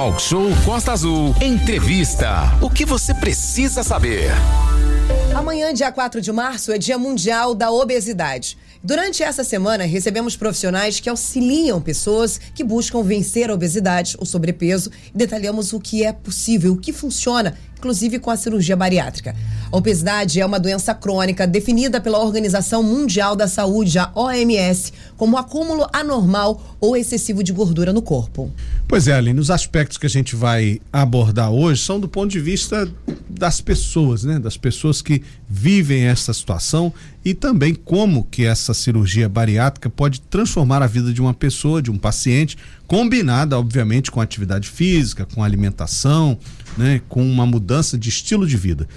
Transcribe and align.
Talk 0.00 0.22
Show 0.22 0.48
Costa 0.64 0.92
Azul. 0.92 1.34
Entrevista. 1.42 2.56
O 2.62 2.70
que 2.70 2.86
você 2.86 3.12
precisa 3.12 3.82
saber? 3.82 4.30
Amanhã, 5.34 5.74
dia 5.74 5.92
4 5.92 6.22
de 6.22 6.32
março, 6.32 6.72
é 6.72 6.78
Dia 6.78 6.96
Mundial 6.96 7.54
da 7.54 7.70
Obesidade. 7.70 8.56
Durante 8.82 9.22
essa 9.22 9.44
semana, 9.44 9.84
recebemos 9.84 10.36
profissionais 10.36 11.00
que 11.00 11.10
auxiliam 11.10 11.82
pessoas 11.82 12.40
que 12.54 12.64
buscam 12.64 13.02
vencer 13.02 13.50
a 13.50 13.52
obesidade, 13.52 14.16
o 14.18 14.24
sobrepeso, 14.24 14.90
e 15.14 15.18
detalhamos 15.18 15.74
o 15.74 15.78
que 15.78 16.02
é 16.02 16.14
possível, 16.14 16.72
o 16.72 16.78
que 16.78 16.94
funciona, 16.94 17.58
inclusive 17.80 18.18
com 18.18 18.30
a 18.30 18.36
cirurgia 18.36 18.76
bariátrica. 18.76 19.34
A 19.72 19.76
obesidade 19.76 20.38
é 20.38 20.44
uma 20.44 20.60
doença 20.60 20.94
crônica 20.94 21.46
definida 21.46 21.98
pela 22.00 22.18
Organização 22.18 22.82
Mundial 22.82 23.34
da 23.34 23.48
Saúde, 23.48 23.98
a 23.98 24.10
OMS, 24.14 24.92
como 25.16 25.38
acúmulo 25.38 25.86
anormal 25.92 26.76
ou 26.78 26.96
excessivo 26.96 27.42
de 27.42 27.52
gordura 27.52 27.92
no 27.92 28.02
corpo. 28.02 28.50
Pois 28.86 29.08
é, 29.08 29.14
Aline, 29.14 29.40
os 29.40 29.50
aspectos 29.50 29.96
que 29.96 30.06
a 30.06 30.10
gente 30.10 30.36
vai 30.36 30.80
abordar 30.92 31.50
hoje 31.50 31.82
são 31.82 31.98
do 31.98 32.08
ponto 32.08 32.30
de 32.30 32.40
vista 32.40 32.86
das 33.28 33.60
pessoas, 33.60 34.24
né? 34.24 34.38
Das 34.38 34.56
pessoas 34.56 35.00
que 35.00 35.22
vivem 35.48 36.04
essa 36.04 36.34
situação 36.34 36.92
e 37.24 37.32
também 37.32 37.74
como 37.74 38.24
que 38.24 38.44
essa 38.44 38.74
cirurgia 38.74 39.28
bariátrica 39.28 39.88
pode 39.88 40.20
transformar 40.22 40.82
a 40.82 40.86
vida 40.86 41.12
de 41.12 41.20
uma 41.20 41.32
pessoa, 41.32 41.80
de 41.80 41.90
um 41.90 41.98
paciente, 41.98 42.56
combinada, 42.86 43.58
obviamente, 43.58 44.10
com 44.10 44.20
atividade 44.20 44.68
física, 44.68 45.24
com 45.24 45.44
alimentação, 45.44 46.36
né? 46.80 47.02
Com 47.08 47.22
uma 47.22 47.44
mudança 47.44 47.98
de 47.98 48.08
estilo 48.08 48.46
de 48.46 48.56
vida 48.56 48.88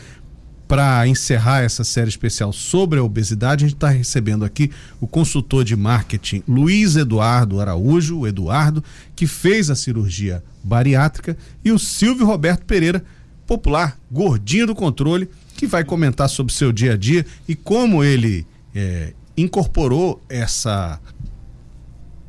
para 0.67 1.05
encerrar 1.05 1.61
essa 1.61 1.83
série 1.83 2.09
especial 2.09 2.53
sobre 2.53 2.97
a 2.97 3.03
obesidade, 3.03 3.65
a 3.65 3.67
gente 3.67 3.75
está 3.75 3.89
recebendo 3.89 4.45
aqui 4.45 4.71
o 4.99 5.05
consultor 5.05 5.63
de 5.63 5.75
marketing 5.75 6.41
Luiz 6.47 6.95
Eduardo 6.95 7.59
Araújo, 7.59 8.19
o 8.19 8.27
Eduardo, 8.27 8.83
que 9.15 9.27
fez 9.27 9.69
a 9.69 9.75
cirurgia 9.75 10.41
bariátrica, 10.63 11.37
e 11.63 11.71
o 11.71 11.77
Silvio 11.77 12.25
Roberto 12.25 12.65
Pereira, 12.65 13.03
popular, 13.45 13.99
gordinho 14.09 14.65
do 14.65 14.73
controle, 14.73 15.29
que 15.57 15.67
vai 15.67 15.83
comentar 15.83 16.29
sobre 16.29 16.53
seu 16.53 16.71
dia 16.71 16.93
a 16.93 16.97
dia 16.97 17.25
e 17.47 17.53
como 17.55 18.03
ele 18.03 18.47
é, 18.73 19.13
incorporou 19.37 20.23
essa 20.29 20.99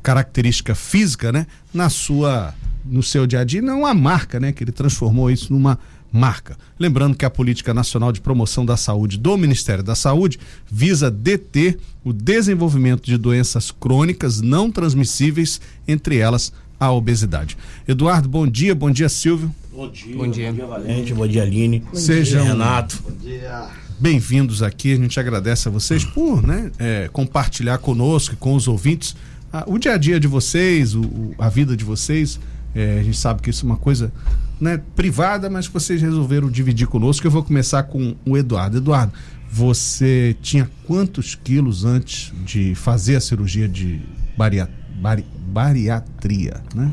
característica 0.03 0.75
física, 0.75 1.31
né, 1.31 1.47
na 1.73 1.89
sua 1.89 2.53
no 2.85 3.01
seu 3.01 3.25
dia 3.25 3.39
a 3.39 3.43
dia, 3.43 3.61
não 3.61 3.81
uma 3.81 3.93
marca, 3.93 4.39
né, 4.39 4.51
que 4.51 4.63
ele 4.63 4.71
transformou 4.71 5.29
isso 5.31 5.51
numa 5.51 5.79
marca. 6.11 6.57
Lembrando 6.79 7.15
que 7.15 7.25
a 7.25 7.29
Política 7.29 7.73
Nacional 7.73 8.11
de 8.11 8.21
Promoção 8.21 8.65
da 8.65 8.77
Saúde 8.77 9.17
do 9.17 9.37
Ministério 9.37 9.83
da 9.83 9.95
Saúde 9.95 10.39
visa 10.69 11.11
deter 11.11 11.77
o 12.03 12.13
desenvolvimento 12.13 13.03
de 13.05 13.17
doenças 13.17 13.71
crônicas 13.71 14.39
não 14.41 14.71
transmissíveis, 14.71 15.59
entre 15.87 16.17
elas 16.17 16.53
a 16.79 16.91
obesidade. 16.91 17.57
Eduardo, 17.87 18.29
bom 18.29 18.47
dia, 18.47 18.75
bom 18.75 18.91
dia, 18.91 19.09
Silvio. 19.09 19.53
Bom 19.73 19.89
dia, 19.89 20.15
bom 20.15 20.29
dia, 20.29 20.49
bom 20.49 20.55
dia 20.55 20.65
Valente, 20.65 21.13
bom 21.13 21.27
dia, 21.27 21.43
Aline. 21.43 21.79
Bom 21.79 21.95
Sejam 21.95 22.43
dia, 22.43 22.51
Renato. 22.51 23.03
Bom 23.03 23.15
dia. 23.17 23.67
Bem-vindos 23.99 24.61
aqui, 24.61 24.93
a 24.93 24.97
gente 24.97 25.19
agradece 25.19 25.67
a 25.67 25.71
vocês 25.71 26.03
por 26.03 26.45
né, 26.45 26.71
é, 26.77 27.09
compartilhar 27.11 27.77
conosco 27.77 28.33
e 28.33 28.37
com 28.37 28.53
os 28.53 28.67
ouvintes 28.67 29.15
a, 29.51 29.63
o 29.67 29.77
dia 29.77 29.93
a 29.93 29.97
dia 29.97 30.19
de 30.19 30.27
vocês, 30.27 30.95
o, 30.95 31.33
a 31.37 31.47
vida 31.47 31.77
de 31.77 31.83
vocês. 31.85 32.39
É, 32.75 32.99
a 32.99 33.03
gente 33.03 33.17
sabe 33.17 33.41
que 33.41 33.49
isso 33.49 33.65
é 33.65 33.69
uma 33.69 33.77
coisa 33.77 34.11
né, 34.59 34.81
privada, 34.95 35.49
mas 35.49 35.67
que 35.67 35.73
vocês 35.73 36.01
resolveram 36.01 36.49
dividir 36.49 36.87
conosco. 36.87 37.25
Eu 37.25 37.31
vou 37.31 37.41
começar 37.41 37.83
com 37.83 38.15
o 38.25 38.37
Eduardo. 38.37 38.77
Eduardo, 38.77 39.13
você 39.49 40.35
tinha 40.41 40.69
quantos 40.85 41.35
quilos 41.35 41.85
antes 41.85 42.33
de 42.43 42.75
fazer 42.75 43.15
a 43.15 43.21
cirurgia 43.21 43.67
de 43.67 44.01
baria, 44.37 44.69
bari, 44.99 45.25
bariatria, 45.47 46.61
né? 46.75 46.91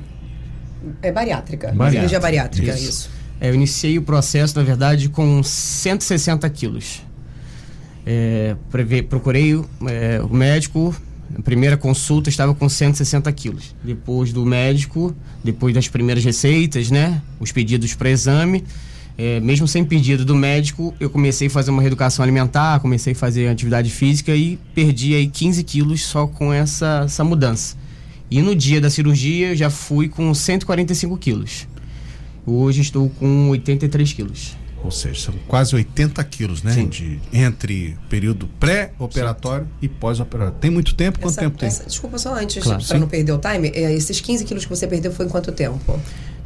É 1.02 1.10
bariátrica. 1.10 1.68
bariátrica. 1.68 1.90
Cirurgia 1.90 2.20
bariátrica, 2.20 2.74
isso. 2.74 2.88
isso. 2.88 3.10
É, 3.40 3.50
eu 3.50 3.54
iniciei 3.54 3.98
o 3.98 4.02
processo, 4.02 4.56
na 4.56 4.64
verdade, 4.64 5.08
com 5.08 5.42
160 5.42 6.48
quilos. 6.50 7.02
É, 8.06 8.56
procurei 9.08 9.60
é, 9.88 10.20
o 10.22 10.32
médico, 10.32 10.94
a 11.36 11.42
primeira 11.42 11.76
consulta 11.76 12.28
estava 12.28 12.54
com 12.54 12.68
160 12.68 13.30
quilos. 13.32 13.74
Depois 13.82 14.32
do 14.32 14.44
médico, 14.44 15.14
depois 15.42 15.74
das 15.74 15.88
primeiras 15.88 16.24
receitas, 16.24 16.90
né? 16.90 17.22
Os 17.40 17.52
pedidos 17.52 17.94
para 17.94 18.10
exame. 18.10 18.64
É, 19.16 19.40
mesmo 19.40 19.68
sem 19.68 19.84
pedido 19.84 20.24
do 20.24 20.34
médico, 20.34 20.94
eu 20.98 21.10
comecei 21.10 21.48
a 21.48 21.50
fazer 21.50 21.70
uma 21.70 21.82
reeducação 21.82 22.22
alimentar, 22.22 22.80
comecei 22.80 23.12
a 23.12 23.16
fazer 23.16 23.48
atividade 23.48 23.90
física 23.90 24.34
e 24.34 24.58
perdi 24.74 25.14
aí 25.14 25.28
15 25.28 25.62
quilos 25.64 26.02
só 26.02 26.26
com 26.26 26.52
essa, 26.52 27.02
essa 27.04 27.22
mudança. 27.22 27.76
E 28.30 28.40
no 28.40 28.54
dia 28.54 28.80
da 28.80 28.88
cirurgia 28.88 29.48
eu 29.48 29.56
já 29.56 29.68
fui 29.68 30.08
com 30.08 30.32
145 30.32 31.16
quilos. 31.18 31.68
Hoje 32.46 32.80
estou 32.80 33.10
com 33.10 33.50
83 33.50 34.12
quilos. 34.12 34.56
Ou 34.84 34.90
seja, 34.90 35.26
são 35.26 35.34
quase 35.46 35.74
80 35.74 36.22
quilos, 36.24 36.62
né? 36.62 36.72
Sim. 36.72 36.88
De, 36.88 37.20
entre 37.32 37.96
período 38.08 38.48
pré-operatório 38.58 39.68
e 39.80 39.88
pós-operatório. 39.88 40.58
Tem 40.60 40.70
muito 40.70 40.94
tempo? 40.94 41.20
Quanto 41.20 41.32
essa, 41.32 41.40
tempo 41.40 41.58
tem? 41.58 41.68
Essa, 41.68 41.84
desculpa 41.84 42.18
só 42.18 42.34
antes, 42.34 42.62
claro. 42.62 42.84
para 42.84 42.98
não 42.98 43.08
perder 43.08 43.32
o 43.32 43.38
time, 43.38 43.68
é, 43.74 43.92
esses 43.94 44.20
15 44.20 44.44
quilos 44.44 44.64
que 44.64 44.70
você 44.70 44.86
perdeu 44.86 45.12
foi 45.12 45.26
em 45.26 45.28
quanto 45.28 45.52
tempo? 45.52 46.00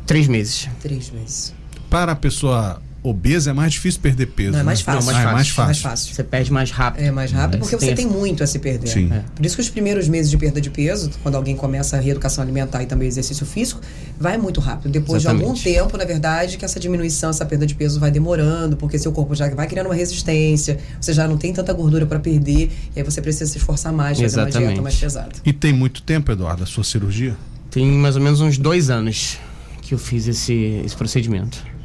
Três 0.06 0.28
meses. 0.28 0.68
Três 0.80 1.10
meses. 1.10 1.54
Para 1.88 2.12
a 2.12 2.16
pessoa 2.16 2.82
obesa 3.08 3.50
é 3.50 3.52
mais 3.52 3.72
difícil 3.72 4.00
perder 4.00 4.26
peso. 4.26 4.52
Não, 4.52 4.60
é 4.60 4.62
mais 4.62 4.80
fácil. 4.80 5.00
Não, 5.00 5.06
mais, 5.06 5.16
ah, 5.16 5.20
fácil. 5.20 5.30
É 5.30 5.34
mais 5.34 5.48
fácil. 5.48 5.64
mais 5.64 5.78
fácil. 5.80 6.14
Você 6.14 6.24
perde 6.24 6.52
mais 6.52 6.70
rápido. 6.70 7.04
É 7.04 7.10
mais 7.10 7.30
rápido 7.30 7.60
porque 7.60 7.76
você, 7.76 7.94
tem, 7.94 8.06
muito 8.06 8.42
a 8.42 8.46
se 8.46 8.58
perder. 8.58 8.88
Sim. 8.88 9.10
É. 9.12 9.22
Por 9.34 9.46
isso 9.46 9.54
que 9.54 9.62
os 9.62 9.68
primeiros 9.68 10.08
meses 10.08 10.30
de 10.30 10.36
perda 10.36 10.60
de 10.60 10.70
peso, 10.70 11.10
quando 11.22 11.36
alguém 11.36 11.56
começa 11.56 11.96
a 11.96 12.00
reeducação 12.00 12.42
alimentar 12.42 12.82
e 12.82 12.86
também 12.86 13.06
exercício 13.06 13.46
físico, 13.46 13.80
vai 14.18 14.36
muito 14.36 14.60
rápido. 14.60 14.90
Depois 14.90 15.22
Exatamente. 15.22 15.62
de 15.62 15.68
algum 15.68 15.84
tempo, 15.84 15.96
na 15.96 16.04
verdade, 16.04 16.56
que 16.56 16.64
essa 16.64 16.80
diminuição, 16.80 17.30
essa 17.30 17.44
perda 17.44 17.66
de 17.66 17.74
peso 17.74 18.00
vai 18.00 18.10
demorando, 18.10 18.76
porque 18.76 18.98
seu 18.98 19.12
corpo 19.12 19.34
já 19.34 19.48
vai 19.50 19.66
criando 19.66 19.86
uma 19.86 19.94
resistência, 19.94 20.78
você 21.00 21.12
já 21.12 21.28
não 21.28 21.36
tem 21.36 21.52
tanta 21.52 21.72
gordura 21.72 22.06
para 22.06 22.18
perder, 22.18 22.70
e 22.94 22.98
aí 23.00 23.02
você 23.04 23.22
precisa 23.22 23.50
se 23.50 23.58
esforçar 23.58 23.92
mais, 23.92 24.18
fazer 24.18 24.26
Exatamente. 24.26 24.56
uma 24.56 24.66
dieta 24.66 24.82
mais 24.82 24.96
pesada. 24.96 25.32
E 25.44 25.52
tem 25.52 25.72
muito 25.72 26.02
tempo, 26.02 26.32
Eduardo, 26.32 26.62
a 26.62 26.66
sua 26.66 26.84
cirurgia? 26.84 27.36
Tem 27.70 27.86
mais 27.86 28.16
ou 28.16 28.22
menos 28.22 28.40
uns 28.40 28.58
dois 28.58 28.90
anos 28.90 29.38
que 29.82 29.94
eu 29.94 29.98
fiz 29.98 30.26
esse, 30.26 30.82
esse 30.84 30.96
procedimento. 30.96 31.75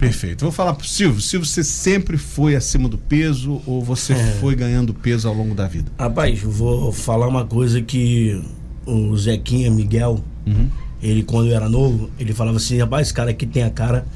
Perfeito. 0.00 0.40
Vou 0.40 0.50
falar 0.50 0.72
pro 0.72 0.86
Silvio. 0.86 1.20
Silvio, 1.20 1.46
você 1.46 1.62
sempre 1.62 2.16
foi 2.16 2.56
acima 2.56 2.88
do 2.88 2.96
peso 2.96 3.60
ou 3.66 3.84
você 3.84 4.14
é. 4.14 4.36
foi 4.40 4.56
ganhando 4.56 4.94
peso 4.94 5.28
ao 5.28 5.34
longo 5.34 5.54
da 5.54 5.68
vida? 5.68 5.92
Rapaz, 5.98 6.42
eu 6.42 6.50
vou 6.50 6.90
falar 6.90 7.28
uma 7.28 7.44
coisa 7.44 7.82
que 7.82 8.42
o 8.86 9.14
Zequinha 9.14 9.70
Miguel, 9.70 10.24
uhum. 10.46 10.68
ele 11.02 11.22
quando 11.22 11.50
eu 11.50 11.54
era 11.54 11.68
novo, 11.68 12.08
ele 12.18 12.32
falava 12.32 12.56
assim, 12.56 12.78
rapaz, 12.78 13.08
esse 13.08 13.14
cara 13.14 13.30
aqui 13.30 13.46
tem 13.46 13.62
a 13.62 13.70
cara 13.70 14.06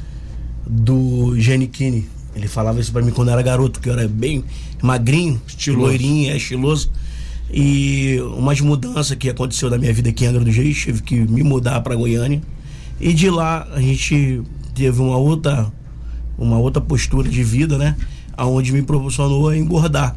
do 0.67 1.39
Genichini. 1.39 2.09
Ele 2.35 2.49
falava 2.49 2.81
isso 2.81 2.91
pra 2.91 3.03
mim 3.03 3.11
quando 3.11 3.29
eu 3.29 3.35
era 3.35 3.43
garoto, 3.43 3.79
que 3.79 3.89
eu 3.89 3.93
era 3.93 4.09
bem 4.09 4.43
magrinho, 4.83 5.41
estiloso. 5.47 5.83
loirinho, 5.83 6.33
é, 6.33 6.37
estiloso. 6.37 6.91
E 7.53 8.19
umas 8.39 8.59
mudanças 8.61 9.17
que 9.17 9.29
aconteceu 9.29 9.69
na 9.69 9.77
minha 9.77 9.93
vida 9.93 10.09
aqui 10.09 10.25
em 10.25 10.29
Angra 10.29 10.43
do 10.43 10.51
Reis, 10.51 10.79
tive 10.79 11.03
que 11.03 11.15
me 11.15 11.43
mudar 11.43 11.81
para 11.83 11.95
Goiânia. 11.95 12.43
E 12.99 13.13
de 13.13 13.29
lá 13.29 13.69
a 13.73 13.81
gente 13.81 14.43
teve 14.75 15.01
uma 15.01 15.17
outra 15.17 15.73
uma 16.37 16.59
outra 16.59 16.81
postura 16.81 17.29
de 17.29 17.43
vida, 17.43 17.79
né? 17.79 17.97
Aonde 18.37 18.73
me 18.73 18.83
proporcionou 18.83 19.49
a 19.49 19.57
engordar. 19.57 20.17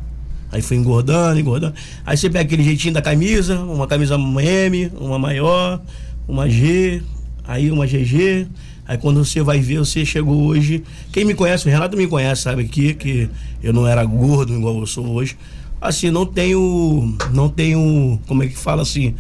Aí 0.52 0.62
foi 0.62 0.78
engordando, 0.78 1.40
engordando. 1.40 1.76
Aí 2.06 2.18
você 2.18 2.30
pega 2.30 2.46
aquele 2.46 2.64
jeitinho 2.64 2.94
da 2.94 3.02
camisa, 3.02 3.60
uma 3.60 3.86
camisa 3.86 4.16
M, 4.16 4.92
uma 5.00 5.20
maior, 5.20 5.82
uma 6.28 6.50
G, 6.50 7.02
aí 7.46 7.70
uma 7.70 7.86
GG. 7.86 8.48
Aí 8.88 8.98
quando 8.98 9.24
você 9.24 9.42
vai 9.42 9.60
ver, 9.60 9.80
você 9.80 10.06
chegou 10.06 10.46
hoje. 10.46 10.84
Quem 11.12 11.26
me 11.26 11.36
conhece, 11.36 11.68
o 11.68 11.72
Renato 11.72 11.98
me 11.98 12.08
conhece, 12.08 12.44
sabe 12.44 12.64
aqui, 12.64 12.94
que 12.94 13.30
eu 13.62 13.74
não 13.74 13.86
era 13.86 14.04
gordo 14.06 14.54
igual 14.54 14.80
eu 14.80 14.88
sou 14.88 15.06
hoje. 15.08 15.38
Assim, 15.80 16.10
não 16.10 16.26
tenho. 16.26 17.16
Não 17.34 17.50
tenho. 17.50 18.20
Como 18.26 18.42
é 18.44 18.48
que 18.48 18.58
fala 18.58 18.82
assim? 18.82 19.14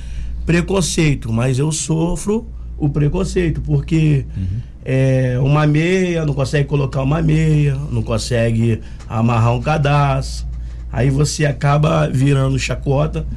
Preconceito, 0.45 1.31
mas 1.31 1.59
eu 1.59 1.71
sofro 1.71 2.47
o 2.77 2.87
preconceito, 2.87 3.59
porque 3.61 4.25
uhum. 4.35 4.61
É, 4.89 5.37
uma 5.41 5.67
meia, 5.67 6.25
não 6.25 6.33
consegue 6.33 6.65
colocar 6.69 7.03
uma 7.03 7.21
meia, 7.21 7.77
não 7.91 8.01
consegue 8.01 8.79
amarrar 9.09 9.53
um 9.53 9.61
cadastro, 9.61 10.47
aí 10.89 11.09
você 11.09 11.45
acaba 11.45 12.07
virando 12.07 12.57
chacota. 12.57 13.27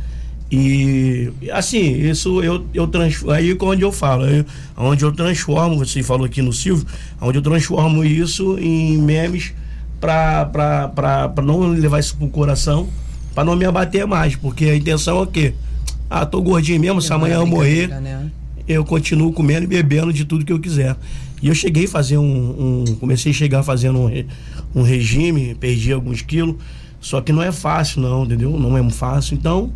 E 0.52 1.32
assim, 1.52 1.92
isso 2.08 2.40
eu, 2.40 2.64
eu 2.72 2.86
transformo. 2.86 3.32
Aí 3.32 3.56
onde 3.60 3.82
eu 3.82 3.90
falo, 3.90 4.26
eu, 4.26 4.44
onde 4.76 5.04
eu 5.04 5.10
transformo, 5.10 5.76
você 5.78 6.04
falou 6.04 6.24
aqui 6.24 6.40
no 6.40 6.52
Silvio, 6.52 6.86
onde 7.20 7.38
eu 7.38 7.42
transformo 7.42 8.04
isso 8.04 8.56
em 8.56 8.96
memes 8.98 9.52
para 10.00 11.32
não 11.44 11.66
levar 11.66 11.98
isso 11.98 12.16
pro 12.16 12.28
coração, 12.28 12.88
para 13.34 13.44
não 13.44 13.56
me 13.56 13.64
abater 13.64 14.06
mais, 14.06 14.36
porque 14.36 14.66
a 14.66 14.76
intenção 14.76 15.18
é 15.18 15.22
o 15.22 15.26
quê? 15.26 15.54
Ah, 16.08 16.24
tô 16.24 16.40
gordinho 16.40 16.80
mesmo, 16.80 17.02
se 17.02 17.12
amanhã 17.12 17.36
eu 17.36 17.46
morrer, 17.46 17.88
né? 17.88 18.30
eu 18.68 18.84
continuo 18.84 19.32
comendo 19.32 19.64
e 19.64 19.66
bebendo 19.66 20.12
de 20.12 20.24
tudo 20.24 20.44
que 20.44 20.52
eu 20.52 20.60
quiser. 20.60 20.96
E 21.42 21.48
eu 21.48 21.54
cheguei 21.54 21.84
a 21.84 21.88
fazer 21.88 22.18
um. 22.18 22.84
um 22.88 22.96
comecei 22.96 23.32
a 23.32 23.34
chegar 23.34 23.62
fazendo 23.62 23.98
um, 23.98 24.24
um 24.74 24.82
regime, 24.82 25.54
perdi 25.54 25.92
alguns 25.92 26.22
quilos. 26.22 26.56
Só 27.00 27.20
que 27.20 27.32
não 27.32 27.42
é 27.42 27.50
fácil, 27.50 28.02
não, 28.02 28.24
entendeu? 28.24 28.58
Não 28.58 28.76
é 28.76 28.90
fácil. 28.90 29.34
Então, 29.34 29.72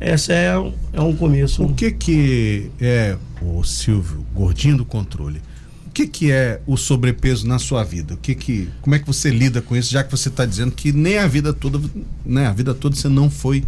essa 0.00 0.32
é, 0.32 0.54
é 0.92 1.00
um 1.00 1.14
começo. 1.14 1.62
O 1.62 1.72
que 1.72 1.92
que 1.92 2.70
é, 2.80 3.16
o 3.40 3.62
Silvio, 3.62 4.24
gordinho 4.34 4.76
do 4.78 4.84
controle? 4.84 5.40
que, 5.94 6.08
que 6.08 6.32
é 6.32 6.60
o 6.66 6.76
sobrepeso 6.76 7.46
na 7.46 7.58
sua 7.60 7.84
vida? 7.84 8.14
O 8.14 8.16
que 8.16 8.34
que, 8.34 8.68
como 8.82 8.96
é 8.96 8.98
que 8.98 9.06
você 9.06 9.30
lida 9.30 9.62
com 9.62 9.76
isso, 9.76 9.92
já 9.92 10.02
que 10.02 10.10
você 10.10 10.28
está 10.28 10.44
dizendo 10.44 10.72
que 10.72 10.92
nem 10.92 11.18
a 11.18 11.26
vida 11.28 11.52
toda, 11.52 11.80
né, 12.26 12.48
a 12.48 12.52
vida 12.52 12.74
toda 12.74 12.96
você 12.96 13.08
não 13.08 13.30
foi, 13.30 13.64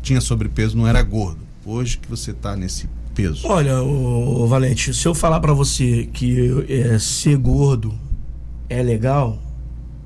tinha 0.00 0.20
sobrepeso, 0.20 0.76
não 0.76 0.86
era 0.86 1.02
gordo. 1.02 1.40
Hoje 1.66 1.98
que 1.98 2.08
você 2.08 2.30
está 2.30 2.54
nesse 2.54 2.88
peso. 3.14 3.46
Olha, 3.46 3.82
o, 3.82 4.46
Valente, 4.46 4.92
se 4.92 5.06
eu 5.06 5.14
falar 5.14 5.40
para 5.40 5.52
você 5.52 6.08
que 6.12 6.66
é, 6.68 6.98
ser 6.98 7.36
gordo 7.36 7.94
é 8.68 8.82
legal, 8.82 9.38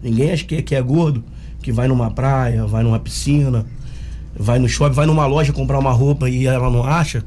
ninguém 0.03 0.31
acha 0.31 0.45
que, 0.45 0.61
que 0.63 0.75
é 0.75 0.83
gordo, 0.83 1.25
que 1.63 1.73
vai 1.73 1.89
numa 1.89 2.11
praia, 2.11 2.67
vai 2.67 2.83
numa 2.83 2.99
piscina, 2.99 3.67
vai 4.37 4.59
no 4.59 4.69
shopping, 4.69 4.95
vai 4.95 5.07
numa 5.07 5.27
loja 5.27 5.53
comprar 5.53 5.79
uma 5.79 5.93
roupa 5.93 6.29
e 6.29 6.47
ela 6.47 6.71
não 6.71 6.85
acha, 6.85 7.25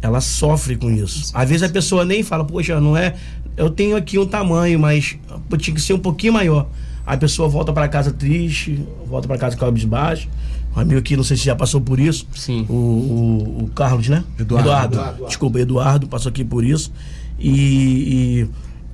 ela 0.00 0.20
sofre 0.20 0.76
com 0.76 0.90
isso. 0.90 1.30
Às 1.34 1.48
vezes 1.48 1.62
a 1.62 1.68
pessoa 1.68 2.04
nem 2.04 2.22
fala, 2.22 2.44
poxa, 2.44 2.80
não 2.80 2.96
é. 2.96 3.14
Eu 3.56 3.70
tenho 3.70 3.96
aqui 3.96 4.18
um 4.18 4.26
tamanho, 4.26 4.78
mas 4.78 5.16
tinha 5.58 5.74
que 5.74 5.80
ser 5.80 5.94
um 5.94 5.98
pouquinho 5.98 6.32
maior. 6.32 6.68
A 7.06 7.16
pessoa 7.16 7.48
volta 7.48 7.72
para 7.72 7.88
casa 7.88 8.10
triste, 8.10 8.84
volta 9.06 9.28
para 9.28 9.38
casa 9.38 9.56
cabisbaixo. 9.56 10.28
Um 10.76 10.80
amigo 10.80 10.98
aqui, 11.00 11.16
não 11.16 11.24
sei 11.24 11.36
se 11.38 11.44
já 11.44 11.56
passou 11.56 11.80
por 11.80 11.98
isso. 11.98 12.26
Sim. 12.34 12.66
O, 12.68 12.74
o, 12.74 13.64
o 13.64 13.70
Carlos, 13.74 14.08
né? 14.08 14.22
Eduardo. 14.38 14.68
Eduardo. 14.68 14.94
Eduardo. 14.94 15.26
Desculpa, 15.26 15.58
Eduardo 15.60 16.06
passou 16.06 16.28
aqui 16.28 16.44
por 16.44 16.62
isso. 16.64 16.92
E, 17.38 18.46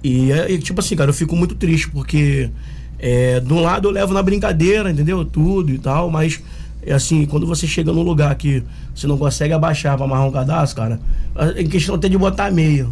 e, 0.02 0.08
e, 0.08 0.32
é- 0.32 0.50
e, 0.52 0.58
tipo 0.58 0.80
assim, 0.80 0.94
cara, 0.96 1.10
eu 1.10 1.14
fico 1.14 1.34
muito 1.36 1.54
triste, 1.54 1.88
porque 1.90 2.50
é, 2.98 3.40
de 3.40 3.52
um 3.52 3.60
lado 3.60 3.88
eu 3.88 3.92
levo 3.92 4.14
na 4.14 4.22
brincadeira, 4.22 4.90
entendeu? 4.90 5.24
Tudo 5.24 5.72
e 5.72 5.78
tal, 5.78 6.10
mas 6.10 6.40
é 6.84 6.92
assim, 6.92 7.26
quando 7.26 7.46
você 7.46 7.66
chega 7.66 7.92
num 7.92 8.02
lugar 8.02 8.34
que 8.36 8.62
você 8.94 9.06
não 9.06 9.18
consegue 9.18 9.52
abaixar 9.52 9.96
pra 9.96 10.04
amarrar 10.04 10.26
um 10.26 10.32
cadastro, 10.32 10.76
cara, 10.82 11.00
é 11.56 11.64
questão 11.64 11.94
até 11.96 12.08
de 12.08 12.16
botar 12.18 12.50
meia. 12.50 12.86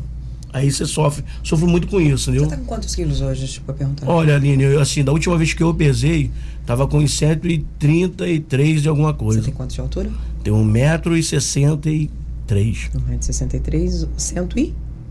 Aí 0.53 0.71
você 0.71 0.85
sofre, 0.85 1.25
sofre 1.45 1.67
muito 1.67 1.87
com 1.87 2.01
isso, 2.01 2.25
Você 2.25 2.31
entendeu? 2.31 2.49
tá 2.49 2.57
com 2.57 2.65
quantos 2.65 2.95
quilos 2.95 3.21
hoje, 3.21 3.47
tipo, 3.47 3.73
perguntar? 3.73 4.09
Olha, 4.09 4.35
Aline, 4.35 4.65
eu, 4.65 4.81
assim, 4.81 5.05
da 5.05 5.13
última 5.13 5.39
vez 5.39 5.53
que 5.55 5.63
eu 5.63 5.73
pesei, 5.73 6.31
tava 6.67 6.89
com 6.89 6.99
uns 6.99 7.13
133 7.13 8.83
de 8.83 8.89
alguma 8.89 9.13
Você 9.13 9.19
coisa. 9.19 9.43
tem 9.43 9.55
quanto 9.55 9.73
de 9.75 9.81
altura? 9.81 10.11
Tem 10.43 10.53
1,63m. 10.53 12.11
1,63m, 12.49 14.09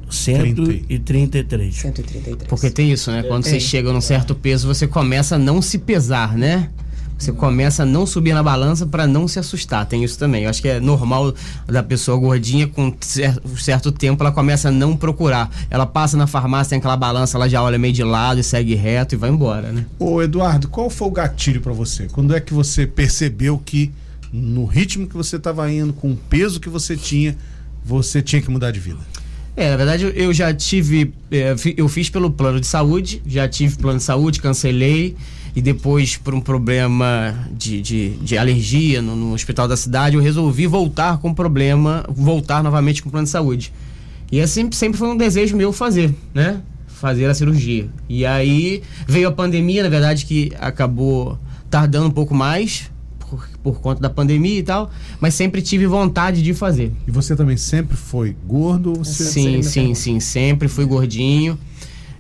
100 0.10 0.56
e 0.90 0.98
133. 0.98 1.76
133. 1.76 2.48
Porque 2.50 2.70
tem 2.70 2.92
isso, 2.92 3.12
né? 3.12 3.24
Quando 3.24 3.46
É. 3.46 3.50
você 3.50 3.60
chega 3.60 3.94
num 3.94 4.02
certo 4.02 4.34
peso, 4.36 4.68
você 4.68 4.88
começa 4.88 5.36
a 5.36 5.40
não 5.40 5.62
se 5.62 5.78
pesar, 5.78 6.36
né? 6.36 6.70
Você 7.20 7.34
começa 7.34 7.84
a 7.84 7.86
não 7.86 8.06
subir 8.06 8.34
na 8.34 8.42
balança 8.42 8.86
para 8.86 9.06
não 9.06 9.28
se 9.28 9.38
assustar. 9.38 9.86
Tem 9.86 10.04
isso 10.06 10.18
também. 10.18 10.46
Eu 10.46 10.50
acho 10.50 10.62
que 10.62 10.70
é 10.70 10.80
normal 10.80 11.34
da 11.68 11.84
pessoa 11.84 12.18
gordinha, 12.18 12.66
com 12.66 12.96
cer- 13.02 13.38
certo 13.58 13.92
tempo, 13.92 14.24
ela 14.24 14.32
começa 14.32 14.70
a 14.70 14.72
não 14.72 14.96
procurar. 14.96 15.52
Ela 15.70 15.86
passa 15.86 16.16
na 16.16 16.26
farmácia, 16.28 16.70
tem 16.70 16.80
aquela 16.80 16.96
balança, 16.96 17.38
ela 17.38 17.50
já 17.50 17.62
olha 17.62 17.78
meio 17.78 17.94
de 17.94 18.04
lado 18.06 18.40
e 18.40 18.44
segue 18.44 18.74
reto 18.74 19.16
e 19.16 19.18
vai 19.18 19.30
embora, 19.30 19.72
né? 19.74 19.86
Ô 20.00 20.22
Eduardo, 20.22 20.70
qual 20.70 20.90
foi 20.90 21.10
o 21.10 21.12
gatilho 21.12 21.60
para 21.60 21.74
você? 21.74 22.08
Quando 22.10 22.34
é 22.34 22.40
que 22.40 22.54
você 22.54 22.88
percebeu 22.88 23.58
que 23.64 23.92
no 24.32 24.64
ritmo 24.66 25.06
que 25.06 25.16
você 25.18 25.36
estava 25.36 25.70
indo, 25.70 25.92
com 25.92 26.12
o 26.12 26.16
peso 26.16 26.60
que 26.62 26.70
você 26.70 26.96
tinha, 26.96 27.36
você 27.84 28.22
tinha 28.22 28.42
que 28.42 28.50
mudar 28.50 28.72
de 28.72 28.80
vida? 28.80 29.00
É, 29.58 29.72
na 29.72 29.76
verdade 29.76 30.10
eu- 30.16 30.34
já 30.34 30.54
tive. 30.54 31.14
fi- 31.58 31.74
Eu 31.78 31.90
fiz 31.90 32.10
pelo 32.10 32.32
plano 32.32 32.62
de 32.62 32.68
saúde, 32.68 33.22
já 33.28 33.46
tive 33.46 33.76
plano 33.76 33.98
de 33.98 34.06
saúde, 34.06 34.40
cancelei. 34.42 35.18
E 35.56 35.62
depois, 35.62 36.16
por 36.18 36.34
um 36.34 36.42
problema 36.42 37.48
de, 37.52 37.82
de, 37.82 38.10
de 38.18 38.38
alergia 38.38 39.02
no, 39.02 39.16
no 39.16 39.34
hospital 39.34 39.68
da 39.68 39.76
cidade, 39.76 40.16
eu 40.16 40.22
resolvi 40.22 40.68
voltar 40.68 41.18
com 41.20 41.34
problema, 41.34 42.06
voltar 42.10 42.64
novamente 42.64 43.02
com 43.02 43.10
o 43.10 43.12
plano 43.12 43.26
de 43.26 43.32
saúde. 43.32 43.74
E 44.32 44.40
é 44.40 44.46
sempre, 44.46 44.98
foi 44.98 45.08
um 45.08 45.18
desejo 45.18 45.58
meu 45.58 45.74
fazer, 45.74 46.14
né? 46.34 46.62
Fazer 46.88 47.26
a 47.26 47.34
cirurgia. 47.34 47.88
E 48.08 48.26
aí 48.26 48.84
veio 49.08 49.28
a 49.28 49.32
pandemia, 49.32 49.84
na 49.84 49.90
verdade, 49.90 50.26
que 50.26 50.52
acabou 50.60 51.38
tardando 51.70 52.08
um 52.08 52.12
pouco 52.12 52.36
mais, 52.36 52.92
por, 53.20 53.50
por 53.64 53.80
conta 53.80 54.02
da 54.02 54.10
pandemia 54.10 54.60
e 54.60 54.64
tal, 54.64 54.92
mas 55.20 55.34
sempre 55.34 55.62
tive 55.62 55.86
vontade 55.88 56.42
de 56.42 56.54
fazer. 56.54 56.92
E 57.08 57.12
você 57.12 57.36
também 57.36 57.58
sempre 57.58 57.96
foi 57.96 58.36
gordo? 58.46 58.94
Você... 58.96 59.24
Sim, 59.24 59.64
sim, 59.64 59.84
minha 59.84 59.96
sim, 59.96 60.20
sempre 60.20 60.68
fui 60.68 60.86
gordinho. 60.86 61.58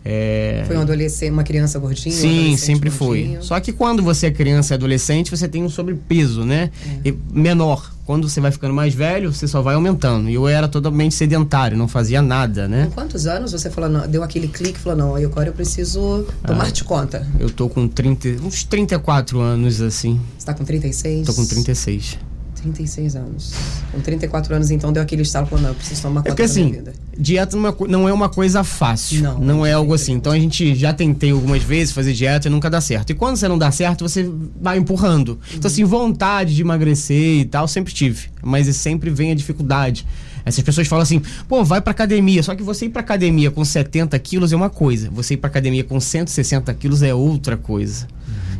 É, 0.03 0.63
Foi 0.65 0.77
um 0.77 0.81
adolescente, 0.81 1.31
uma 1.31 1.43
criança 1.43 1.77
gordinha? 1.77 2.15
um 2.15 2.17
Sim, 2.17 2.29
adolescente 2.29 2.59
sempre 2.59 2.89
foi. 2.89 3.19
gordinho? 3.19 3.43
Só 3.43 3.59
que 3.59 3.71
quando 3.71 4.01
você 4.01 4.27
é 4.27 4.31
criança 4.31 4.73
e 4.73 4.75
adolescente, 4.75 5.29
você 5.29 5.47
tem 5.47 5.63
um 5.63 5.69
sobrepeso, 5.69 6.45
né? 6.45 6.71
É. 7.03 7.09
E 7.09 7.17
menor. 7.31 7.91
Quando 8.05 8.27
você 8.27 8.41
vai 8.41 8.51
ficando 8.51 8.73
mais 8.73 8.95
velho, 8.95 9.31
você 9.31 9.47
só 9.47 9.61
vai 9.61 9.75
aumentando. 9.75 10.29
E 10.31 10.33
eu 10.33 10.47
era 10.47 10.67
totalmente 10.67 11.13
sedentário, 11.13 11.77
não 11.77 11.87
fazia 11.87 12.23
nada, 12.23 12.67
né? 12.67 12.85
Com 12.85 12.91
quantos 12.93 13.27
anos 13.27 13.51
você 13.51 13.69
falou, 13.69 13.87
não, 13.87 14.07
deu 14.07 14.23
aquele 14.23 14.47
clique 14.47 14.79
e 14.79 14.81
falou, 14.81 14.97
não, 14.97 15.15
agora 15.15 15.49
eu 15.49 15.53
preciso 15.53 16.25
tomar 16.43 16.71
de 16.71 16.83
conta? 16.83 17.27
Eu 17.39 17.51
tô 17.51 17.69
com 17.69 17.87
30, 17.87 18.43
uns 18.43 18.63
34 18.63 19.39
anos, 19.39 19.79
assim. 19.79 20.19
Você 20.37 20.45
tá 20.45 20.55
com 20.55 20.63
36? 20.65 21.27
Tô 21.27 21.35
com 21.35 21.45
36. 21.45 22.17
36 22.61 23.15
anos. 23.15 23.53
Com 23.91 23.99
34 23.99 24.53
anos, 24.55 24.71
então, 24.71 24.91
deu 24.93 25.01
aquele 25.01 25.21
estalo, 25.23 25.47
falou, 25.47 25.61
não, 25.63 25.69
eu 25.69 25.75
preciso 25.75 26.01
tomar 26.01 26.21
É 26.21 26.23
conta 26.23 26.35
porque 26.35 26.47
da 26.47 26.53
minha 26.53 26.67
assim, 26.67 26.77
vida. 26.77 26.93
dieta 27.17 27.57
não 27.57 27.69
é, 27.69 27.75
não 27.87 28.09
é 28.09 28.13
uma 28.13 28.29
coisa 28.29 28.63
fácil. 28.63 29.21
Não, 29.23 29.39
Não, 29.39 29.65
é 29.65 29.73
algo 29.73 29.93
assim. 29.93 30.13
Então 30.13 30.31
a 30.31 30.39
gente 30.39 30.75
já 30.75 30.93
tentei 30.93 31.31
algumas 31.31 31.63
vezes 31.63 31.93
fazer 31.93 32.13
dieta 32.13 32.47
e 32.47 32.51
nunca 32.51 32.69
dá 32.69 32.79
certo. 32.81 33.09
E 33.11 33.13
quando 33.15 33.37
você 33.37 33.47
não 33.47 33.57
dá 33.57 33.71
certo, 33.71 34.07
você 34.07 34.29
vai 34.61 34.77
empurrando. 34.77 35.39
Então, 35.55 35.69
assim, 35.69 35.83
vontade 35.83 36.55
de 36.55 36.61
emagrecer 36.61 37.41
e 37.41 37.45
tal, 37.45 37.67
sempre 37.67 37.93
tive. 37.93 38.27
Mas 38.41 38.67
sempre 38.75 39.09
vem 39.09 39.31
a 39.31 39.35
dificuldade. 39.35 40.05
Essas 40.45 40.63
pessoas 40.63 40.87
falam 40.87 41.03
assim, 41.03 41.21
pô, 41.47 41.63
vai 41.63 41.81
pra 41.81 41.91
academia. 41.91 42.41
Só 42.41 42.55
que 42.55 42.63
você 42.63 42.85
ir 42.85 42.89
pra 42.89 43.01
academia 43.01 43.51
com 43.51 43.63
70 43.63 44.17
quilos 44.19 44.51
é 44.51 44.55
uma 44.55 44.69
coisa. 44.69 45.09
Você 45.11 45.33
ir 45.33 45.37
pra 45.37 45.49
academia 45.49 45.83
com 45.83 45.99
160 45.99 46.73
quilos 46.73 47.03
é 47.03 47.13
outra 47.13 47.57
coisa. 47.57 48.07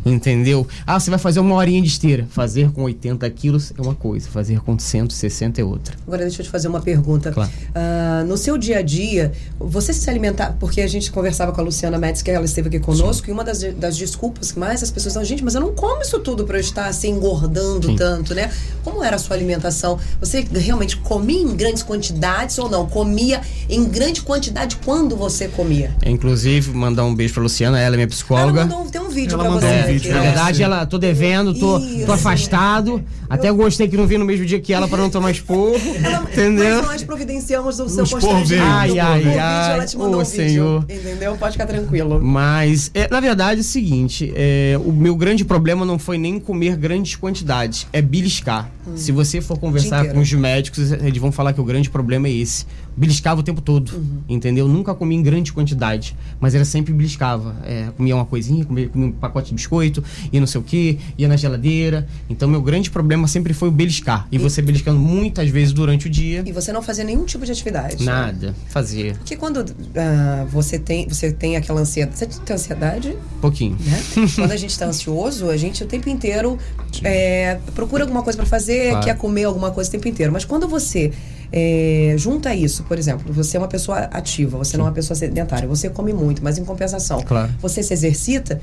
Entendeu? 0.06 0.68
Ah, 0.86 1.00
você 1.00 1.10
vai 1.10 1.20
fazer 1.20 1.40
uma 1.40 1.56
horinha 1.56 1.82
de 1.82 1.88
esteira. 1.88 2.26
Fazer 2.30 2.72
com 2.72 2.84
80 2.84 3.30
quilos 3.32 3.74
é 3.78 3.82
uma 3.82 3.96
coisa. 3.96 4.30
Fazer 4.30 4.60
com 4.62 4.78
160 4.78 5.62
é 5.62 5.64
outra. 5.64 5.96
Agora, 6.06 6.24
deixa 6.24 6.42
eu 6.42 6.46
te 6.46 6.50
fazer 6.52 6.68
uma 6.68 6.82
pergunta. 6.82 7.32
Claro. 7.32 7.50
Ah, 7.76 8.24
no 8.28 8.38
seu 8.38 8.58
dia 8.58 8.80
a 8.80 8.82
dia, 8.82 9.32
você 9.60 9.94
se 9.94 10.10
alimentar... 10.10 10.56
Porque 10.60 10.82
a 10.82 10.88
gente 10.88 11.12
conversava 11.12 11.52
com 11.52 11.62
a 11.62 11.64
Luciana 11.64 11.98
Metz, 11.98 12.22
que 12.22 12.32
ela 12.32 12.46
esteve 12.46 12.68
aqui 12.70 12.80
conosco, 12.80 13.30
e 13.30 13.32
uma 13.34 13.44
das, 13.44 13.62
das 13.76 13.96
desculpas 13.98 14.52
que 14.52 14.60
mais 14.60 14.82
as 14.84 14.92
pessoas 14.92 15.14
dão, 15.14 15.24
gente, 15.24 15.44
mas 15.44 15.56
eu 15.56 15.62
não 15.62 15.74
como 15.74 16.02
isso 16.02 16.20
tudo 16.20 16.46
para 16.46 16.58
eu 16.58 16.62
estar 16.62 16.88
assim, 16.88 17.10
engordando 17.12 17.88
Sim. 17.88 17.96
tanto, 17.96 18.34
né? 18.34 18.52
Como 18.84 19.04
era 19.04 19.16
a 19.16 19.20
sua 19.20 19.36
alimentação? 19.36 20.00
Você 20.20 20.46
realmente 20.54 20.98
comia 20.98 21.42
em 21.42 21.56
grandes 21.56 21.84
quantidades 21.84 22.58
ou 22.58 22.70
não? 22.70 22.88
Comia 22.88 23.42
em 23.70 23.86
grande 23.86 24.22
quantidade 24.22 24.78
quando 24.84 25.16
você 25.16 25.48
comia? 25.48 25.96
Inclusive, 26.06 26.72
mandar 26.74 27.06
um 27.06 27.14
beijo 27.16 27.34
pra 27.36 27.44
Luciana, 27.44 27.80
ela 27.80 27.96
é 27.96 27.98
minha 27.98 28.04
Ela 28.04 28.10
psicóloga. 28.10 28.62
mandou, 28.66 28.82
um- 28.84 28.90
tem 28.90 29.02
um 29.02 29.10
vídeo 29.10 29.34
Ela 29.36 29.44
pra 29.44 29.52
mandou 29.54 29.70
você. 29.70 29.76
um 29.76 29.86
vídeo 29.94 30.12
Na 30.12 30.18
né? 30.20 30.26
verdade, 30.28 30.64
ela 30.64 30.86
tô 30.86 30.98
devendo, 30.98 31.54
tô, 31.54 31.78
Isso. 31.80 32.06
tô 32.06 32.12
afastado. 32.12 33.04
Até 33.30 33.52
gostei 33.52 33.88
que 33.88 33.96
não 33.96 34.08
vi 34.08 34.18
no 34.18 34.26
mesmo 34.26 34.46
dia 34.46 34.60
que 34.60 34.74
ela 34.74 34.88
para 34.88 34.98
não 35.04 35.10
tomar 35.10 35.30
esporro. 35.32 35.76
Ela- 36.04 36.24
entendeu? 36.24 36.78
Mas 36.78 36.88
nós 36.88 37.04
providenciamos 37.04 37.80
o 37.80 37.88
seu 37.90 38.06
constrangimento. 38.08 38.64
Ai, 38.66 39.00
ai, 39.00 39.20
vídeo, 39.22 39.40
ai. 39.40 39.74
ela 39.76 39.86
te 39.86 39.98
mandou 39.98 40.20
Ô, 40.20 40.24
um 40.24 40.26
vídeo. 40.26 40.50
Senhor. 40.50 40.86
Entendeu? 40.90 41.36
Pode 41.38 41.52
ficar 41.54 41.68
tranquilo. 41.68 42.20
Mas, 42.22 42.90
é, 42.94 43.08
na 43.10 43.20
verdade, 43.20 43.60
é 43.60 43.62
o 43.62 43.64
seguinte: 43.64 44.34
é, 44.36 44.80
o 44.84 44.92
meu 44.92 45.16
grande 45.16 45.46
problema 45.46 45.86
não 45.86 46.00
foi 46.00 46.18
nem 46.18 46.40
comer 46.40 46.76
grandes 46.76 47.16
quantidades, 47.16 47.86
é 47.94 48.02
beliscar. 48.02 48.70
Se 48.96 49.12
você 49.12 49.40
for 49.42 49.58
conversar 49.60 50.08
com 50.08 50.20
os 50.20 50.34
médicos, 50.34 50.92
eles 50.92 51.18
vão 51.20 51.32
falar 51.32 51.54
que 51.54 51.62
o 51.62 51.64
grande 51.64 51.90
problema 51.90 52.28
é 52.28 52.32
esse. 52.32 52.66
Beliscava 52.98 53.40
o 53.40 53.44
tempo 53.44 53.62
todo, 53.62 54.04
entendeu? 54.28 54.68
Nunca 54.68 54.94
comi 54.94 55.16
em 55.16 55.24
grande 55.24 55.54
quantidade, 55.54 56.16
mas 56.40 56.54
era 56.54 56.66
sempre 56.66 56.92
beliscava. 56.94 57.56
É, 57.66 57.88
comia 57.96 58.14
uma 58.16 58.26
coisinha, 58.26 58.66
comia, 58.66 58.90
comia 58.90 59.08
um 59.08 59.12
pacote 59.12 59.50
de 59.50 59.56
biscoito, 59.56 60.04
e 60.34 60.40
não 60.40 60.48
sei 60.48 60.60
o 60.60 60.64
que, 60.64 61.00
ia 61.18 61.28
na 61.28 61.38
geladeira. 61.38 62.08
Então, 62.30 62.50
meu 62.50 62.62
grande 62.62 62.90
problema 62.92 63.28
sempre 63.28 63.54
foi 63.54 63.70
o 63.70 63.72
beliscar. 63.72 64.28
E 64.32 64.38
você 64.38 64.62
beliscando 64.62 65.00
muitas 65.00 65.50
vezes 65.50 65.72
durante 65.74 66.08
o 66.08 66.10
dia, 66.10 66.44
E 66.46 66.52
você 66.52 66.74
não 66.74 66.82
fazia 66.82 67.04
nenhum 67.04 67.24
tipo 67.26 67.46
de 67.46 67.52
atividade. 67.52 68.04
nada, 68.04 68.54
fazia. 68.68 69.14
Porque 69.14 69.36
quando 69.38 69.64
ah, 69.96 70.46
você, 70.50 70.78
tem, 70.78 71.08
você 71.08 71.32
tem 71.32 71.56
aquela 71.56 71.82
ansiedade. 71.82 72.18
Você 72.18 72.26
tem 72.28 72.56
ansiedade, 72.56 73.16
Pouquinho. 73.40 73.78
né? 73.80 74.28
quando 74.36 74.52
a 74.52 74.58
gente 74.58 74.78
tá 74.78 74.86
ansioso, 74.88 75.50
a 75.50 75.56
gente 75.58 75.84
o 75.84 75.88
tempo 75.88 76.10
inteiro 76.10 76.58
é, 77.04 77.60
procura 77.74 78.04
alguma 78.04 78.24
coisa 78.24 78.36
pra 78.38 78.46
fazer, 78.46 78.90
Claro. 78.90 79.06
quer 79.06 79.16
comer 79.18 79.46
alguma 79.46 79.72
coisa 79.72 79.88
o 79.90 79.92
tempo 79.92 80.08
inteiro. 80.08 80.32
Mas 80.34 80.44
quando 80.44 80.68
você 80.68 81.12
é, 81.52 82.16
junta 82.18 82.54
isso, 82.54 82.84
por 82.84 82.98
exemplo, 82.98 83.32
você 83.34 83.58
é 83.58 83.60
uma 83.60 83.68
pessoa 83.68 83.98
ativa, 84.12 84.58
você 84.58 84.78
não 84.78 84.86
é 84.86 84.88
uma 84.90 84.94
pessoa 84.94 85.16
sedentária, 85.18 85.68
você 85.68 85.90
come 85.90 86.14
muito, 86.14 86.44
mas 86.44 86.58
em 86.58 86.66
compensação, 86.66 87.22
Claro. 87.24 87.52
você 87.62 87.82
se 87.84 87.94
exercita. 87.94 88.62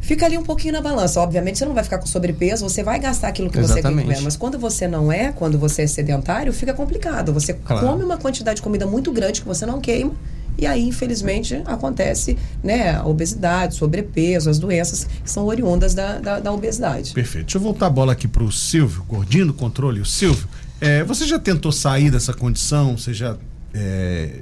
Fica 0.00 0.24
ali 0.24 0.38
um 0.38 0.42
pouquinho 0.44 0.72
na 0.74 0.80
balança. 0.80 1.20
Obviamente, 1.20 1.58
você 1.58 1.64
não 1.64 1.74
vai 1.74 1.82
ficar 1.82 1.98
com 1.98 2.06
sobrepeso, 2.06 2.62
você 2.68 2.80
vai 2.80 2.96
gastar 3.00 3.26
aquilo 3.26 3.50
que 3.50 3.58
você 3.58 3.72
quer 3.74 3.78
Exatamente. 3.80 4.04
comer. 4.06 4.20
Mas 4.20 4.36
quando 4.36 4.56
você 4.56 4.86
não 4.86 5.10
é, 5.10 5.32
quando 5.32 5.58
você 5.58 5.82
é 5.82 5.86
sedentário, 5.88 6.52
fica 6.52 6.72
complicado. 6.72 7.32
Você 7.32 7.54
Claro. 7.54 7.84
come 7.88 8.04
uma 8.04 8.16
quantidade 8.16 8.56
de 8.58 8.62
comida 8.62 8.86
muito 8.86 9.10
grande 9.10 9.40
que 9.40 9.48
você 9.48 9.66
não 9.66 9.80
queima. 9.80 10.12
E 10.56 10.64
aí, 10.64 10.86
infelizmente, 10.86 11.60
acontece 11.66 12.38
né, 12.62 12.94
a 12.94 13.04
obesidade, 13.04 13.74
sobrepeso, 13.74 14.48
as 14.48 14.60
doenças 14.60 15.08
que 15.24 15.28
são 15.28 15.44
oriundas 15.44 15.92
da, 15.92 16.20
da, 16.20 16.38
da 16.38 16.52
obesidade. 16.52 17.12
Perfeito. 17.12 17.46
Deixa 17.46 17.58
eu 17.58 17.62
voltar 17.62 17.86
a 17.86 17.90
bola 17.90 18.12
aqui 18.12 18.28
pro 18.28 18.50
Silvio, 18.52 19.02
gordinho 19.08 19.46
do 19.46 19.54
controle. 19.54 20.00
O 20.00 20.04
Silvio, 20.06 20.46
é, 20.80 21.04
você 21.04 21.26
já 21.26 21.38
tentou 21.38 21.72
sair 21.72 22.10
dessa 22.10 22.32
condição? 22.32 22.96
Você 22.96 23.14
já 23.14 23.36
é, 23.72 24.40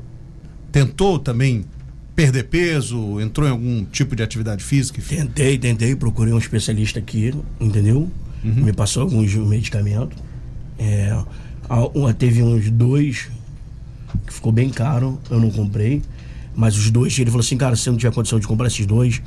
tentou 0.73 1.19
também 1.19 1.65
perder 2.15 2.45
peso? 2.45 3.21
Entrou 3.21 3.47
em 3.49 3.51
algum 3.51 3.85
tipo 3.85 4.17
de 4.17 4.23
atividade 4.23 4.63
física? 4.63 4.99
enfim? 4.99 5.17
Tentei, 5.17 5.59
tentei, 5.59 5.97
procurei 5.97 6.33
um 6.33 6.39
especialista 6.39 6.99
aqui, 6.99 7.35
entendeu? 7.61 8.11
Me 8.43 8.73
passou 8.73 9.03
alguns 9.03 9.35
medicamentos. 9.35 10.19
É, 10.79 11.17
teve 12.19 12.43
uns 12.43 12.71
dois 12.71 13.31
que 14.27 14.35
ficou 14.35 14.53
bem 14.53 14.69
caro, 14.71 15.19
eu 15.31 15.41
não 15.41 15.51
comprei. 15.51 16.03
Mas 16.55 16.77
os 16.77 16.91
dois, 16.91 17.19
ele 17.19 17.31
falou 17.31 17.41
assim, 17.41 17.57
cara, 17.57 17.75
se 17.75 17.83
você 17.83 17.91
não 17.91 17.97
tiver 17.97 18.13
condição 18.13 18.39
de 18.39 18.47
comprar 18.47 18.69
esses 18.69 18.87
dois, 18.87 19.21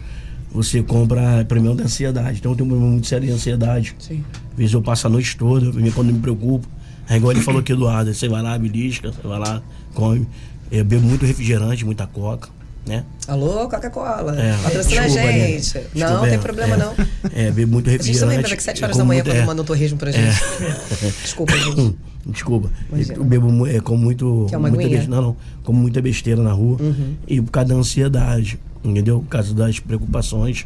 você 0.51 0.81
compra 0.81 1.43
premião 1.45 1.75
da 1.75 1.83
ansiedade. 1.83 2.39
Então 2.39 2.51
eu 2.51 2.55
tenho 2.55 2.67
um 2.67 2.69
problema 2.69 2.91
muito 2.91 3.07
sério 3.07 3.27
de 3.27 3.33
ansiedade. 3.33 3.95
Sim. 3.99 4.23
Às 4.51 4.57
vezes 4.57 4.73
eu 4.73 4.81
passo 4.81 5.07
a 5.07 5.09
noite 5.09 5.35
toda, 5.35 5.71
quando 5.91 6.09
eu 6.09 6.15
me 6.15 6.21
preocupo. 6.21 6.67
É 7.09 7.15
igual 7.17 7.31
ele 7.31 7.41
falou 7.41 7.61
aqui, 7.61 7.71
Eduardo, 7.73 8.13
você 8.13 8.27
vai 8.27 8.41
lá, 8.41 8.57
belisca, 8.57 9.11
você 9.11 9.25
vai 9.27 9.39
lá, 9.39 9.61
come. 9.93 10.27
Eu 10.71 10.83
bebo 10.83 11.05
muito 11.07 11.25
refrigerante, 11.25 11.85
muita 11.85 12.05
coca, 12.05 12.49
né? 12.85 13.05
Alô, 13.27 13.69
Coca-Cola. 13.69 14.35
É, 14.37 14.53
Patrocina 14.61 15.01
a 15.01 15.05
desculpa, 15.05 15.31
gente. 15.31 15.77
Aline. 15.77 15.91
não, 15.95 16.21
tem 16.23 16.33
é, 16.33 16.37
problema 16.37 16.73
é. 16.75 16.77
não. 16.77 16.93
É, 17.33 17.51
bebo 17.51 17.71
muito 17.71 17.89
A 17.89 17.93
gente 17.93 17.99
também 18.19 18.35
refrigerante. 18.35 18.35
lembra 18.35 18.55
que 18.57 18.63
7 18.63 18.81
eu 18.81 18.85
horas 18.85 18.97
da 18.97 19.05
manhã 19.05 19.23
muito- 19.23 19.33
quando 19.33 19.43
é. 19.43 19.45
manda 19.45 19.61
um 19.61 19.65
torresmo 19.65 19.97
pra 19.97 20.11
gente. 20.11 20.37
Desculpa, 21.23 21.57
gente. 21.57 21.95
Desculpa. 22.25 22.69
Imagina. 22.91 23.13
Eu 23.17 23.23
bebo 23.23 23.67
é, 23.67 23.79
como 23.79 24.03
muito. 24.03 24.47
Quer 24.49 24.57
uma 24.57 24.67
muita 24.69 24.83
besteira, 24.89 25.07
não, 25.15 25.21
não. 25.21 25.37
Como 25.63 25.79
muita 25.79 26.01
besteira 26.01 26.43
na 26.43 26.51
rua. 26.51 26.77
Uhum. 26.81 27.13
E 27.25 27.39
por 27.41 27.51
causa 27.51 27.69
da 27.69 27.75
ansiedade. 27.75 28.59
Entendeu? 28.83 29.19
Por 29.21 29.27
causa 29.29 29.53
das 29.53 29.79
preocupações 29.79 30.65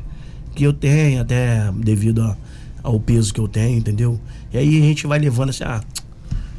que 0.56 0.64
eu 0.64 0.74
tenho, 0.74 1.22
até 1.22 1.72
devido 1.76 2.24
a- 2.24 2.36
ao 2.84 3.00
peso 3.00 3.32
que 3.34 3.40
eu 3.40 3.48
tenho, 3.48 3.78
entendeu? 3.78 4.20
E 4.52 4.58
aí 4.58 4.78
a 4.80 4.82
gente 4.82 5.06
vai 5.06 5.20
levando 5.20 5.52
assim, 5.52 5.64
ah, 5.64 5.82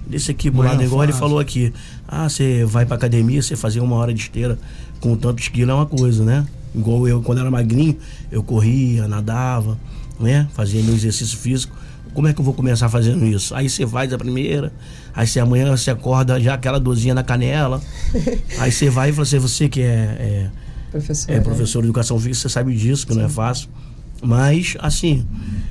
desse 0.06 0.30
aqui 0.30 0.48
é 0.48 0.50
lado, 0.50 0.82
igual 0.82 1.04
ele 1.04 1.12
falou 1.12 1.38
aqui. 1.38 1.72
Ah, 2.06 2.28
você 2.28 2.64
vai 2.64 2.84
pra 2.86 2.96
academia, 2.96 3.40
você 3.42 3.56
fazer 3.56 3.80
uma 3.80 3.96
hora 3.96 4.12
de 4.12 4.20
esteira 4.20 4.58
com 5.00 5.16
tantos 5.16 5.48
quilos 5.48 5.70
é 5.70 5.74
uma 5.74 5.86
coisa, 5.86 6.24
né? 6.24 6.46
Igual 6.74 7.06
eu, 7.08 7.20
quando 7.22 7.38
era 7.38 7.50
magrinho, 7.50 7.96
eu 8.30 8.42
corria, 8.42 9.06
nadava, 9.08 9.78
né? 10.20 10.48
Fazia 10.54 10.82
meu 10.82 10.94
exercício 10.94 11.36
físico. 11.38 11.74
Como 12.14 12.28
é 12.28 12.32
que 12.34 12.40
eu 12.40 12.44
vou 12.44 12.52
começar 12.54 12.88
fazendo 12.90 13.24
isso? 13.26 13.54
Aí 13.54 13.68
você 13.70 13.86
faz 13.86 14.12
a 14.12 14.18
primeira, 14.18 14.70
aí 15.14 15.26
você 15.26 15.40
amanhã 15.40 15.74
você 15.74 15.90
acorda 15.90 16.38
já 16.40 16.54
aquela 16.54 16.78
dorzinha 16.78 17.14
na 17.14 17.22
canela. 17.22 17.80
aí 18.60 18.70
você 18.70 18.90
vai 18.90 19.10
e 19.10 19.12
fala 19.12 19.22
assim, 19.22 19.38
você 19.38 19.68
que 19.68 19.80
é- 19.80 20.16
é 20.20 20.50
Professor. 20.90 21.32
é 21.32 21.40
professor 21.40 21.80
de 21.80 21.86
educação 21.86 22.18
física, 22.18 22.34
você 22.48 22.48
sabe 22.52 22.74
disso, 22.76 23.06
que 23.06 23.14
não 23.14 23.24
é 23.24 23.28
fácil. 23.30 23.68
Mas, 24.22 24.76
assim, 24.78 25.26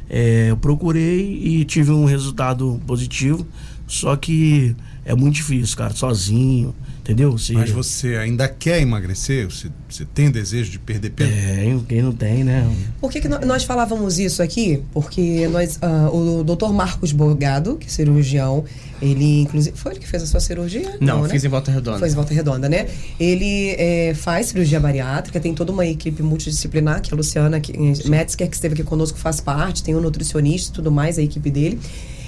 é, 0.10 0.48
eu 0.50 0.58
procurei 0.58 1.40
e 1.44 1.64
tive 1.64 1.92
um 1.92 2.06
resultado 2.06 2.82
positivo, 2.86 3.46
só 3.92 4.16
que 4.16 4.74
é 5.04 5.14
muito 5.14 5.36
difícil, 5.36 5.76
cara, 5.76 5.94
sozinho, 5.94 6.74
entendeu? 7.02 7.38
Se, 7.38 7.52
Mas 7.52 7.70
você 7.72 8.16
ainda 8.16 8.48
quer 8.48 8.80
emagrecer? 8.82 9.46
Você, 9.52 9.68
você 9.90 10.06
tem 10.06 10.32
desejo 10.32 10.72
de 10.72 10.80
perder 10.80 11.10
peso? 11.10 11.30
Tem, 11.30 11.80
quem 11.90 12.02
não 12.02 12.14
tem, 12.14 12.42
né? 12.46 12.74
Por 13.02 13.12
que, 13.12 13.20
que 13.20 13.28
nó- 13.28 13.42
nós 13.42 13.66
falávamos 13.66 14.18
isso 14.18 14.42
aqui? 14.42 14.82
Porque 14.94 15.46
nós, 15.50 15.78
ah, 15.82 16.10
o 16.10 16.42
doutor 16.42 16.72
Marcos 16.72 17.12
Borgado, 17.12 17.76
que 17.76 17.88
é 17.88 17.90
cirurgião, 17.90 18.64
ele 19.02 19.42
inclusive. 19.42 19.76
Foi 19.76 19.92
ele 19.92 20.00
que 20.00 20.08
fez 20.08 20.24
a 20.24 20.26
sua 20.26 20.40
cirurgia? 20.40 20.96
Não, 21.02 21.24
né? 21.24 21.30
fiz 21.30 21.44
em 21.44 21.50
Volta 21.50 21.70
Redonda. 21.70 22.00
Fez 22.00 22.14
em 22.14 22.16
volta 22.16 22.34
redonda, 22.34 22.70
né? 22.70 22.88
Ele 23.20 23.76
é, 23.78 24.14
faz 24.14 24.48
cirurgia 24.48 24.80
bariátrica, 24.80 25.38
tem 25.38 25.54
toda 25.54 25.74
uma 25.74 25.86
equipe 25.86 26.24
multidisciplinar, 26.24 27.02
que 27.02 27.12
é 27.12 27.14
a 27.14 27.18
Luciana 27.18 27.60
que, 27.60 27.74
Metzger, 28.08 28.48
que 28.48 28.56
esteve 28.56 28.76
aqui 28.76 28.84
conosco, 28.84 29.18
faz 29.18 29.42
parte, 29.42 29.84
tem 29.84 29.94
um 29.96 30.00
nutricionista 30.00 30.72
e 30.72 30.74
tudo 30.76 30.90
mais, 30.92 31.18
a 31.20 31.22
equipe 31.22 31.52
dele. 31.52 31.78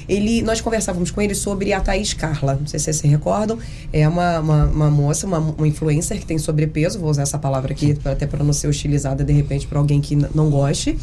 Ele, 0.08 0.42
nós 0.42 0.60
conversávamos 0.62 1.12
com 1.12 1.22
ele 1.22 1.36
sobre 1.36 1.74
a 1.74 1.80
Thaís 1.80 2.14
Carla, 2.14 2.56
não 2.60 2.68
sei 2.68 2.80
se 2.80 2.86
vocês 2.86 2.98
se 2.98 3.08
recordam, 3.08 3.58
é 3.92 4.08
uma, 4.08 4.40
uma, 4.40 4.66
uma 4.66 4.90
moça, 4.92 5.26
uma, 5.26 5.40
uma 5.40 5.68
influencer 5.68 6.20
que 6.20 6.26
tem 6.26 6.38
sobrepeso, 6.38 7.00
vou 7.00 7.10
usar 7.10 7.24
essa 7.24 7.38
palavra 7.40 7.72
aqui 7.74 7.94
pra- 7.94 8.12
até 8.14 8.26
para 8.28 8.44
não 8.44 8.54
ser 8.54 8.68
hostilizada 8.68 9.24
de 9.24 9.34
repente 9.34 9.66
para 9.68 9.80
alguém 9.80 10.02
que 10.02 10.16
não 10.16 10.50
goste. 10.50 10.98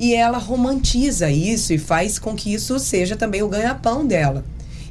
E 0.00 0.14
ela 0.14 0.38
romantiza 0.38 1.28
isso 1.30 1.72
e 1.72 1.78
faz 1.78 2.18
com 2.20 2.34
que 2.34 2.54
isso 2.54 2.78
seja 2.78 3.16
também 3.16 3.42
o 3.42 3.48
ganha-pão 3.48 4.06
dela. 4.06 4.44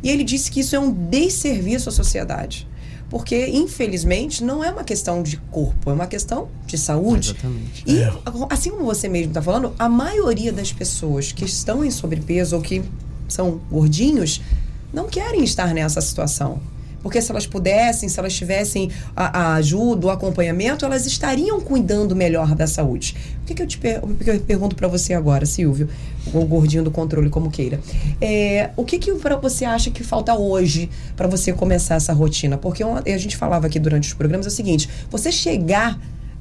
E 0.04 0.10
ele 0.10 0.24
disse 0.24 0.52
que 0.52 0.60
isso 0.60 0.76
é 0.76 0.80
um 0.80 0.92
desserviço 0.92 1.88
à 1.90 1.92
sociedade. 1.92 2.68
Porque, 3.10 3.48
infelizmente, 3.48 4.44
não 4.44 4.62
é 4.62 4.70
uma 4.70 4.84
questão 4.84 5.24
de 5.24 5.38
corpo, 5.50 5.90
é 5.90 5.94
uma 5.94 6.08
questão 6.08 6.50
de 6.66 6.78
saúde. 6.78 7.30
Exatamente. 7.30 7.84
E, 7.88 8.02
assim 8.50 8.70
como 8.70 8.84
você 8.84 9.08
mesmo 9.08 9.30
está 9.30 9.42
falando, 9.42 9.72
a 9.80 9.88
maioria 9.88 10.52
das 10.52 10.74
pessoas 10.74 11.32
que 11.32 11.46
estão 11.46 11.86
em 11.86 11.90
sobrepeso 11.90 12.58
ou 12.58 12.62
que 12.62 12.84
são 13.28 13.60
gordinhos 13.70 14.42
não 14.94 15.08
querem 15.08 15.44
estar 15.44 15.74
nessa 15.74 16.02
situação. 16.02 16.60
Porque 17.02 17.22
se 17.22 17.32
elas 17.32 17.46
pudessem, 17.46 18.10
se 18.10 18.20
elas 18.20 18.34
tivessem 18.34 18.90
a, 19.16 19.40
a 19.40 19.54
ajuda, 19.56 20.08
o 20.08 20.10
acompanhamento, 20.10 20.84
elas 20.84 21.06
estariam 21.06 21.62
cuidando 21.62 22.16
melhor 22.16 22.56
da 22.56 22.66
saúde. 22.68 23.16
O 23.44 23.46
que, 23.46 23.54
que 23.54 23.62
eu 23.62 23.68
te 23.68 23.78
per- 23.78 24.02
que 24.02 24.30
eu 24.30 24.40
pergunto 24.42 24.76
para 24.76 24.88
você 24.88 25.14
agora, 25.14 25.46
Silvio, 25.46 25.88
o 26.34 26.44
gordinho 26.46 26.84
do 26.84 26.92
controle, 26.92 27.30
como 27.30 27.50
queira? 27.50 27.80
É, 28.20 28.72
o 28.76 28.84
que, 28.84 28.98
que 28.98 29.14
você 29.14 29.64
acha 29.64 29.92
que 29.92 30.04
falta 30.04 30.36
hoje 30.36 30.90
para 31.16 31.28
você 31.28 31.54
começar 31.54 31.96
essa 31.96 32.12
rotina? 32.12 32.58
Porque 32.58 32.84
a 32.84 33.18
gente 33.18 33.38
falava 33.38 33.68
aqui 33.68 33.80
durante 33.80 34.08
os 34.10 34.14
programas 34.14 34.46
é 34.46 34.50
o 34.50 34.52
seguinte: 34.52 34.90
você 35.10 35.32
chegar 35.32 35.98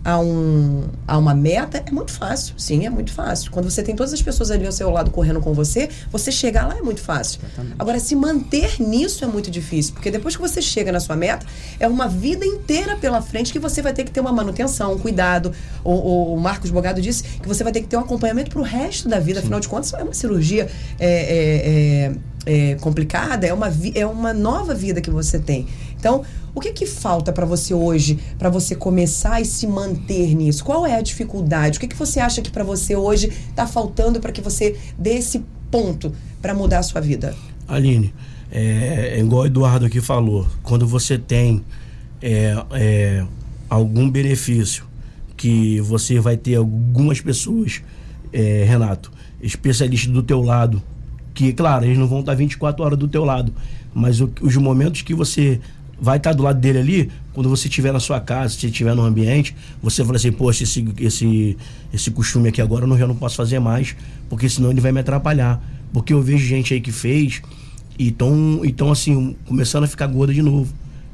a, 0.06 0.20
um, 0.20 0.84
a 1.04 1.18
uma 1.18 1.34
meta 1.34 1.82
é 1.84 1.90
muito 1.90 2.12
fácil. 2.12 2.54
Sim, 2.56 2.86
é 2.86 2.90
muito 2.90 3.12
fácil. 3.12 3.50
Quando 3.50 3.68
você 3.68 3.82
tem 3.82 3.96
todas 3.96 4.12
as 4.12 4.22
pessoas 4.22 4.52
ali 4.52 4.64
ao 4.64 4.70
seu 4.70 4.88
lado 4.88 5.10
correndo 5.10 5.40
com 5.40 5.52
você, 5.52 5.88
você 6.12 6.30
chegar 6.30 6.68
lá 6.68 6.78
é 6.78 6.80
muito 6.80 7.00
fácil. 7.00 7.40
Agora, 7.76 7.98
se 7.98 8.14
manter 8.14 8.80
nisso 8.80 9.24
é 9.24 9.26
muito 9.26 9.50
difícil, 9.50 9.94
porque 9.94 10.08
depois 10.08 10.36
que 10.36 10.40
você 10.40 10.62
chega 10.62 10.92
na 10.92 11.00
sua 11.00 11.16
meta, 11.16 11.44
é 11.80 11.88
uma 11.88 12.06
vida 12.06 12.46
inteira 12.46 12.94
pela 12.96 13.20
frente 13.20 13.52
que 13.52 13.58
você 13.58 13.82
vai 13.82 13.92
ter 13.92 14.04
que 14.04 14.12
ter 14.12 14.20
uma 14.20 14.30
manutenção, 14.30 14.92
um 14.94 14.98
cuidado. 14.98 15.52
O, 15.82 16.34
o 16.34 16.40
Marcos 16.40 16.70
Bogado 16.70 17.02
disse 17.02 17.24
que 17.24 17.48
você 17.48 17.64
vai 17.64 17.72
ter 17.72 17.80
que 17.80 17.88
ter 17.88 17.96
um 17.96 18.00
acompanhamento 18.00 18.50
para 18.50 18.60
o 18.60 18.62
resto 18.62 19.08
da 19.08 19.18
vida. 19.18 19.40
Afinal 19.40 19.58
de 19.58 19.66
contas, 19.66 19.92
é 19.92 20.04
uma 20.04 20.14
cirurgia 20.14 20.68
é, 21.00 22.12
é, 22.46 22.52
é, 22.52 22.72
é 22.72 22.74
complicada, 22.76 23.44
é 23.44 23.52
uma, 23.52 23.72
é 23.92 24.06
uma 24.06 24.32
nova 24.32 24.72
vida 24.72 25.00
que 25.00 25.10
você 25.10 25.40
tem. 25.40 25.66
Então, 25.98 26.22
o 26.54 26.60
que 26.60 26.72
que 26.72 26.86
falta 26.86 27.32
para 27.32 27.44
você 27.44 27.74
hoje, 27.74 28.18
para 28.38 28.48
você 28.48 28.74
começar 28.74 29.40
e 29.40 29.44
se 29.44 29.66
manter 29.66 30.34
nisso? 30.34 30.64
Qual 30.64 30.86
é 30.86 30.94
a 30.96 31.00
dificuldade? 31.02 31.78
O 31.78 31.80
que 31.80 31.88
que 31.88 31.96
você 31.96 32.20
acha 32.20 32.40
que 32.42 32.50
para 32.50 32.64
você 32.64 32.94
hoje 32.96 33.28
está 33.50 33.66
faltando 33.66 34.20
para 34.20 34.32
que 34.32 34.40
você 34.40 34.76
dê 34.98 35.14
esse 35.14 35.44
ponto 35.70 36.12
para 36.40 36.54
mudar 36.54 36.78
a 36.78 36.82
sua 36.82 37.00
vida? 37.00 37.34
Aline, 37.66 38.14
é, 38.50 39.14
é 39.16 39.20
igual 39.20 39.42
o 39.42 39.46
Eduardo 39.46 39.86
aqui 39.86 40.00
falou, 40.00 40.46
quando 40.62 40.86
você 40.86 41.18
tem 41.18 41.64
é, 42.22 42.54
é, 42.72 43.24
algum 43.68 44.08
benefício 44.08 44.84
que 45.36 45.80
você 45.80 46.18
vai 46.20 46.36
ter 46.36 46.54
algumas 46.54 47.20
pessoas, 47.20 47.82
é, 48.32 48.64
Renato, 48.66 49.12
especialistas 49.42 50.12
do 50.12 50.22
teu 50.22 50.40
lado, 50.42 50.82
que, 51.34 51.52
claro, 51.52 51.84
eles 51.84 51.98
não 51.98 52.06
vão 52.06 52.20
estar 52.20 52.34
24 52.34 52.82
horas 52.82 52.98
do 52.98 53.06
teu 53.06 53.24
lado, 53.24 53.52
mas 53.92 54.20
o- 54.20 54.30
os 54.40 54.56
momentos 54.56 55.02
que 55.02 55.14
você 55.14 55.60
vai 56.00 56.18
estar 56.18 56.32
do 56.32 56.42
lado 56.42 56.60
dele 56.60 56.78
ali, 56.78 57.10
quando 57.32 57.48
você 57.48 57.68
estiver 57.68 57.92
na 57.92 58.00
sua 58.00 58.20
casa, 58.20 58.54
se 58.54 58.66
estiver 58.66 58.94
no 58.94 59.02
ambiente, 59.02 59.54
você 59.82 60.04
fala 60.04 60.16
assim, 60.16 60.32
poxa, 60.32 60.62
esse, 60.62 60.84
esse, 60.98 61.56
esse 61.92 62.10
costume 62.10 62.48
aqui 62.48 62.60
agora 62.60 62.84
eu 62.84 62.88
não, 62.88 62.98
já 62.98 63.06
não 63.06 63.14
posso 63.14 63.36
fazer 63.36 63.58
mais, 63.58 63.96
porque 64.28 64.48
senão 64.48 64.70
ele 64.70 64.80
vai 64.80 64.92
me 64.92 65.00
atrapalhar. 65.00 65.62
Porque 65.92 66.12
eu 66.12 66.20
vejo 66.20 66.44
gente 66.44 66.74
aí 66.74 66.80
que 66.80 66.92
fez 66.92 67.40
e 67.98 68.08
estão, 68.08 68.60
então, 68.64 68.90
assim, 68.90 69.36
começando 69.46 69.84
a 69.84 69.86
ficar 69.86 70.06
gorda 70.06 70.32
de 70.32 70.42
novo. 70.42 70.72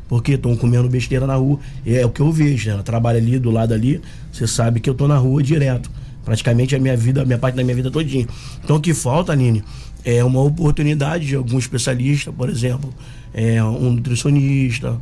Porque 0.08 0.32
estão 0.32 0.54
comendo 0.56 0.88
besteira 0.88 1.26
na 1.26 1.36
rua. 1.36 1.58
É 1.86 2.04
o 2.04 2.10
que 2.10 2.20
eu 2.20 2.30
vejo, 2.30 2.70
né? 2.70 2.76
Eu 2.76 2.82
trabalho 2.82 3.18
ali 3.18 3.38
do 3.38 3.50
lado 3.50 3.72
ali, 3.72 4.00
você 4.30 4.46
sabe 4.46 4.80
que 4.80 4.90
eu 4.90 4.94
tô 4.94 5.06
na 5.06 5.16
rua 5.16 5.42
direto. 5.42 5.90
Praticamente 6.24 6.76
a 6.76 6.78
minha 6.78 6.96
vida, 6.96 7.22
a 7.22 7.24
minha 7.24 7.38
parte 7.38 7.54
da 7.54 7.64
minha 7.64 7.74
vida 7.74 7.90
todinha. 7.90 8.26
Então 8.62 8.76
o 8.76 8.80
que 8.80 8.92
falta, 8.92 9.32
Aline, 9.32 9.64
é 10.04 10.22
uma 10.22 10.40
oportunidade 10.40 11.26
de 11.26 11.36
algum 11.36 11.58
especialista, 11.58 12.32
por 12.32 12.50
exemplo, 12.50 12.92
é, 13.34 13.62
um 13.62 13.92
nutricionista, 13.92 14.96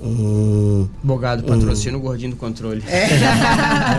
um. 0.00 0.86
Bogado, 1.02 1.44
patrocina 1.44 1.96
o 1.96 2.00
gordinho 2.00 2.30
do 2.32 2.36
controle. 2.36 2.82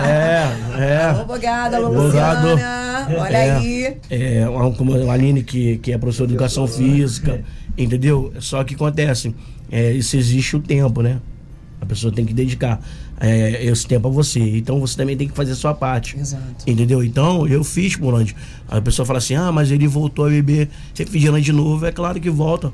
É, 0.05 0.81
é. 0.83 1.05
Alô, 1.07 1.25
Bogada, 1.25 1.77
alô, 1.77 1.89
Bogado. 1.89 2.49
Luciana. 2.49 3.07
Olha 3.19 3.37
É. 3.37 3.51
aí. 3.57 3.97
É, 4.09 4.49
uma- 4.49 4.71
como 4.71 4.93
a 5.09 5.13
Aline, 5.13 5.43
que, 5.43 5.77
que 5.77 5.91
é 5.91 5.97
professora 5.97 6.27
de 6.27 6.33
educação 6.33 6.67
física, 6.67 7.43
entendeu? 7.77 8.33
Só 8.39 8.63
que 8.63 8.75
acontece, 8.75 9.33
é, 9.71 9.91
isso 9.91 10.15
existe 10.17 10.55
o 10.55 10.59
tempo, 10.59 11.01
né? 11.01 11.19
A 11.81 11.85
pessoa 11.85 12.11
tem 12.11 12.25
que 12.25 12.33
dedicar 12.33 12.79
é, 13.19 13.63
esse 13.65 13.85
tempo 13.85 14.07
a 14.07 14.11
você. 14.11 14.39
Então 14.57 14.79
você 14.79 14.97
também 14.97 15.15
tem 15.15 15.27
que 15.27 15.35
fazer 15.35 15.51
a 15.51 15.55
sua 15.55 15.73
parte. 15.73 16.17
Exato. 16.17 16.43
Entendeu? 16.67 17.03
Então, 17.03 17.47
eu 17.47 17.63
fiz 17.63 17.95
por 17.95 18.13
onde. 18.13 18.35
A 18.67 18.81
pessoa 18.81 19.05
fala 19.05 19.19
assim: 19.19 19.35
ah, 19.35 19.51
mas 19.51 19.71
ele 19.71 19.87
voltou 19.87 20.25
a 20.25 20.29
beber 20.29 20.69
refrigerante 20.97 21.45
de 21.45 21.51
novo. 21.51 21.85
É 21.85 21.91
claro 21.91 22.19
que 22.19 22.29
volta. 22.29 22.73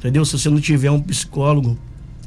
Entendeu? 0.00 0.24
Se 0.24 0.32
você 0.38 0.50
não 0.50 0.60
tiver 0.60 0.90
um 0.90 1.00
psicólogo, 1.00 1.78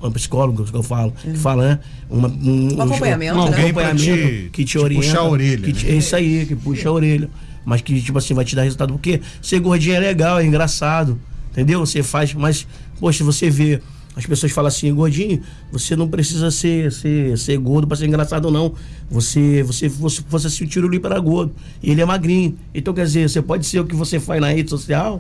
um 0.02 0.12
psicólogo 0.12 0.64
que 0.64 0.74
eu 0.74 0.84
falo, 0.84 1.12
que 1.22 1.36
fala, 1.38 1.68
né? 1.68 1.80
Uma, 2.10 2.28
um, 2.30 2.76
Um 2.78 2.82
acompanhamento, 2.82 3.34
um 3.38 3.42
né? 3.44 3.48
Alguém 3.50 3.74
pra 3.74 3.88
acompanhamento 3.88 4.28
te- 4.28 4.50
que 4.52 4.64
te, 4.64 4.72
te 4.72 4.78
orienta. 4.78 5.06
puxar 5.08 5.20
a 5.20 5.30
orelha, 5.30 5.62
que 5.64 5.74
te- 5.74 5.86
né? 5.88 5.92
é 5.94 5.96
isso 5.96 6.16
aí, 6.16 6.46
que 6.46 6.56
puxa 6.56 6.88
a 6.88 6.92
orelha. 6.92 7.30
Mas 7.66 7.82
que, 7.82 8.00
tipo 8.02 8.18
assim, 8.18 8.34
vai 8.34 8.46
te 8.46 8.56
dar 8.56 8.64
resultado. 8.64 8.94
Porque 8.94 9.22
ser 9.42 9.60
gordinho 9.60 9.96
é 9.96 10.00
legal, 10.00 10.40
é 10.40 10.46
engraçado. 10.46 11.20
Entendeu? 11.52 11.80
Você 11.80 12.04
faz, 12.04 12.34
mas, 12.34 12.68
poxa, 13.00 13.24
você 13.24 13.50
vê 13.50 13.80
As 14.16 14.26
pessoas 14.28 14.52
falam 14.52 14.68
assim, 14.68 14.94
gordinho, 14.94 15.42
você 15.72 15.96
não 15.96 16.08
precisa 16.08 16.52
ser, 16.52 16.92
ser, 16.92 17.36
ser 17.36 17.58
gordo 17.58 17.88
para 17.88 17.98
ser 17.98 18.06
engraçado, 18.06 18.52
não. 18.52 18.74
Você, 19.10 19.64
você, 19.64 19.88
você, 19.90 20.22
você 20.30 20.50
se 20.52 20.64
o 20.64 20.68
tiro 20.68 21.02
para 21.02 21.20
gordo. 21.20 21.52
E 21.82 21.90
ele 21.90 22.02
é 22.02 22.06
magrinho. 22.06 22.56
Então, 22.76 22.94
quer 22.94 23.06
dizer, 23.06 23.28
você 23.28 23.42
pode 23.42 23.66
ser 23.66 23.80
o 23.80 23.86
que 23.86 23.96
você 23.96 24.20
faz 24.20 24.40
na 24.40 24.50
rede 24.50 24.70
social, 24.70 25.20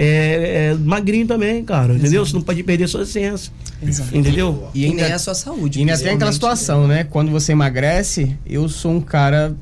é, 0.00 0.70
é 0.70 0.74
magrinho 0.74 1.26
também, 1.26 1.64
cara. 1.64 1.92
Entendeu? 1.94 2.24
Você 2.24 2.32
não 2.32 2.42
pode 2.42 2.62
perder 2.62 2.86
sua 2.88 3.02
essência. 3.02 3.52
Exato. 3.82 4.16
Entendeu? 4.16 4.68
E 4.72 4.84
ainda 4.84 5.02
é 5.02 5.12
a 5.12 5.18
sua 5.18 5.34
saúde. 5.34 5.78
E 5.78 5.82
ainda 5.82 5.98
tem 5.98 6.12
aquela 6.12 6.32
situação, 6.32 6.86
né? 6.86 7.02
Quando 7.02 7.32
você 7.32 7.50
emagrece, 7.50 8.36
eu 8.46 8.68
sou 8.68 8.92
um 8.92 9.00
cara 9.00 9.56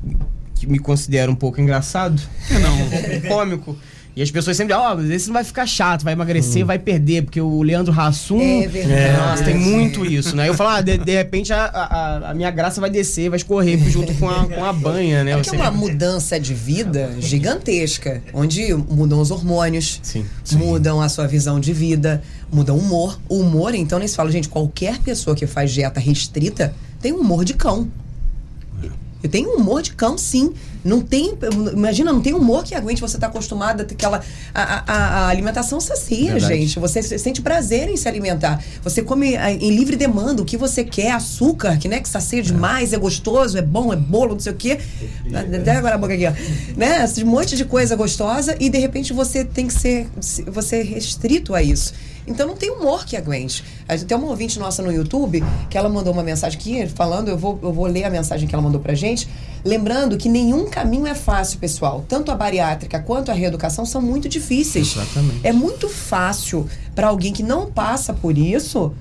que 0.53 0.67
me 0.67 0.77
considero 0.77 1.31
um 1.31 1.35
pouco 1.35 1.59
engraçado. 1.59 2.21
Não. 2.51 2.81
um 2.81 2.89
pouco 3.11 3.27
cômico. 3.27 3.77
E 4.17 4.21
as 4.23 4.31
pessoas 4.31 4.57
sempre, 4.57 4.73
ó, 4.73 4.95
mas 4.95 5.11
esse 5.11 5.27
não 5.27 5.35
vai 5.35 5.43
ficar 5.43 5.67
chato, 5.67 6.03
vai 6.03 6.13
emagrecer, 6.13 6.65
vai 6.65 6.79
perder, 6.79 7.21
porque 7.21 7.39
o 7.39 7.61
Leandro 7.61 7.93
Hassum. 7.93 8.41
É 8.41 8.67
verdade. 8.67 9.15
Nossa, 9.15 9.43
tem 9.43 9.55
muito 9.55 10.03
isso, 10.03 10.35
né? 10.35 10.49
Eu 10.49 10.55
falo, 10.55 10.71
ah, 10.71 10.81
de, 10.81 10.97
de 10.97 11.11
repente 11.11 11.53
a, 11.53 11.65
a, 11.65 12.31
a 12.31 12.33
minha 12.33 12.49
graça 12.49 12.81
vai 12.81 12.89
descer, 12.89 13.29
vai 13.29 13.37
escorrer 13.37 13.77
junto 13.91 14.11
com 14.15 14.27
a, 14.27 14.47
com 14.47 14.65
a 14.65 14.73
banha, 14.73 15.23
né? 15.23 15.33
É 15.33 15.37
porque 15.37 15.55
é 15.55 15.59
uma 15.59 15.69
mudança 15.69 16.39
de 16.39 16.51
vida 16.55 17.11
gigantesca, 17.19 18.23
onde 18.33 18.73
mudam 18.73 19.21
os 19.21 19.29
hormônios, 19.29 19.99
Sim. 20.01 20.25
mudam 20.53 20.99
a 20.99 21.09
sua 21.09 21.27
visão 21.27 21.59
de 21.59 21.71
vida, 21.71 22.23
muda 22.51 22.73
o 22.73 22.79
humor. 22.79 23.19
O 23.29 23.41
humor, 23.41 23.75
então, 23.75 23.99
nem 23.99 24.07
se 24.07 24.15
fala, 24.15 24.31
gente, 24.31 24.49
qualquer 24.49 24.97
pessoa 24.97 25.35
que 25.35 25.45
faz 25.45 25.71
dieta 25.71 25.99
restrita 25.99 26.73
tem 26.99 27.13
um 27.13 27.19
humor 27.19 27.45
de 27.45 27.53
cão. 27.53 27.87
Eu 29.21 29.29
tenho 29.29 29.49
um 29.49 29.57
humor 29.57 29.81
de 29.81 29.91
cão, 29.93 30.17
sim. 30.17 30.53
Não 30.87 31.01
tem. 31.01 31.37
Imagina, 31.73 32.11
não 32.13 32.21
tem 32.21 32.33
humor 32.33 32.63
que 32.63 32.73
aguente. 32.73 33.01
Você 33.01 33.17
está 33.17 33.27
acostumado 33.27 33.81
a 33.81 33.83
ter 33.85 33.93
aquela. 33.95 34.21
A, 34.53 34.61
a- 34.61 34.93
a 35.25 35.27
alimentação 35.29 35.79
sacia, 35.79 36.33
Verdade. 36.33 36.55
gente. 36.61 36.79
Você 36.79 37.03
se- 37.03 37.19
sente 37.19 37.41
prazer 37.41 37.89
em 37.89 37.97
se 37.97 38.07
alimentar. 38.07 38.63
Você 38.83 39.01
come 39.01 39.35
ah, 39.35 39.51
em 39.51 39.69
livre 39.75 39.95
demanda 39.95 40.41
o 40.41 40.45
que 40.45 40.57
você 40.57 40.83
quer, 40.83 41.11
açúcar, 41.11 41.77
que, 41.77 41.87
né, 41.87 41.99
que 41.99 42.07
sacia 42.09 42.41
demais, 42.41 42.93
é 42.93 42.97
gostoso, 42.97 43.57
é 43.57 43.61
bom, 43.61 43.91
é 43.91 43.95
bolo, 43.95 44.33
não 44.33 44.39
sei 44.39 44.53
o 44.53 44.55
quê. 44.55 44.79
Até 45.59 45.71
agora 45.71 45.95
a 45.95 45.97
boca 45.97 46.13
aqui, 46.13 46.25
ó. 46.25 46.31
Né? 46.75 47.03
Esse 47.03 47.23
monte 47.23 47.55
de 47.55 47.65
coisa 47.65 47.95
gostosa 47.95 48.55
e 48.59 48.69
de 48.69 48.77
repente 48.77 49.13
você 49.13 49.43
tem 49.43 49.67
que 49.67 49.73
ser. 49.73 50.07
se- 50.21 50.43
Você 50.43 50.77
é 50.77 50.83
restrito 50.83 51.53
a 51.53 51.61
isso. 51.61 51.93
Então 52.27 52.45
não 52.45 52.55
tem 52.55 52.69
humor 52.69 53.05
que 53.05 53.15
aguente. 53.15 53.63
Tem 54.05 54.17
uma 54.17 54.27
ouvinte 54.27 54.59
nossa 54.59 54.83
no 54.83 54.91
YouTube 54.91 55.43
que 55.69 55.77
ela 55.77 55.87
mandou 55.87 56.11
uma 56.11 56.23
mensagem 56.23 56.59
aqui 56.59 56.85
falando, 56.87 57.29
eu 57.29 57.37
vou, 57.37 57.57
eu 57.63 57.71
vou 57.71 57.85
ler 57.85 58.03
a 58.03 58.09
mensagem 58.09 58.47
que 58.47 58.53
ela 58.53 58.61
mandou 58.61 58.81
pra 58.81 58.93
gente, 58.93 59.27
lembrando 59.63 60.17
que 60.17 60.27
nenhum 60.27 60.69
caminho 60.69 61.07
é 61.07 61.15
fácil, 61.15 61.57
pessoal. 61.57 62.05
Tanto 62.07 62.31
a 62.31 62.35
bariátrica 62.35 62.99
quanto 62.99 63.31
a 63.31 63.33
reeducação 63.33 63.85
são 63.85 64.01
muito 64.01 64.27
difíceis. 64.27 64.95
Exatamente. 64.95 65.39
É 65.43 65.53
muito 65.53 65.87
fácil 65.87 66.67
para 66.93 67.07
alguém 67.07 67.31
que 67.31 67.43
não 67.43 67.71
passa 67.71 68.13
por 68.13 68.37
isso 68.37 68.93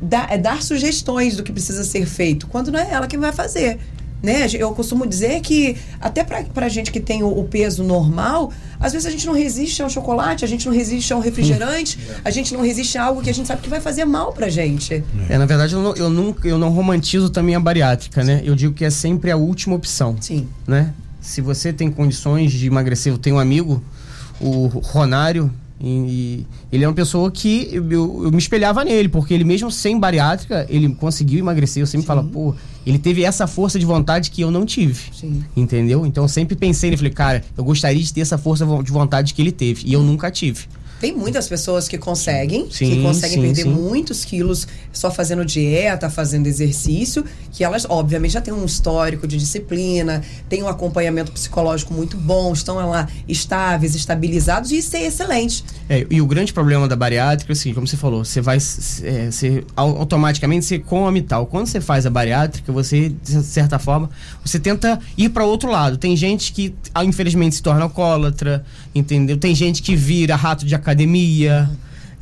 dar, 0.00 0.32
é 0.32 0.36
dar 0.36 0.62
sugestões 0.62 1.36
do 1.36 1.42
que 1.42 1.52
precisa 1.52 1.84
ser 1.84 2.06
feito, 2.06 2.46
quando 2.48 2.72
não 2.72 2.80
é 2.80 2.90
ela 2.90 3.06
quem 3.06 3.18
vai 3.18 3.32
fazer. 3.32 3.78
Né? 4.24 4.46
Eu 4.54 4.72
costumo 4.72 5.06
dizer 5.06 5.42
que, 5.42 5.76
até 6.00 6.24
pra, 6.24 6.42
pra 6.44 6.66
gente 6.66 6.90
que 6.90 6.98
tem 6.98 7.22
o, 7.22 7.28
o 7.28 7.44
peso 7.44 7.84
normal, 7.84 8.50
às 8.80 8.90
vezes 8.92 9.06
a 9.06 9.10
gente 9.10 9.26
não 9.26 9.34
resiste 9.34 9.82
ao 9.82 9.90
chocolate, 9.90 10.46
a 10.46 10.48
gente 10.48 10.64
não 10.64 10.72
resiste 10.72 11.12
ao 11.12 11.20
refrigerante, 11.20 11.98
a 12.24 12.30
gente 12.30 12.54
não 12.54 12.62
resiste 12.62 12.96
a 12.96 13.04
algo 13.04 13.20
que 13.20 13.28
a 13.28 13.34
gente 13.34 13.46
sabe 13.46 13.60
que 13.60 13.68
vai 13.68 13.82
fazer 13.82 14.06
mal 14.06 14.32
pra 14.32 14.48
gente. 14.48 15.04
É, 15.28 15.36
na 15.36 15.44
verdade, 15.44 15.74
eu 15.74 15.82
não, 15.82 15.94
eu 15.94 16.08
nunca 16.08 16.48
eu 16.48 16.56
não 16.56 16.70
romantizo 16.70 17.28
também 17.28 17.54
a 17.54 17.60
bariátrica, 17.60 18.24
né? 18.24 18.40
Eu 18.42 18.54
digo 18.54 18.72
que 18.72 18.86
é 18.86 18.88
sempre 18.88 19.30
a 19.30 19.36
última 19.36 19.76
opção. 19.76 20.16
Sim. 20.18 20.48
né? 20.66 20.94
Se 21.20 21.42
você 21.42 21.70
tem 21.70 21.90
condições 21.90 22.50
de 22.50 22.66
emagrecer, 22.66 23.12
eu 23.12 23.18
tenho 23.18 23.36
um 23.36 23.38
amigo, 23.38 23.84
o 24.40 24.68
Ronário, 24.68 25.52
e, 25.80 26.46
ele 26.72 26.84
é 26.84 26.88
uma 26.88 26.94
pessoa 26.94 27.30
que 27.30 27.68
eu, 27.72 27.90
eu- 27.90 28.30
me 28.30 28.38
espelhava 28.38 28.84
nele, 28.84 29.08
porque 29.08 29.34
ele 29.34 29.44
mesmo 29.44 29.70
sem 29.70 29.98
bariátrica, 29.98 30.66
ele 30.68 30.94
conseguiu 30.94 31.38
emagrecer. 31.40 31.82
Eu 31.82 31.86
sempre 31.86 32.06
falo, 32.06 32.24
pô, 32.24 32.54
ele 32.86 32.98
teve 32.98 33.24
essa 33.24 33.46
força 33.46 33.78
de 33.78 33.84
vontade 33.84 34.30
que 34.30 34.40
eu 34.42 34.50
não 34.50 34.64
tive. 34.64 35.00
Sim. 35.12 35.42
Entendeu? 35.56 36.06
Então 36.06 36.24
eu 36.24 36.28
sempre 36.28 36.54
pensei 36.56 36.90
nele, 36.90 36.96
falei, 36.98 37.12
cara, 37.12 37.44
eu 37.56 37.64
gostaria 37.64 38.02
de 38.02 38.12
ter 38.12 38.20
essa 38.20 38.38
força 38.38 38.64
de 38.82 38.92
vontade 38.92 39.34
que 39.34 39.42
ele 39.42 39.52
teve. 39.52 39.82
E 39.86 39.92
eu 39.92 40.02
nunca 40.02 40.30
tive. 40.30 40.66
Tem 41.00 41.14
muitas 41.14 41.48
pessoas 41.48 41.86
que 41.88 41.98
conseguem, 41.98 42.66
que 42.66 42.76
Sim, 42.76 43.02
conseguem 43.02 43.36
sim, 43.36 43.42
perder 43.42 43.62
sim. 43.62 43.68
muitos 43.68 44.24
quilos 44.24 44.66
só 44.92 45.10
fazendo 45.10 45.44
dieta, 45.44 46.08
fazendo 46.08 46.46
exercício, 46.46 47.24
que 47.52 47.62
elas, 47.64 47.84
obviamente, 47.88 48.32
já 48.32 48.40
têm 48.40 48.54
um 48.54 48.64
histórico 48.64 49.26
de 49.26 49.36
disciplina, 49.36 50.22
têm 50.48 50.62
um 50.62 50.68
acompanhamento 50.68 51.32
psicológico 51.32 51.92
muito 51.92 52.16
bom, 52.16 52.52
estão 52.52 52.76
lá 52.88 53.08
estáveis, 53.28 53.94
estabilizados, 53.94 54.70
e 54.72 54.78
isso 54.78 54.96
é 54.96 55.04
excelente. 55.06 55.64
É, 55.88 56.06
e 56.10 56.20
o 56.20 56.26
grande 56.26 56.52
problema 56.52 56.88
da 56.88 56.96
bariátrica 56.96 57.52
é 57.52 57.54
o 57.54 57.56
seguinte, 57.56 57.74
como 57.74 57.86
você 57.86 57.96
falou, 57.96 58.24
você 58.24 58.40
vai 58.40 58.56
é, 58.56 59.30
você, 59.30 59.64
au- 59.76 59.98
automaticamente 59.98 60.64
você 60.64 60.78
come 60.78 61.18
e 61.20 61.22
tal. 61.22 61.46
Quando 61.46 61.66
você 61.66 61.80
faz 61.80 62.06
a 62.06 62.10
bariátrica, 62.10 62.72
você 62.72 63.08
de 63.22 63.42
certa 63.42 63.78
forma, 63.78 64.08
você 64.44 64.58
tenta 64.58 64.98
ir 65.18 65.28
para 65.30 65.44
outro 65.44 65.70
lado. 65.70 65.98
Tem 65.98 66.16
gente 66.16 66.52
que 66.52 66.74
ah, 66.94 67.04
infelizmente 67.04 67.56
se 67.56 67.62
torna 67.62 67.82
alcoólatra, 67.82 68.64
entendeu? 68.94 69.36
Tem 69.36 69.54
gente 69.54 69.82
que 69.82 69.94
vira 69.96 70.36
rato 70.36 70.64
de 70.64 70.74
academia, 70.84 71.70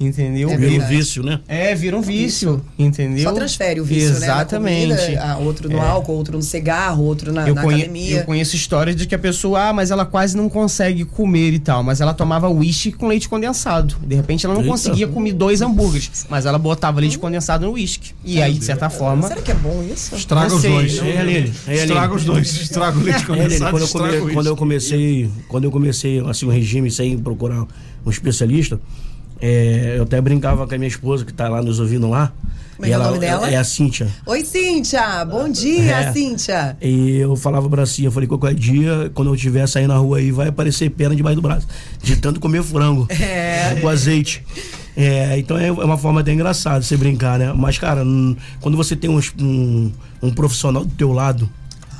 entendeu? 0.00 0.50
É 0.50 0.57
Vira 0.57 0.85
um 0.85 0.88
vício, 0.88 1.22
né? 1.22 1.40
É, 1.48 1.74
vira 1.74 1.96
um 1.96 2.00
vício, 2.02 2.62
entendeu? 2.78 3.24
Só 3.24 3.33
transfere 3.33 3.81
o 3.81 3.85
vício, 3.85 4.11
Exatamente. 4.11 4.87
né? 4.88 4.94
Na 4.94 5.00
comida, 5.02 5.22
ah, 5.24 5.38
outro 5.38 5.68
no 5.68 5.76
É. 5.78 5.81
álcool, 5.81 6.12
outro 6.12 6.37
no 6.37 6.42
cigarro, 6.42 7.05
outro 7.05 7.33
na, 7.33 7.48
eu, 7.48 7.55
na 7.55 7.62
conhe- 7.62 7.83
academia. 7.83 8.18
eu 8.18 8.24
conheço 8.24 8.57
histórias 8.57 8.96
de 8.96 9.07
que 9.07 9.14
a 9.14 9.18
pessoa, 9.18 9.68
ah, 9.68 9.72
mas 9.72 9.90
ela 9.90 10.05
quase 10.05 10.37
não 10.37 10.48
consegue 10.48 11.05
comer 11.05 11.52
e 11.52 11.59
tal, 11.59 11.83
mas 11.83 12.00
ela 12.00 12.14
tomava 12.14 12.48
uísque 12.48 12.92
com 12.92 13.07
leite 13.09 13.28
condensado. 13.28 13.96
De 14.07 14.14
repente 14.14 14.44
ela 14.46 14.55
não 14.55 14.62
Eita. 14.62 14.72
conseguia 14.72 15.09
comer 15.09 15.33
dois 15.33 15.62
hambúrgueres, 15.62 16.26
mas 16.28 16.46
ela 16.46 16.59
botava 16.59 17.00
leite 17.00 17.18
condensado 17.18 17.66
no 17.66 17.72
uísque. 17.72 18.12
E 18.24 18.40
aí, 18.42 18.55
de 18.55 18.64
certa 18.64 18.88
forma, 18.90 19.28
Será 19.28 19.40
que 19.42 19.50
é 19.50 19.55
bom 19.55 19.83
isso? 19.92 20.14
Estraga 20.14 20.55
os 20.55 20.62
dois. 20.62 20.98
não- 20.98 21.07
É. 21.07 21.50
É. 21.68 21.74
Estraga 21.74 22.14
os 22.14 22.24
dois. 22.24 22.55
Estraga 22.61 22.98
o 22.98 23.02
leite 23.02 23.22
É, 23.22 23.26
condensado. 23.26 23.70
quando, 23.70 23.83
eu 23.83 23.88
come- 23.88 24.16
o 24.31 24.33
quando 24.35 24.46
eu 24.46 24.57
comecei, 24.57 25.31
quando 25.48 25.64
eu 25.64 25.70
comecei 25.70 26.20
assim, 26.28 26.46
o 26.46 26.50
regime 26.50 26.90
sem 26.90 27.16
procurar 27.18 27.66
um 28.05 28.11
especialista, 28.11 28.81
é, 29.42 29.96
eu 29.98 30.05
até 30.05 30.20
brincava 30.20 30.66
com 30.68 30.74
a 30.74 30.78
minha 30.78 30.88
esposa 30.88 31.24
que 31.24 31.33
tá 31.33 31.48
lá 31.48 31.61
nos 31.61 31.81
ouvindo 31.81 32.09
lá. 32.09 32.33
Como 32.76 32.87
é 32.87 32.88
que 32.88 32.94
é 32.94 32.98
o 32.98 33.02
nome 33.02 33.18
dela? 33.18 33.50
É 33.50 33.57
a 33.57 33.64
Cíntia. 33.64 34.09
Oi, 34.24 34.44
Cíntia! 34.44 35.24
Bom 35.24 35.48
dia, 35.48 35.96
É. 35.96 36.12
Cíntia! 36.12 36.76
E 36.81 37.18
eu 37.18 37.35
falava 37.37 37.68
pra 37.68 37.85
Cia, 37.85 38.07
eu 38.07 38.12
falei, 38.12 38.28
qualquer 38.28 38.55
dia, 38.55 39.11
quando 39.14 39.28
eu 39.28 39.35
estiver 39.35 39.66
saindo 39.68 39.88
na 39.88 39.98
rua 39.98 40.18
aí, 40.18 40.31
vai 40.31 40.48
aparecer 40.48 40.90
perna 40.90 41.14
debaixo 41.14 41.37
do 41.37 41.42
braço. 41.42 41.66
De 42.00 42.16
tanto 42.16 42.38
comer 42.40 42.62
frango. 42.62 43.07
É. 43.20 43.76
Com 43.81 43.88
azeite. 43.88 44.44
É, 44.96 45.38
então 45.38 45.59
é 45.59 45.70
uma 45.72 45.96
forma 45.98 46.20
até 46.20 46.33
engraçada 46.33 46.83
você 46.83 46.96
brincar, 46.96 47.38
né? 47.38 47.52
Mas, 47.52 47.78
cara, 47.78 48.05
quando 48.61 48.76
você 48.76 48.94
tem 48.94 49.11
um, 49.11 49.20
um, 49.40 49.92
um 50.22 50.31
profissional 50.33 50.85
do 50.85 50.94
teu 50.94 51.12
lado, 51.12 51.48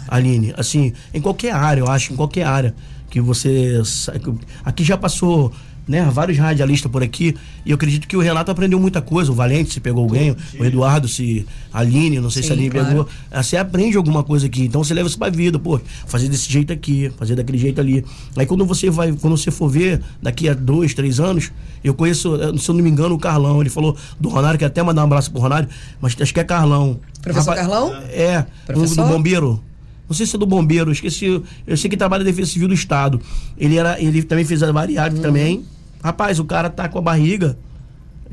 Aline, 0.09 0.53
assim, 0.57 0.93
em 1.13 1.21
qualquer 1.21 1.53
área, 1.53 1.81
eu 1.81 1.89
acho, 1.89 2.13
em 2.13 2.17
qualquer 2.17 2.45
área 2.45 2.75
que 3.11 3.21
você. 3.21 3.81
Aqui 4.65 4.85
já 4.85 4.97
passou. 4.97 5.53
Né, 5.87 6.09
vários 6.13 6.39
radialistas 6.39 6.89
por 6.91 7.03
aqui, 7.03 7.35
e 7.67 7.71
eu 7.71 7.75
acredito 7.75 8.07
que 8.07 8.17
o 8.17 8.21
Renato 8.21 8.53
aprendeu 8.53 8.79
muita 8.79 9.03
coisa. 9.03 9.33
O 9.33 9.35
Valente 9.35 9.73
se 9.75 9.81
pegou 9.81 10.05
alguém, 10.05 10.31
o 10.57 10.65
Eduardo 10.65 11.09
se. 11.09 11.45
A 11.73 11.81
Aline, 11.81 12.21
não 12.21 12.31
sei 12.31 12.41
se 12.43 12.49
Sim, 12.49 12.55
a 12.55 12.57
Aline 12.57 12.71
claro. 12.71 12.87
pegou. 12.87 13.09
Ah, 13.33 13.43
Você 13.43 13.57
aprende 13.57 13.97
alguma 13.97 14.23
coisa 14.23 14.47
aqui, 14.47 14.63
então 14.67 14.85
você 14.85 14.95
leva 14.95 15.09
isso 15.09 15.19
pra 15.19 15.29
vida, 15.29 15.59
pô, 15.59 15.81
fazer 16.07 16.29
desse 16.29 16.49
jeito 16.53 16.73
aqui, 16.73 17.11
fazer 17.19 17.35
daquele 17.35 17.59
jeito 17.59 17.81
ali. 17.81 18.05
Aí 18.37 18.47
quando 18.47 18.65
você 18.65 18.91
vai, 18.91 19.13
quando 19.13 19.37
você 19.37 19.51
for 19.51 19.69
ver, 19.69 20.01
daqui 20.23 20.49
a 20.49 20.55
dois, 20.55 20.95
três 20.95 21.19
anos, 21.19 21.51
eu 21.83 21.95
conheço, 21.95 22.37
eh, 22.37 22.57
se 22.59 22.69
eu 22.69 22.77
não 22.77 22.85
me 22.85 22.89
engano, 22.89 23.17
o 23.17 23.19
Carlão. 23.19 23.61
Ele 23.61 23.71
falou 23.71 23.97
do 24.21 24.29
Ronário, 24.29 24.59
que 24.61 24.65
até 24.65 24.85
mandar 24.85 25.03
um 25.03 25.07
abraço 25.07 25.33
pro 25.33 25.41
Ronário, 25.41 25.69
mas 26.01 26.15
acho 26.21 26.33
que 26.33 26.39
é 26.39 26.45
Carlão. 26.45 27.01
Professor 27.21 27.57
Carlão? 27.57 27.93
É, 28.09 28.47
Professor? 28.67 29.05
do 29.05 29.13
bombeiro. 29.13 29.61
Não 30.13 30.17
sei 30.17 30.27
se 30.27 30.37
é 30.37 30.39
do 30.39 30.45
bombeiro, 30.45 30.93
esqueci. 30.93 31.43
Eu 31.67 31.75
sei 31.75 31.89
que 31.89 31.97
trabalha 31.97 32.23
na 32.23 32.29
Defesa 32.31 32.51
Civil 32.53 32.69
do 32.69 32.75
Estado. 32.75 33.19
Ele 33.57 33.79
era, 33.79 33.99
ele 33.99 34.23
também 34.23 34.45
fez 34.45 34.63
a 34.63 34.71
bariátrica 34.71 35.17
Uhum. 35.17 35.23
também. 35.23 35.65
Rapaz, 36.05 36.39
o 36.39 36.45
cara 36.45 36.69
tá 36.69 36.87
com 36.87 36.99
a 36.99 37.03
barriga. 37.03 37.57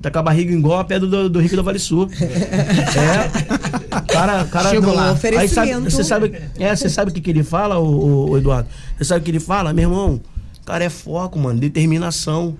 Tá 0.01 0.11
com 0.11 0.19
a 0.19 0.21
barriga 0.21 0.51
igual 0.53 0.79
a 0.79 0.83
pedra 0.83 1.07
do, 1.07 1.29
do 1.29 1.39
Rico 1.39 1.55
da 1.55 1.61
Vale 1.61 1.79
Sul. 1.79 2.09
é. 2.19 4.01
Cara, 4.11 4.43
cara 4.45 4.69
Chegou 4.71 4.89
não- 4.93 4.95
lá. 4.95 5.17
Aí 5.37 5.47
sabe, 5.47 5.73
você 5.75 6.03
sabe, 6.03 6.33
é, 6.57 6.75
você 6.75 6.89
sabe 6.89 7.11
o 7.11 7.13
que, 7.13 7.21
que 7.21 7.29
ele 7.29 7.43
fala, 7.43 7.79
o, 7.79 8.37
Eduardo? 8.37 8.67
Você 8.97 9.05
sabe 9.05 9.21
o 9.21 9.23
que 9.23 9.31
ele 9.31 9.39
fala? 9.39 9.71
Meu 9.73 9.89
irmão, 9.89 10.21
cara, 10.65 10.83
é 10.83 10.89
foco, 10.89 11.39
mano, 11.39 11.59
determinação. 11.61 12.57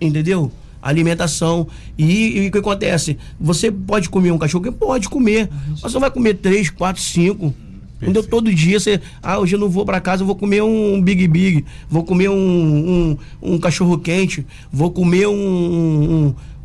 Entendeu? 0.00 0.50
Alimentação. 0.82 1.66
E, 1.98 2.38
e 2.44 2.48
o 2.48 2.52
que 2.52 2.58
acontece? 2.58 3.18
Você 3.40 3.70
pode 3.70 4.08
comer 4.08 4.30
um 4.30 4.38
cachorro? 4.38 4.70
Pode 4.72 5.08
comer. 5.08 5.48
Mas 5.82 5.92
você 5.92 5.98
vai 5.98 6.10
comer 6.10 6.34
três, 6.34 6.70
quatro, 6.70 7.02
cinco. 7.02 7.52
Entendeu? 8.00 8.22
Todo 8.22 8.52
dia 8.52 8.80
você. 8.80 9.00
Ah, 9.22 9.38
hoje 9.38 9.54
eu 9.54 9.58
não 9.60 9.68
vou 9.68 9.84
pra 9.84 10.00
casa, 10.00 10.22
eu 10.22 10.26
vou 10.26 10.34
comer 10.36 10.62
um 10.62 11.00
Big 11.02 11.26
Big, 11.28 11.64
vou 11.88 12.02
comer 12.04 12.28
um, 12.30 12.34
um, 12.34 13.16
um 13.54 13.58
cachorro 13.58 13.98
quente, 13.98 14.46
vou 14.72 14.90
comer 14.90 15.26
um, 15.28 15.34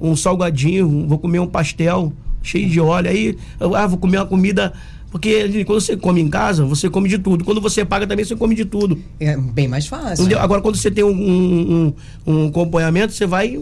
um, 0.02 0.10
um 0.12 0.16
salgadinho, 0.16 1.06
vou 1.08 1.18
comer 1.20 1.40
um 1.40 1.48
pastel 1.48 2.14
cheio 2.42 2.70
de 2.70 2.80
óleo. 2.80 3.10
Aí, 3.10 3.38
eu, 3.60 3.76
ah, 3.76 3.86
vou 3.88 3.98
comer 3.98 4.18
uma 4.20 4.26
comida. 4.26 4.72
Porque 5.12 5.64
quando 5.64 5.80
você 5.80 5.96
come 5.96 6.20
em 6.22 6.28
casa, 6.28 6.66
você 6.66 6.90
come 6.90 7.08
de 7.08 7.18
tudo. 7.18 7.46
Quando 7.46 7.62
você 7.62 7.86
paga 7.86 8.06
também, 8.06 8.26
você 8.26 8.36
come 8.36 8.54
de 8.54 8.66
tudo. 8.66 9.00
É 9.20 9.38
bem 9.38 9.66
mais 9.68 9.88
fácil. 9.88 10.24
Entendeu? 10.26 10.40
Agora, 10.42 10.62
quando 10.62 10.76
você 10.76 10.92
tem 10.92 11.06
um, 11.06 11.10
um, 11.10 11.94
um- 12.28 12.34
um 12.44 12.48
acompanhamento, 12.48 13.14
você 13.14 13.26
vai. 13.26 13.58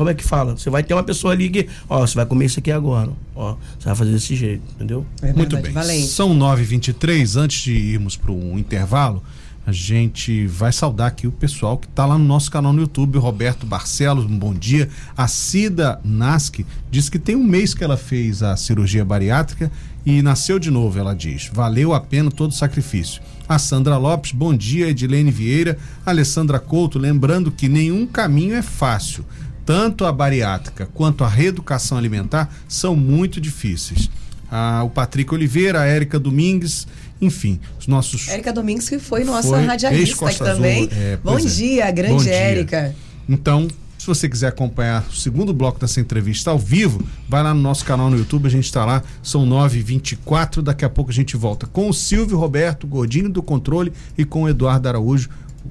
Como 0.00 0.08
é 0.08 0.14
que 0.14 0.24
fala? 0.24 0.56
Você 0.56 0.70
vai 0.70 0.82
ter 0.82 0.94
uma 0.94 1.02
pessoa 1.02 1.34
ali 1.34 1.50
que, 1.50 1.68
ó, 1.86 2.00
você 2.00 2.14
vai 2.14 2.24
comer 2.24 2.46
isso 2.46 2.58
aqui 2.58 2.72
agora. 2.72 3.10
Ó, 3.36 3.54
você 3.78 3.84
vai 3.84 3.94
fazer 3.94 4.12
desse 4.12 4.34
jeito, 4.34 4.62
entendeu? 4.74 5.04
É 5.20 5.30
Muito 5.30 5.58
bem. 5.58 5.72
Valente. 5.72 6.06
São 6.06 6.34
9h23. 6.34 7.36
Antes 7.36 7.60
de 7.64 7.72
irmos 7.72 8.16
para 8.16 8.32
um 8.32 8.58
intervalo, 8.58 9.22
a 9.66 9.72
gente 9.72 10.46
vai 10.46 10.72
saudar 10.72 11.08
aqui 11.08 11.26
o 11.26 11.30
pessoal 11.30 11.76
que 11.76 11.86
está 11.86 12.06
lá 12.06 12.16
no 12.16 12.24
nosso 12.24 12.50
canal 12.50 12.72
no 12.72 12.80
YouTube. 12.80 13.18
Roberto 13.18 13.66
Barcelos, 13.66 14.24
um 14.24 14.38
bom 14.38 14.54
dia. 14.54 14.88
A 15.14 15.28
Cida 15.28 16.00
Nasque 16.02 16.64
diz 16.90 17.10
que 17.10 17.18
tem 17.18 17.36
um 17.36 17.44
mês 17.44 17.74
que 17.74 17.84
ela 17.84 17.98
fez 17.98 18.42
a 18.42 18.56
cirurgia 18.56 19.04
bariátrica 19.04 19.70
e 20.06 20.22
nasceu 20.22 20.58
de 20.58 20.70
novo, 20.70 20.98
ela 20.98 21.14
diz. 21.14 21.50
Valeu 21.52 21.92
a 21.92 22.00
pena 22.00 22.30
todo 22.30 22.52
o 22.52 22.54
sacrifício. 22.54 23.20
A 23.46 23.58
Sandra 23.58 23.98
Lopes, 23.98 24.32
bom 24.32 24.54
dia. 24.56 24.88
Edilene 24.88 25.30
Vieira, 25.30 25.76
Alessandra 26.06 26.58
Couto, 26.58 26.98
lembrando 26.98 27.50
que 27.50 27.68
nenhum 27.68 28.06
caminho 28.06 28.54
é 28.54 28.62
fácil. 28.62 29.26
Tanto 29.70 30.04
a 30.04 30.10
bariátrica 30.10 30.88
quanto 30.92 31.22
a 31.22 31.28
reeducação 31.28 31.96
alimentar 31.96 32.52
são 32.66 32.96
muito 32.96 33.40
difíceis. 33.40 34.10
Ah, 34.50 34.82
o 34.84 34.90
Patrick 34.90 35.32
Oliveira, 35.32 35.80
a 35.80 35.86
Érica 35.86 36.18
Domingues, 36.18 36.88
enfim, 37.20 37.60
os 37.78 37.86
nossos. 37.86 38.26
Érica 38.26 38.52
Domingues, 38.52 38.88
que 38.88 38.98
foi 38.98 39.22
nossa 39.22 39.46
Foi 39.46 39.64
radialista 39.64 40.28
aqui 40.28 40.38
também. 40.40 40.88
é, 40.90 41.16
Bom 41.22 41.38
é. 41.38 41.42
dia, 41.42 41.88
grande. 41.92 42.28
Érica. 42.28 42.96
Então, 43.28 43.68
se 43.96 44.08
você 44.08 44.28
quiser 44.28 44.48
acompanhar 44.48 45.06
o 45.08 45.14
segundo 45.14 45.54
bloco 45.54 45.78
dessa 45.78 46.00
entrevista 46.00 46.50
ao 46.50 46.58
vivo, 46.58 47.00
vai 47.28 47.44
lá 47.44 47.54
no 47.54 47.60
nosso 47.60 47.84
canal 47.84 48.10
no 48.10 48.18
YouTube, 48.18 48.48
a 48.48 48.50
gente 48.50 48.64
está 48.64 48.84
lá, 48.84 49.04
são 49.22 49.46
9h24. 49.46 50.62
Daqui 50.62 50.84
a 50.84 50.90
pouco 50.90 51.12
a 51.12 51.14
gente 51.14 51.36
volta 51.36 51.68
com 51.68 51.88
o 51.88 51.94
Silvio 51.94 52.36
Roberto 52.36 52.88
Gordini 52.88 53.28
do 53.28 53.40
Controle 53.40 53.92
e 54.18 54.24
com 54.24 54.42
o 54.42 54.48
Eduardo 54.48 54.88
Araújo, 54.88 55.30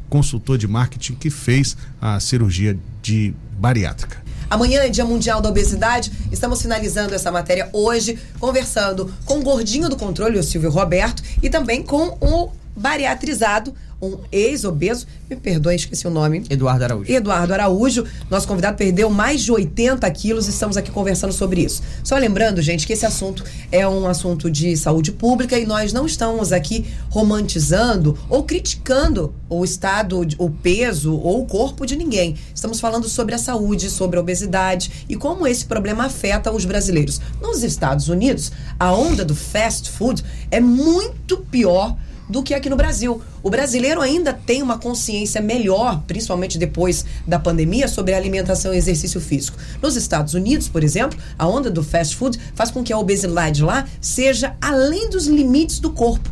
consultor 0.09 0.57
de 0.57 0.67
marketing 0.67 1.15
que 1.15 1.29
fez 1.29 1.75
a 2.01 2.19
cirurgia 2.19 2.77
de 3.01 3.33
bariátrica. 3.57 4.17
Amanhã 4.49 4.81
é 4.81 4.89
Dia 4.89 5.05
Mundial 5.05 5.41
da 5.41 5.49
Obesidade. 5.49 6.11
Estamos 6.31 6.61
finalizando 6.61 7.13
essa 7.13 7.31
matéria 7.31 7.69
hoje, 7.71 8.17
conversando 8.39 9.13
com 9.23 9.39
o 9.39 9.43
gordinho 9.43 9.87
do 9.87 9.95
controle, 9.95 10.39
o 10.39 10.43
Silvio 10.43 10.71
Roberto, 10.71 11.21
e 11.43 11.49
também 11.49 11.83
com 11.83 12.17
o 12.19 12.51
bariatrizado, 12.75 13.75
um 14.01 14.17
ex-obeso. 14.31 15.05
Me 15.29 15.35
perdoe, 15.35 15.75
esqueci 15.75 16.07
o 16.07 16.09
nome. 16.09 16.43
Eduardo 16.49 16.83
Araújo. 16.83 17.11
Eduardo 17.11 17.53
Araújo, 17.53 18.05
nosso 18.29 18.47
convidado 18.47 18.77
perdeu 18.77 19.09
mais 19.09 19.41
de 19.41 19.51
80 19.51 20.09
quilos 20.11 20.47
e 20.47 20.49
estamos 20.49 20.77
aqui 20.77 20.89
conversando 20.91 21.33
sobre 21.33 21.61
isso. 21.61 21.81
Só 22.03 22.17
lembrando, 22.17 22.61
gente, 22.61 22.87
que 22.87 22.93
esse 22.93 23.05
assunto 23.05 23.43
é 23.71 23.87
um 23.87 24.07
assunto 24.07 24.49
de 24.49 24.75
saúde 24.77 25.11
pública 25.11 25.57
e 25.57 25.65
nós 25.65 25.93
não 25.93 26.05
estamos 26.05 26.51
aqui 26.51 26.85
romantizando 27.09 28.17
ou 28.29 28.43
criticando 28.43 29.33
o 29.49 29.63
estado, 29.63 30.25
o 30.37 30.49
peso 30.49 31.15
ou 31.15 31.41
o 31.41 31.45
corpo 31.45 31.85
de 31.85 31.95
ninguém. 31.95 32.35
Estamos 32.53 32.79
falando 32.79 33.07
sobre 33.09 33.35
a 33.35 33.37
saúde, 33.37 33.89
sobre 33.89 34.17
a 34.17 34.21
obesidade 34.21 35.05
e 35.09 35.15
como 35.15 35.45
esse 35.45 35.65
problema 35.65 36.05
afeta 36.05 36.51
os 36.51 36.65
brasileiros. 36.65 37.19
Nos 37.41 37.63
Estados 37.63 38.07
Unidos, 38.07 38.51
a 38.79 38.93
onda 38.93 39.25
do 39.25 39.35
fast 39.35 39.89
food 39.89 40.23
é 40.49 40.59
muito 40.59 41.37
pior 41.37 41.95
do 42.29 42.43
que 42.43 42.53
aqui 42.53 42.69
no 42.69 42.75
Brasil. 42.75 43.21
O 43.41 43.49
brasileiro 43.49 44.01
ainda 44.01 44.31
tem 44.31 44.61
uma 44.61 44.77
consciência 44.77 45.41
melhor, 45.41 46.03
principalmente 46.05 46.57
depois 46.57 47.03
da 47.27 47.39
pandemia, 47.39 47.87
sobre 47.87 48.13
alimentação 48.13 48.73
e 48.73 48.77
exercício 48.77 49.19
físico. 49.19 49.57
Nos 49.81 49.95
Estados 49.95 50.33
Unidos, 50.33 50.69
por 50.69 50.83
exemplo, 50.83 51.17
a 51.37 51.47
onda 51.47 51.71
do 51.71 51.83
fast 51.83 52.15
food 52.15 52.39
faz 52.53 52.69
com 52.69 52.83
que 52.83 52.93
a 52.93 52.97
obesidade 52.97 53.63
lá 53.63 53.87
seja 53.99 54.55
além 54.61 55.09
dos 55.09 55.25
limites 55.25 55.79
do 55.79 55.89
corpo. 55.89 56.29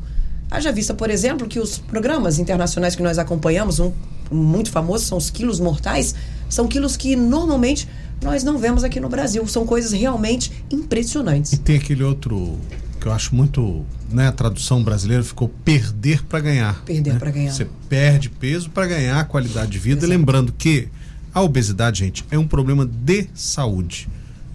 Haja 0.50 0.72
vista, 0.72 0.94
por 0.94 1.10
exemplo, 1.10 1.48
que 1.48 1.60
os 1.60 1.78
programas 1.78 2.40
internacionais 2.40 2.96
que 2.96 3.04
nós 3.04 3.18
acompanhamos, 3.18 3.80
um 3.80 3.92
muito 4.32 4.72
famoso, 4.72 5.06
são 5.06 5.18
os 5.18 5.30
quilos 5.30 5.60
mortais, 5.60 6.14
são 6.50 6.68
quilos 6.68 6.96
que 6.96 7.16
normalmente 7.16 7.88
nós 8.22 8.44
não 8.44 8.58
vemos 8.58 8.84
aqui 8.84 9.00
no 9.00 9.10
Brasil. 9.10 9.46
São 9.48 9.66
coisas 9.66 9.92
realmente 9.92 10.52
impressionantes. 10.72 11.54
E 11.54 11.58
tem 11.58 11.78
aquele 11.78 12.04
outro 12.04 12.58
que 13.00 13.08
eu 13.08 13.12
acho 13.12 13.36
muito, 13.36 13.86
né, 14.10 14.28
a 14.28 14.32
tradução 14.32 14.84
brasileira 14.84 15.24
ficou 15.24 15.50
perder 15.50 16.24
para 16.24 16.40
ganhar. 16.40 16.82
Perder 16.84 17.14
né? 17.14 17.20
pra 17.20 17.32
ganhar. 17.32 17.52
Você 17.52 17.68
perde 17.90 18.30
peso 18.30 18.70
para 18.70 18.88
ganhar 18.88 19.26
qualidade 19.26 19.72
de 19.72 19.80
vida, 19.80 20.08
lembrando 20.08 20.52
que 20.52 20.88
a 21.34 21.42
obesidade, 21.42 22.00
gente, 22.00 22.26
é 22.32 22.38
um 22.38 22.48
problema 22.48 22.86
de 22.86 23.28
saúde, 23.34 24.10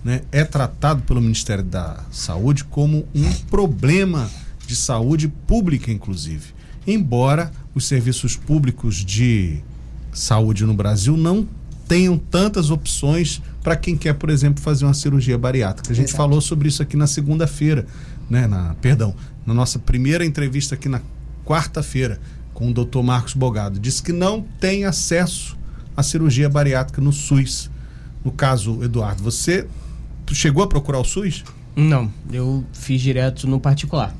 né? 0.04 0.22
É 0.32 0.42
tratado 0.44 1.02
pelo 1.02 1.20
Ministério 1.20 1.62
da 1.62 2.00
Saúde 2.10 2.64
como 2.64 3.06
um 3.14 3.32
problema 3.48 4.28
de 4.66 4.74
saúde 4.74 5.28
pública, 5.28 5.92
inclusive. 5.92 6.52
Embora 6.86 7.52
os 7.74 7.86
serviços 7.86 8.36
públicos 8.36 8.96
de 8.96 9.60
saúde 10.12 10.64
no 10.64 10.74
Brasil 10.74 11.16
não 11.16 11.46
tenham 11.88 12.16
tantas 12.16 12.70
opções 12.70 13.42
para 13.62 13.76
quem 13.76 13.96
quer, 13.96 14.14
por 14.14 14.30
exemplo, 14.30 14.62
fazer 14.62 14.84
uma 14.84 14.94
cirurgia 14.94 15.38
bariátrica. 15.38 15.92
A 15.92 15.94
gente 15.94 16.08
Exato. 16.08 16.16
falou 16.16 16.40
sobre 16.40 16.68
isso 16.68 16.82
aqui 16.82 16.96
na 16.96 17.06
segunda-feira, 17.06 17.86
né? 18.28 18.46
Na, 18.46 18.74
perdão, 18.80 19.14
na 19.46 19.54
nossa 19.54 19.78
primeira 19.78 20.24
entrevista 20.24 20.74
aqui 20.74 20.88
na 20.88 21.00
quarta-feira 21.44 22.20
com 22.54 22.70
o 22.70 22.72
Dr. 22.72 23.00
Marcos 23.02 23.34
Bogado. 23.34 23.78
Disse 23.78 24.02
que 24.02 24.12
não 24.12 24.42
tem 24.60 24.84
acesso 24.84 25.56
à 25.96 26.02
cirurgia 26.02 26.48
bariátrica 26.48 27.00
no 27.00 27.12
SUS. 27.12 27.70
No 28.24 28.30
caso, 28.30 28.82
Eduardo, 28.82 29.22
você 29.22 29.66
chegou 30.32 30.62
a 30.62 30.66
procurar 30.66 31.00
o 31.00 31.04
SUS? 31.04 31.44
Não, 31.74 32.10
eu 32.32 32.64
fiz 32.72 33.00
direto 33.00 33.46
no 33.46 33.58
particular. 33.58 34.14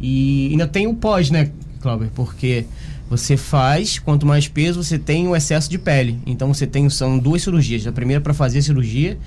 E 0.00 0.48
ainda 0.50 0.66
tem 0.66 0.86
o 0.86 0.94
pós, 0.94 1.30
né, 1.30 1.50
Cláudio? 1.80 2.10
Porque 2.14 2.66
você 3.10 3.36
faz, 3.36 3.98
quanto 3.98 4.26
mais 4.26 4.48
peso, 4.48 4.82
você 4.82 4.98
tem 4.98 5.26
o 5.28 5.34
excesso 5.34 5.70
de 5.70 5.78
pele. 5.78 6.18
Então 6.26 6.52
você 6.52 6.66
tem, 6.66 6.88
são 6.90 7.18
duas 7.18 7.42
cirurgias. 7.42 7.86
A 7.86 7.92
primeira 7.92 8.20
para 8.20 8.34
fazer 8.34 8.58
a 8.58 8.62
cirurgia, 8.62 9.18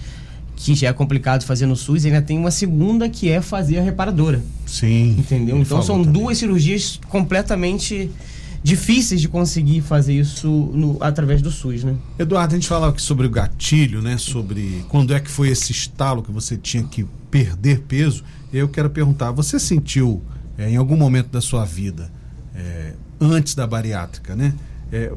que 0.56 0.76
já 0.76 0.90
é 0.90 0.94
complicado 0.94 1.44
fazer 1.44 1.66
no 1.66 1.76
SUS, 1.76 2.04
e 2.04 2.08
ainda 2.08 2.22
tem 2.22 2.38
uma 2.38 2.52
segunda 2.52 3.10
que 3.10 3.30
é 3.30 3.42
fazer 3.42 3.80
a 3.80 3.82
reparadora. 3.82 4.42
Sim. 4.68 5.16
Entendeu? 5.18 5.58
Então 5.58 5.82
são 5.82 6.04
também. 6.04 6.12
duas 6.22 6.38
cirurgias 6.38 7.00
completamente 7.10 8.12
difíceis 8.64 9.20
de 9.20 9.28
conseguir 9.28 9.82
fazer 9.82 10.14
isso 10.14 10.48
no- 10.48 10.98
através 11.02 11.42
do 11.42 11.50
SUS, 11.50 11.84
né? 11.84 11.96
Eduardo, 12.20 12.54
a 12.54 12.58
gente 12.60 12.68
falava 12.68 12.92
aqui 12.92 13.02
sobre 13.02 13.26
o 13.26 13.30
gatilho, 13.30 14.04
né? 14.04 14.18
Sobre 14.20 14.86
quando 14.88 15.16
é 15.16 15.20
que 15.20 15.32
foi 15.32 15.50
esse 15.50 15.72
estalo 15.72 16.22
que 16.22 16.32
você 16.32 16.56
tinha 16.56 16.84
que 16.84 17.04
perder 17.32 17.80
peso. 17.88 18.24
Eu 18.54 18.70
quero 18.70 18.90
perguntar, 18.92 19.32
você 19.32 19.60
sentiu 19.60 20.22
eh, 20.60 20.70
em 20.70 20.76
algum 20.76 20.96
momento 20.96 21.30
da 21.30 21.42
sua 21.42 21.66
vida, 21.66 22.12
eh, 22.56 22.94
antes 23.22 23.54
da 23.56 23.68
bariátrica, 23.68 24.36
né? 24.36 24.54
eh, 24.92 25.12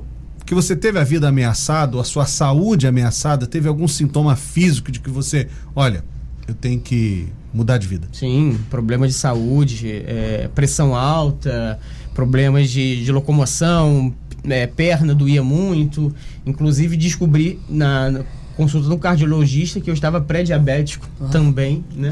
que 0.47 0.55
você 0.55 0.77
teve 0.77 0.99
a 0.99 1.05
vida 1.05 1.29
ameaçada, 1.29 1.97
ou 1.97 2.01
a 2.01 2.05
sua 2.05 2.27
saúde 2.27 2.87
ameaçada, 2.87 3.47
teve 3.47 3.67
algum 3.67 3.89
sintoma 3.89 4.37
físico 4.37 4.93
de 4.93 5.01
que 5.01 5.09
você, 5.09 5.49
olha, 5.75 6.05
eu 6.47 6.55
tenho 6.55 6.79
que 6.79 7.27
mudar 7.53 7.79
de 7.79 7.87
vida. 7.87 8.07
Sim, 8.13 8.59
problemas 8.69 9.13
de 9.13 9.19
saúde, 9.19 10.03
é, 10.07 10.51
pressão 10.55 10.95
alta, 10.95 11.79
problemas 12.15 12.71
de, 12.71 13.03
de 13.03 13.11
locomoção, 13.11 14.15
é, 14.45 14.67
perna 14.67 15.15
doía 15.15 15.43
muito. 15.43 16.15
Inclusive 16.45 16.97
descobri 16.97 17.59
na, 17.67 18.11
na 18.11 18.25
consulta 18.55 18.87
do 18.87 18.99
cardiologista 18.99 19.81
que 19.81 19.89
eu 19.89 19.95
estava 19.95 20.21
pré-diabético 20.21 21.09
também, 21.33 21.83
né? 21.97 22.11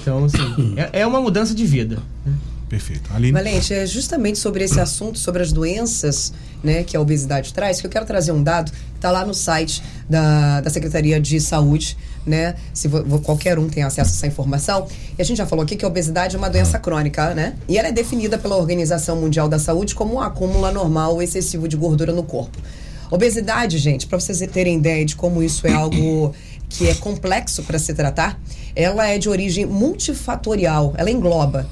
Então, 0.00 0.24
assim, 0.24 0.74
é, 0.76 1.00
é 1.00 1.06
uma 1.06 1.20
mudança 1.20 1.52
de 1.52 1.66
vida. 1.66 1.98
Perfeito. 2.70 3.12
Aline? 3.12 3.32
Valente, 3.32 3.74
é 3.74 3.84
justamente 3.84 4.38
sobre 4.38 4.62
esse 4.62 4.78
assunto, 4.78 5.18
sobre 5.18 5.42
as 5.42 5.52
doenças 5.52 6.32
né, 6.62 6.84
que 6.84 6.96
a 6.96 7.00
obesidade 7.00 7.52
traz, 7.52 7.80
que 7.80 7.86
eu 7.86 7.90
quero 7.90 8.06
trazer 8.06 8.30
um 8.30 8.40
dado 8.40 8.70
que 8.70 8.78
está 8.94 9.10
lá 9.10 9.26
no 9.26 9.34
site 9.34 9.82
da, 10.08 10.60
da 10.60 10.70
Secretaria 10.70 11.20
de 11.20 11.40
Saúde, 11.40 11.96
né? 12.24 12.54
Se 12.72 12.88
qualquer 13.24 13.58
um 13.58 13.68
tem 13.68 13.82
acesso 13.82 14.10
a 14.10 14.14
essa 14.14 14.26
informação. 14.28 14.86
E 15.18 15.20
a 15.20 15.24
gente 15.24 15.38
já 15.38 15.46
falou 15.46 15.64
aqui 15.64 15.74
que 15.74 15.84
a 15.84 15.88
obesidade 15.88 16.36
é 16.36 16.38
uma 16.38 16.48
doença 16.48 16.78
crônica, 16.78 17.34
né? 17.34 17.56
E 17.66 17.76
ela 17.76 17.88
é 17.88 17.92
definida 17.92 18.38
pela 18.38 18.56
Organização 18.56 19.16
Mundial 19.16 19.48
da 19.48 19.58
Saúde 19.58 19.92
como 19.92 20.14
um 20.14 20.20
acúmulo 20.20 20.64
anormal 20.64 21.14
ou 21.14 21.22
excessivo 21.22 21.66
de 21.66 21.76
gordura 21.76 22.12
no 22.12 22.22
corpo. 22.22 22.56
Obesidade, 23.10 23.78
gente, 23.78 24.06
para 24.06 24.20
vocês 24.20 24.38
terem 24.52 24.78
ideia 24.78 25.04
de 25.04 25.16
como 25.16 25.42
isso 25.42 25.66
é 25.66 25.72
algo 25.72 26.32
que 26.68 26.88
é 26.88 26.94
complexo 26.94 27.64
para 27.64 27.80
se 27.80 27.92
tratar, 27.94 28.40
ela 28.76 29.08
é 29.08 29.18
de 29.18 29.28
origem 29.28 29.66
multifatorial. 29.66 30.94
Ela 30.96 31.10
engloba 31.10 31.66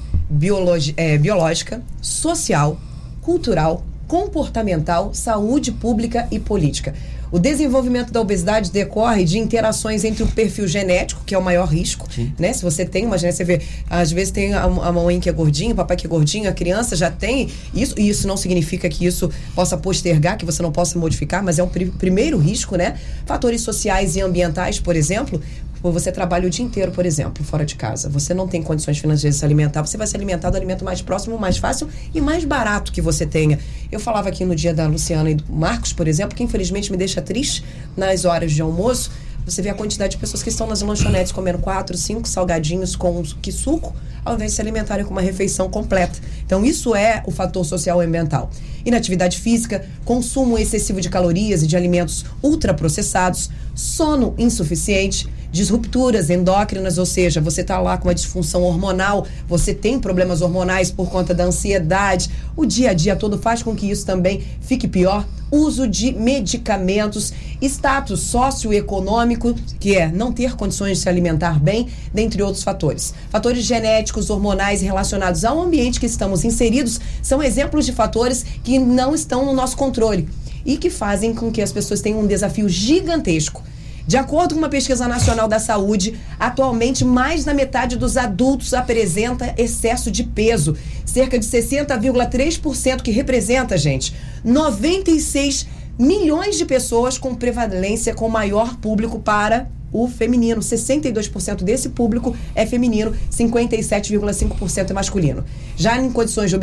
é, 0.97 1.17
biológica, 1.17 1.81
social, 2.01 2.79
cultural, 3.21 3.83
comportamental, 4.07 5.13
saúde 5.13 5.71
pública 5.71 6.27
e 6.31 6.39
política. 6.39 6.93
O 7.31 7.37
desenvolvimento 7.37 8.11
da 8.11 8.19
obesidade 8.19 8.71
decorre 8.71 9.23
de 9.23 9.37
interações 9.37 10.03
entre 10.03 10.23
o 10.23 10.27
perfil 10.27 10.67
genético, 10.67 11.21
que 11.23 11.35
é 11.35 11.37
o 11.37 11.43
maior 11.43 11.67
risco, 11.67 12.07
né? 12.39 12.51
Se 12.53 12.63
você 12.63 12.83
tem 12.83 13.05
uma 13.05 13.19
genética, 13.19 13.45
você 13.45 13.57
vê, 13.57 13.61
às 13.87 14.11
vezes 14.11 14.31
tem 14.31 14.51
a, 14.55 14.63
a 14.63 14.91
mãe 14.91 15.19
que 15.19 15.29
é 15.29 15.31
gordinha, 15.31 15.71
o 15.73 15.75
papai 15.75 15.95
que 15.95 16.07
é 16.07 16.09
gordinho, 16.09 16.49
a 16.49 16.53
criança 16.53 16.95
já 16.95 17.11
tem 17.11 17.47
isso, 17.71 17.93
e 17.99 18.09
isso 18.09 18.27
não 18.27 18.35
significa 18.35 18.89
que 18.89 19.05
isso 19.05 19.29
possa 19.53 19.77
postergar, 19.77 20.37
que 20.37 20.45
você 20.45 20.63
não 20.63 20.71
possa 20.71 20.97
modificar, 20.97 21.43
mas 21.43 21.59
é 21.59 21.63
um 21.63 21.69
pri- 21.69 21.91
primeiro 21.99 22.39
risco, 22.39 22.75
né? 22.75 22.95
Fatores 23.27 23.61
sociais 23.61 24.15
e 24.15 24.21
ambientais, 24.21 24.79
por 24.79 24.95
exemplo, 24.95 25.39
ou 25.81 25.91
você 25.91 26.11
trabalha 26.11 26.47
o 26.47 26.49
dia 26.49 26.63
inteiro, 26.63 26.91
por 26.91 27.05
exemplo, 27.05 27.43
fora 27.43 27.65
de 27.65 27.75
casa. 27.75 28.09
Você 28.09 28.33
não 28.33 28.47
tem 28.47 28.61
condições 28.61 28.97
financeiras 28.97 29.35
de 29.35 29.39
se 29.39 29.45
alimentar. 29.45 29.81
Você 29.81 29.97
vai 29.97 30.07
se 30.07 30.15
alimentar 30.15 30.49
do 30.49 30.57
alimento 30.57 30.83
mais 30.83 31.01
próximo, 31.01 31.37
mais 31.37 31.57
fácil 31.57 31.87
e 32.13 32.19
mais 32.19 32.43
barato 32.43 32.91
que 32.91 33.01
você 33.01 33.25
tenha. 33.25 33.59
Eu 33.91 33.99
falava 33.99 34.29
aqui 34.29 34.43
no 34.43 34.55
dia 34.55 34.73
da 34.73 34.87
Luciana 34.87 35.31
e 35.31 35.35
do 35.35 35.51
Marcos, 35.51 35.93
por 35.93 36.07
exemplo, 36.07 36.35
que 36.35 36.43
infelizmente 36.43 36.91
me 36.91 36.97
deixa 36.97 37.21
triste 37.21 37.63
nas 37.95 38.25
horas 38.25 38.51
de 38.51 38.61
almoço. 38.61 39.11
você 39.45 39.61
vê 39.61 39.69
a 39.69 39.73
quantidade 39.73 40.11
de 40.11 40.17
pessoas 40.17 40.43
que 40.43 40.49
estão 40.49 40.67
nas 40.67 40.81
lanchonetes 40.81 41.31
comendo 41.31 41.57
quatro, 41.59 41.97
cinco 41.97 42.27
salgadinhos 42.27 42.95
com 42.95 43.23
que 43.41 43.51
suco, 43.51 43.95
ao 44.23 44.35
invés 44.35 44.51
de 44.51 44.55
se 44.55 44.61
alimentarem 44.61 45.05
com 45.05 45.11
uma 45.11 45.21
refeição 45.21 45.69
completa. 45.69 46.19
Então, 46.45 46.63
isso 46.63 46.93
é 46.93 47.23
o 47.25 47.31
fator 47.31 47.65
social 47.65 48.01
e 48.01 48.05
ambiental. 48.05 48.51
Inatividade 48.85 49.39
física, 49.39 49.85
consumo 50.05 50.57
excessivo 50.57 51.01
de 51.01 51.09
calorias 51.09 51.63
e 51.63 51.67
de 51.67 51.75
alimentos 51.75 52.25
ultraprocessados, 52.43 53.49
sono 53.73 54.35
insuficiente, 54.37 55.27
disrupturas 55.51 56.29
endócrinas, 56.29 56.97
ou 56.97 57.05
seja, 57.05 57.41
você 57.41 57.61
está 57.61 57.79
lá 57.79 57.97
com 57.97 58.07
uma 58.07 58.15
disfunção 58.15 58.63
hormonal, 58.63 59.25
você 59.47 59.73
tem 59.73 59.99
problemas 59.99 60.41
hormonais 60.41 60.91
por 60.91 61.09
conta 61.09 61.33
da 61.33 61.45
ansiedade, 61.45 62.29
o 62.55 62.65
dia 62.65 62.91
a 62.91 62.93
dia 62.93 63.15
todo 63.15 63.37
faz 63.37 63.63
com 63.63 63.75
que 63.75 63.89
isso 63.89 64.05
também 64.05 64.43
fique 64.61 64.87
pior. 64.87 65.27
Uso 65.51 65.87
de 65.87 66.11
medicamentos, 66.13 67.33
status 67.59 68.19
socioeconômico, 68.19 69.55
que 69.79 69.95
é 69.95 70.07
não 70.07 70.31
ter 70.31 70.55
condições 70.55 70.97
de 70.97 71.03
se 71.03 71.09
alimentar 71.09 71.59
bem, 71.59 71.87
dentre 72.13 72.43
outros 72.43 72.63
fatores. 72.63 73.15
Fatores 73.31 73.63
genéticos, 73.63 74.29
hormonais 74.29 74.81
relacionados 74.81 75.43
ao 75.43 75.59
ambiente 75.59 75.99
que 75.99 76.05
estamos 76.05 76.45
inseridos 76.45 76.99
são 77.23 77.41
exemplos 77.41 77.87
de 77.87 77.93
fatores 77.93 78.45
que 78.63 78.77
não 78.77 79.15
estão 79.15 79.43
no 79.43 79.53
nosso 79.53 79.75
controle 79.75 80.29
e 80.63 80.77
que 80.77 80.91
fazem 80.91 81.33
com 81.33 81.51
que 81.51 81.63
as 81.63 81.71
pessoas 81.71 81.99
tenham 81.99 82.19
um 82.19 82.27
desafio 82.27 82.69
gigantesco 82.69 83.63
de 84.09 84.17
acordo 84.17 84.55
com 84.55 84.61
uma 84.61 84.69
pesquisa 84.69 85.07
nacional 85.07 85.47
da 85.47 85.59
saúde, 85.59 86.19
atualmente 86.39 87.05
mais 87.05 87.45
da 87.45 87.53
metade 87.53 87.95
dos 87.95 88.17
adultos 88.17 88.73
apresenta 88.73 89.53
excesso 89.55 90.09
de 90.09 90.23
peso. 90.23 90.75
Cerca 91.05 91.37
de 91.37 91.45
60,3%, 91.45 93.03
que 93.03 93.11
representa, 93.11 93.77
gente, 93.77 94.15
96 94.43 95.67
milhões 95.99 96.57
de 96.57 96.65
pessoas 96.65 97.19
com 97.19 97.35
prevalência 97.35 98.15
com 98.15 98.27
maior 98.27 98.77
público 98.77 99.19
para 99.19 99.69
o 99.91 100.07
feminino. 100.07 100.61
62% 100.61 101.63
desse 101.63 101.89
público 101.89 102.35
é 102.55 102.65
feminino, 102.65 103.13
57,5% 103.31 104.91
é 104.91 104.93
masculino. 104.93 105.43
Já 105.75 105.97
em 105.97 106.11
condições 106.11 106.49
de 106.49 106.57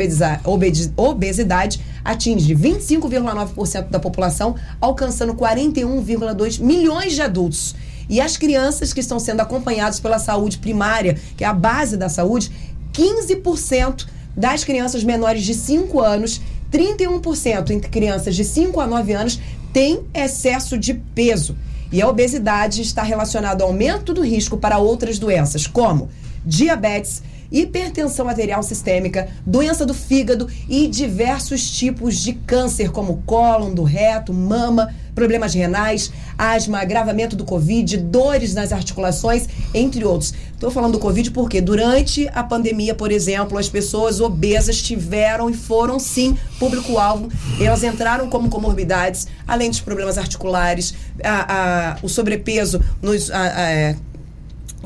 obesidade, 0.95 1.81
atinge 2.03 2.55
25,9% 2.55 3.89
da 3.89 3.99
população, 3.99 4.55
alcançando 4.79 5.33
41,2 5.33 6.61
milhões 6.61 7.13
de 7.13 7.21
adultos. 7.21 7.75
E 8.09 8.21
as 8.21 8.37
crianças 8.37 8.93
que 8.93 9.01
estão 9.01 9.19
sendo 9.19 9.41
acompanhadas 9.41 9.99
pela 9.99 10.19
saúde 10.19 10.57
primária, 10.57 11.17
que 11.35 11.43
é 11.43 11.47
a 11.47 11.53
base 11.53 11.97
da 11.97 12.07
saúde, 12.07 12.51
15% 12.93 14.07
das 14.35 14.63
crianças 14.63 15.03
menores 15.03 15.43
de 15.43 15.53
5 15.53 15.99
anos, 15.99 16.39
31% 16.71 17.71
entre 17.71 17.89
crianças 17.89 18.35
de 18.35 18.43
5 18.43 18.79
a 18.79 18.87
9 18.87 19.13
anos 19.13 19.39
têm 19.73 20.01
excesso 20.13 20.77
de 20.77 20.93
peso. 20.93 21.55
E 21.91 22.01
a 22.01 22.07
obesidade 22.07 22.81
está 22.81 23.03
relacionada 23.03 23.63
ao 23.63 23.69
aumento 23.69 24.13
do 24.13 24.21
risco 24.21 24.57
para 24.57 24.77
outras 24.77 25.17
doenças, 25.17 25.65
como 25.67 26.09
diabetes, 26.45 27.21
hipertensão 27.51 28.27
arterial 28.27 28.63
sistêmica, 28.63 29.29
doença 29.45 29.85
do 29.85 29.93
fígado 29.93 30.47
e 30.69 30.87
diversos 30.87 31.69
tipos 31.69 32.17
de 32.17 32.33
câncer, 32.33 32.91
como 32.91 33.23
cólon, 33.25 33.73
do 33.73 33.83
reto, 33.83 34.33
mama, 34.33 34.93
problemas 35.17 35.55
renais, 35.55 36.11
asma, 36.37 36.79
agravamento 36.79 37.35
do 37.35 37.43
Covid, 37.43 37.97
dores 37.97 38.53
nas 38.53 38.71
articulações, 38.71 39.47
entre 39.73 40.05
outros. 40.05 40.31
Estou 40.53 40.69
falando 40.69 40.91
do 40.91 40.99
Covid 40.99 41.31
porque 41.31 41.59
durante 41.59 42.29
a 42.35 42.43
pandemia, 42.43 42.93
por 42.93 43.11
exemplo, 43.11 43.57
as 43.57 43.67
pessoas 43.67 44.21
obesas 44.21 44.79
tiveram 44.79 45.49
e 45.49 45.55
foram 45.55 45.97
sim 45.97 46.37
público-alvo. 46.59 47.29
Elas 47.59 47.83
entraram 47.83 48.29
como 48.29 48.47
comorbidades, 48.47 49.27
além 49.47 49.71
dos 49.71 49.79
problemas 49.79 50.19
articulares, 50.19 50.93
a, 51.23 51.93
a, 51.93 51.97
o 52.03 52.07
sobrepeso 52.09 52.79
nos. 53.01 53.31
A, 53.31 53.45
é, 53.59 53.95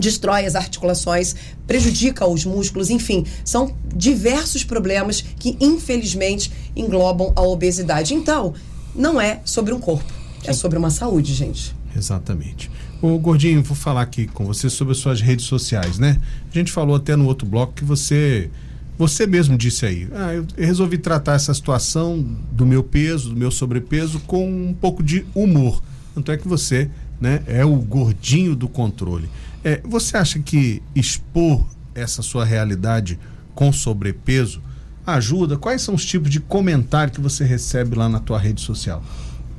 destrói 0.01 0.45
as 0.45 0.55
articulações, 0.55 1.35
prejudica 1.65 2.27
os 2.27 2.43
músculos, 2.43 2.89
enfim, 2.89 3.25
são 3.45 3.73
diversos 3.95 4.65
problemas 4.65 5.21
que 5.21 5.55
infelizmente 5.61 6.51
englobam 6.75 7.31
a 7.35 7.41
obesidade. 7.41 8.13
Então, 8.13 8.53
não 8.93 9.21
é 9.21 9.39
sobre 9.45 9.73
um 9.73 9.79
corpo, 9.79 10.11
é 10.43 10.51
sobre 10.51 10.77
uma 10.77 10.89
saúde, 10.89 11.33
gente. 11.33 11.73
Exatamente. 11.95 12.69
Ô, 13.01 13.17
Gordinho, 13.17 13.63
vou 13.63 13.75
falar 13.75 14.01
aqui 14.01 14.27
com 14.27 14.45
você 14.45 14.69
sobre 14.69 14.91
as 14.91 14.97
suas 14.97 15.21
redes 15.21 15.45
sociais, 15.45 15.97
né? 15.97 16.17
A 16.49 16.53
gente 16.57 16.71
falou 16.71 16.95
até 16.95 17.15
no 17.15 17.25
outro 17.25 17.47
bloco 17.47 17.73
que 17.73 17.85
você 17.85 18.49
você 18.97 19.25
mesmo 19.25 19.57
disse 19.57 19.83
aí, 19.83 20.07
ah, 20.13 20.33
eu 20.33 20.45
resolvi 20.55 20.95
tratar 20.95 21.33
essa 21.33 21.51
situação 21.55 22.23
do 22.51 22.67
meu 22.67 22.83
peso, 22.83 23.29
do 23.29 23.35
meu 23.35 23.49
sobrepeso 23.49 24.19
com 24.27 24.47
um 24.47 24.75
pouco 24.79 25.01
de 25.01 25.25
humor. 25.33 25.81
Tanto 26.13 26.31
é 26.31 26.37
que 26.37 26.47
você, 26.47 26.87
né, 27.19 27.41
é 27.47 27.65
o 27.65 27.75
gordinho 27.77 28.55
do 28.55 28.67
controle. 28.67 29.27
É, 29.63 29.79
você 29.83 30.17
acha 30.17 30.39
que 30.39 30.81
expor 30.95 31.63
essa 31.93 32.21
sua 32.21 32.43
realidade 32.43 33.19
com 33.53 33.71
sobrepeso 33.71 34.61
ajuda? 35.05 35.57
Quais 35.57 35.81
são 35.81 35.93
os 35.93 36.05
tipos 36.05 36.29
de 36.29 36.39
comentário 36.39 37.13
que 37.13 37.21
você 37.21 37.43
recebe 37.43 37.95
lá 37.95 38.09
na 38.09 38.19
tua 38.19 38.39
rede 38.39 38.61
social? 38.61 39.03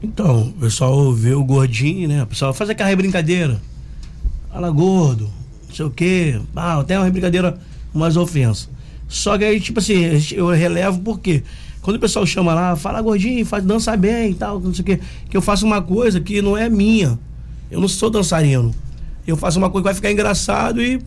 Então, 0.02 0.48
o 0.48 0.52
pessoal 0.54 1.12
vê 1.12 1.32
o 1.34 1.44
gordinho, 1.44 2.08
né? 2.08 2.22
O 2.24 2.26
pessoal 2.26 2.52
faz 2.52 2.68
aquela 2.68 2.94
brincadeira. 2.96 3.60
Fala 4.50 4.70
gordo, 4.70 5.30
não 5.68 5.74
sei 5.74 5.84
o 5.84 5.90
quê. 5.90 6.40
Ah, 6.56 6.80
até 6.80 6.98
uma 6.98 7.08
brincadeira, 7.08 7.58
umas 7.94 8.16
ofensas. 8.16 8.68
Só 9.06 9.38
que 9.38 9.44
aí, 9.44 9.60
tipo 9.60 9.78
assim, 9.78 10.00
eu 10.32 10.48
relevo 10.48 11.00
porque 11.00 11.44
quando 11.80 11.96
o 11.96 12.00
pessoal 12.00 12.26
chama 12.26 12.52
lá, 12.54 12.74
fala 12.74 13.00
gordinho, 13.00 13.46
faz 13.46 13.64
dança 13.64 13.96
bem 13.96 14.32
e 14.32 14.34
tal, 14.34 14.58
não 14.58 14.74
sei 14.74 14.82
o 14.82 14.84
quê, 14.84 15.00
que 15.28 15.36
eu 15.36 15.42
faço 15.42 15.64
uma 15.64 15.80
coisa 15.80 16.20
que 16.20 16.42
não 16.42 16.56
é 16.56 16.68
minha. 16.68 17.18
Eu 17.70 17.80
não 17.80 17.88
sou 17.88 18.10
dançarino 18.10 18.74
eu 19.26 19.36
faço 19.36 19.58
uma 19.58 19.70
coisa 19.70 19.82
que 19.82 19.88
vai 19.88 19.94
ficar 19.94 20.10
engraçado 20.10 20.82
e, 20.82 21.00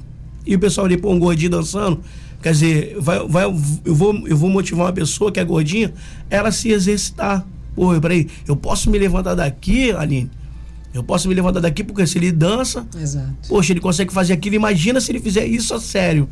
e 0.45 0.56
o 0.56 0.60
pessoal 0.60 0.86
ali, 0.86 0.97
pô, 0.97 1.12
um 1.12 1.19
gordinho 1.19 1.51
dançando. 1.51 2.01
Quer 2.41 2.51
dizer, 2.51 2.97
vai, 2.99 3.28
vai, 3.28 3.45
eu, 3.45 3.54
vou, 3.93 4.28
eu 4.28 4.38
vou 4.38 4.49
motivar 4.49 4.86
uma 4.86 4.93
pessoa 4.93 5.32
que 5.32 5.39
é 5.39 5.43
gordinha, 5.43 5.93
ela 6.30 6.51
se 6.51 6.69
exercitar. 6.69 7.45
Pô, 7.75 7.99
peraí, 7.99 8.28
eu 8.47 8.56
posso 8.56 8.89
me 8.89 8.97
levantar 8.97 9.36
daqui, 9.36 9.91
Aline? 9.91 10.30
Eu 10.93 11.04
posso 11.04 11.28
me 11.28 11.34
levantar 11.34 11.60
daqui 11.60 11.84
porque 11.84 12.08
se 12.08 12.17
ele 12.17 12.32
dança, 12.32 12.88
Exato. 12.97 13.49
poxa, 13.49 13.73
ele 13.73 13.82
consegue 13.82 14.13
fazer 14.13 14.32
aquilo. 14.32 14.56
Imagina 14.56 15.01
se 15.01 15.12
ele 15.12 15.19
fizer 15.19 15.45
isso 15.45 15.73
a 15.73 15.80
sério. 15.80 16.30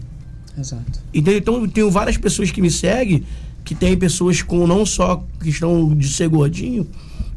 Exato. 0.57 1.01
Então, 1.13 1.33
então 1.33 1.55
eu 1.61 1.67
tenho 1.67 1.91
várias 1.91 2.15
pessoas 2.15 2.49
que 2.49 2.61
me 2.61 2.71
seguem, 2.71 3.23
que 3.65 3.75
tem 3.75 3.97
pessoas 3.97 4.41
com 4.41 4.65
não 4.65 4.85
só 4.85 5.21
questão 5.41 5.93
de 5.93 6.07
ser 6.07 6.29
gordinho. 6.29 6.87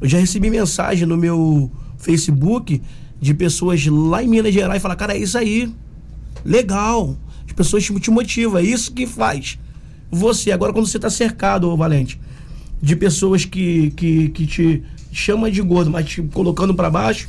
Eu 0.01 0.09
já 0.09 0.19
recebi 0.19 0.51
mensagem 0.51 1.05
no 1.07 1.17
meu 1.17 1.69
Facebook 1.99 2.81
de 3.21 3.35
pessoas 3.35 3.85
lá 3.87 4.23
em 4.23 4.29
Minas 4.29 4.53
Gerais 4.53 4.79
e 4.79 4.83
falar, 4.83 4.97
cara, 4.97 5.15
é 5.15 5.19
isso 5.19 5.37
aí. 5.39 5.73
Legal. 6.45 7.17
As 7.47 7.53
pessoas 7.53 7.85
te, 7.85 7.99
te 8.01 8.11
motivam, 8.11 8.59
é 8.59 8.63
isso 8.63 8.93
que 8.93 9.07
faz. 9.07 9.59
Você, 10.11 10.53
agora 10.53 10.73
quando 10.73 10.87
você 10.87 10.99
está 10.99 11.11
cercado, 11.11 11.69
ô 11.71 11.77
Valente, 11.77 12.21
de 12.81 12.95
pessoas 12.95 13.45
que, 13.45 13.91
que, 13.93 14.29
que 14.31 14.47
te 14.47 14.83
chamam 15.13 15.51
de 15.51 15.63
gordo, 15.63 15.91
mas 15.91 16.07
te 16.07 16.23
colocando 16.23 16.75
para 16.75 16.91
baixo, 16.91 17.29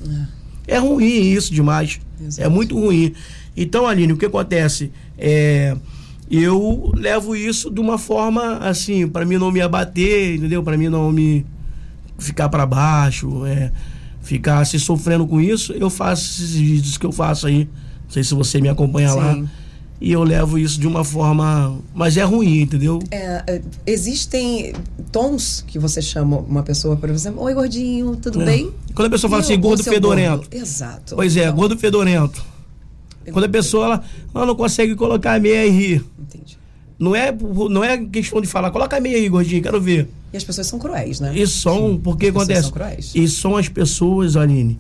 é. 0.67 0.76
é. 0.76 0.78
ruim 0.78 1.06
isso 1.06 1.54
demais. 1.54 2.00
Exato. 2.21 2.45
É 2.45 2.50
muito 2.50 2.78
ruim. 2.78 3.13
Então, 3.56 3.88
Aline, 3.88 4.13
o 4.13 4.17
que 4.17 4.26
acontece? 4.26 4.91
É, 5.17 5.76
eu 6.30 6.91
levo 6.95 7.36
isso 7.36 7.71
de 7.71 7.80
uma 7.80 7.97
forma 7.97 8.58
assim, 8.58 9.08
para 9.08 9.26
mim 9.26 9.38
não 9.38 9.52
me 9.52 9.62
abater, 9.62 10.36
entendeu? 10.36 10.62
Para 10.62 10.78
mim 10.78 10.89
não 10.89 11.12
me 11.12 11.45
ficar 12.19 12.50
para 12.50 12.65
baixo. 12.65 13.45
É, 13.45 13.71
ficar 14.28 14.66
se 14.66 14.78
sofrendo 14.78 15.26
com 15.26 15.40
isso, 15.40 15.72
eu 15.74 15.90
faço 15.90 16.24
esses 16.26 16.52
vídeos 16.52 16.98
que 16.98 17.06
eu 17.06 17.12
faço 17.12 17.48
aí. 17.48 17.68
Não 18.04 18.12
sei 18.12 18.24
se 18.24 18.34
você 18.34 18.60
me 18.60 18.68
acompanha 18.68 19.10
Sim. 19.10 19.16
lá. 19.16 19.44
E 20.00 20.12
eu 20.12 20.24
levo 20.24 20.60
isso 20.60 20.80
de 20.80 20.86
uma 20.86 21.04
forma. 21.04 21.76
Mas 21.96 22.18
é 22.18 22.24
ruim, 22.24 22.62
entendeu? 22.62 23.00
É, 23.10 23.44
é, 23.48 23.62
existem 23.86 24.74
tons 25.12 25.63
que 25.66 25.80
você 25.80 26.02
chama 26.02 26.38
uma 26.38 26.62
pessoa, 26.62 26.96
por 26.96 27.10
exemplo, 27.10 27.42
oi 27.42 27.54
gordinho, 27.54 28.16
tudo 28.18 28.42
é. 28.42 28.46
bem? 28.46 28.72
Quando 28.94 29.08
a 29.08 29.10
pessoa 29.10 29.30
fala 29.30 29.42
assim, 29.42 29.60
gordo 29.60 29.84
fedorento. 29.84 30.50
Gordo. 30.50 30.54
Exato. 30.54 31.16
Pois 31.16 31.36
é, 31.36 31.46
então, 31.46 31.56
gordo 31.56 31.78
fedorento. 31.78 32.46
Quando 33.32 33.46
a 33.46 33.50
pessoa 33.50 33.86
ela, 33.86 34.04
ela 34.36 34.46
não 34.46 34.56
consegue 34.56 34.96
colocar 34.96 35.34
a 35.34 35.40
meia 35.40 35.66
e 35.66 35.70
rir. 35.70 36.06
Entendi. 36.20 36.58
Não 37.00 37.16
é, 37.16 37.32
não 37.70 37.84
é 37.84 37.98
questão 37.98 38.40
de 38.42 38.48
falar, 38.48 38.72
coloca 38.72 38.98
a 38.98 39.00
meia 39.00 39.18
aí, 39.18 39.28
gordinho, 39.28 39.63
quero 39.63 39.82
ver. 39.82 40.08
E 40.32 40.38
as 40.38 40.44
pessoas 40.44 40.68
são 40.68 40.78
cruéis, 40.78 41.20
né? 41.20 41.32
E 41.36 41.48
são, 41.48 41.92
Sim, 41.92 42.02
porque 42.04 42.28
acontece. 42.28 42.63
São 42.63 42.72
cruéis. 42.72 43.12
E 43.16 43.28
são 43.28 43.56
as 43.56 43.70
pessoas, 43.70 44.36
Aline, 44.36 44.78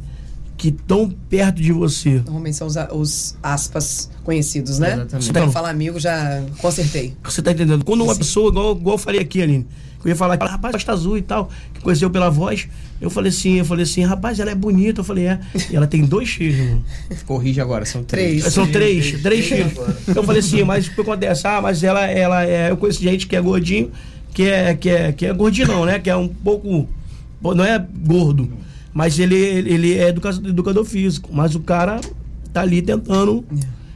que 0.57 0.69
estão 0.69 1.09
perto 1.29 1.61
de 1.61 1.71
você. 1.71 2.15
Normalmente 2.25 2.57
são 2.57 2.67
os, 2.67 2.75
os 2.91 3.35
aspas 3.41 4.09
conhecidos, 4.23 4.79
né? 4.79 4.93
Exatamente. 4.93 5.25
Você 5.25 5.33
tá, 5.33 5.49
falar 5.49 5.69
amigo, 5.69 5.99
já 5.99 6.43
consertei. 6.59 7.15
Você 7.23 7.41
tá 7.41 7.51
entendendo? 7.51 7.85
Quando 7.85 8.03
uma 8.03 8.13
Sim. 8.13 8.19
pessoa, 8.19 8.49
igual, 8.49 8.75
igual 8.75 8.95
eu 8.95 8.99
falei 8.99 9.21
aqui, 9.21 9.41
Aline, 9.41 9.65
eu 10.03 10.09
ia 10.09 10.15
falar, 10.15 10.35
rapaz, 10.35 10.73
costa 10.73 10.91
azul 10.93 11.17
e 11.17 11.21
tal, 11.21 11.49
que 11.73 11.81
conheceu 11.81 12.09
pela 12.09 12.29
voz. 12.29 12.67
Eu 12.99 13.09
falei 13.09 13.29
assim, 13.29 13.55
eu 13.55 13.65
falei 13.65 13.83
assim, 13.83 14.03
rapaz, 14.03 14.39
ela 14.39 14.49
é 14.49 14.55
bonita. 14.55 15.01
Eu 15.01 15.03
falei, 15.03 15.27
é. 15.27 15.39
E 15.69 15.75
ela 15.75 15.85
tem 15.85 16.05
dois 16.05 16.29
filhos, 16.29 16.57
irmão. 16.59 16.83
Corrige 17.25 17.59
agora, 17.59 17.85
são 17.85 18.03
três. 18.03 18.41
três. 18.41 18.53
São 18.53 18.65
três, 18.67 19.07
três, 19.21 19.21
três 19.21 19.45
filhos. 19.45 19.73
Eu 20.07 20.23
falei 20.23 20.39
assim, 20.39 20.63
mas 20.63 20.87
o 20.87 20.95
que 20.95 21.01
acontece? 21.01 21.45
Ah, 21.45 21.61
mas 21.61 21.83
ela, 21.83 22.05
ela 22.05 22.45
é. 22.45 22.71
Eu 22.71 22.77
conheço 22.77 23.01
gente 23.01 23.27
que 23.27 23.35
é 23.35 23.41
gordinho, 23.41 23.91
que 24.37 24.43
é, 24.43 24.75
que 24.75 24.87
é, 24.89 25.11
que 25.11 25.25
é 25.25 25.33
gordinho, 25.33 25.67
não, 25.67 25.83
né? 25.83 25.97
Que 25.97 26.11
é 26.11 26.15
um 26.15 26.27
pouco. 26.27 26.87
Não 27.41 27.63
é 27.65 27.83
gordo. 28.05 28.47
Mas 28.93 29.17
ele, 29.17 29.35
ele 29.35 29.97
é 29.97 30.09
educa- 30.09 30.29
educador 30.29 30.85
físico. 30.85 31.29
Mas 31.33 31.55
o 31.55 31.59
cara 31.59 31.99
tá 32.53 32.61
ali 32.61 32.83
tentando. 32.83 33.43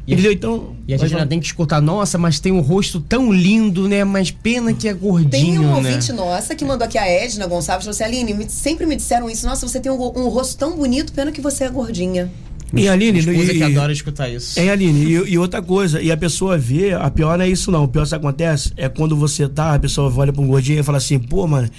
E 0.08 0.14
a- 0.14 0.16
Entendeu? 0.16 0.32
Então. 0.32 0.76
E 0.88 0.96
a 0.96 0.98
gente 0.98 1.14
ainda 1.14 1.28
tem 1.28 1.40
que 1.40 1.46
escutar, 1.46 1.80
nossa, 1.80 2.18
mas 2.18 2.40
tem 2.40 2.52
um 2.52 2.60
rosto 2.60 3.00
tão 3.00 3.32
lindo, 3.32 3.88
né? 3.88 4.04
Mas 4.04 4.32
pena 4.32 4.74
que 4.74 4.88
é 4.88 4.94
gordinho, 4.96 5.30
Tem 5.30 5.60
um 5.60 5.68
né? 5.70 5.76
ouvinte 5.76 6.12
nossa 6.12 6.56
que 6.56 6.66
mandou 6.66 6.86
aqui 6.86 6.98
a 6.98 7.08
Edna 7.08 7.46
Gonçalves, 7.46 7.86
falou 7.86 7.92
assim, 7.94 8.04
Aline, 8.04 8.50
sempre 8.50 8.88
me 8.88 8.96
disseram 8.96 9.30
isso, 9.30 9.46
nossa, 9.46 9.68
você 9.68 9.80
tem 9.80 9.92
um, 9.92 9.96
um 9.96 10.28
rosto 10.28 10.58
tão 10.58 10.76
bonito, 10.76 11.14
pena 11.14 11.32
que 11.32 11.40
você 11.40 11.66
é 11.66 11.70
gordinha. 11.70 12.32
E 12.74 12.88
Aline, 12.88 13.20
e- 13.20 13.48
que 13.58 13.64
adora 13.64 13.92
escutar 13.92 14.30
isso. 14.30 14.60
É, 14.60 14.70
Aline, 14.70 15.04
e, 15.06 15.12
e 15.34 15.38
outra 15.38 15.62
coisa, 15.62 16.02
e 16.02 16.12
a 16.12 16.18
pessoa 16.18 16.58
vê, 16.58 16.94
a 16.94 17.10
pior 17.10 17.38
não 17.38 17.46
é 17.46 17.50
isso 17.50 17.72
não, 17.72 17.84
o 17.84 17.88
pior 17.88 18.08
que 18.08 18.16
acontece 18.16 18.72
é 18.78 18.88
quando 18.88 19.16
você 19.16 19.48
tá, 19.48 19.74
a 19.74 19.80
pessoa 19.80 20.12
olha 20.16 20.32
pra 20.32 20.42
um 20.42 20.48
gordinho 20.48 20.80
e 20.80 20.84
fala 20.84 20.98
assim, 20.98 21.20
pô, 21.20 21.46
mano, 21.48 21.70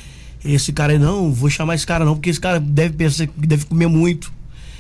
esse 0.45 0.73
cara 0.73 0.93
aí 0.93 0.99
não, 0.99 1.33
vou 1.33 1.49
chamar 1.49 1.75
esse 1.75 1.87
cara 1.87 2.05
não, 2.05 2.15
porque 2.15 2.31
esse 2.31 2.41
cara 2.41 2.59
deve 2.61 2.95
pensar 2.95 3.27
que 3.27 3.47
deve 3.47 3.65
comer 3.65 3.87
muito. 3.87 4.33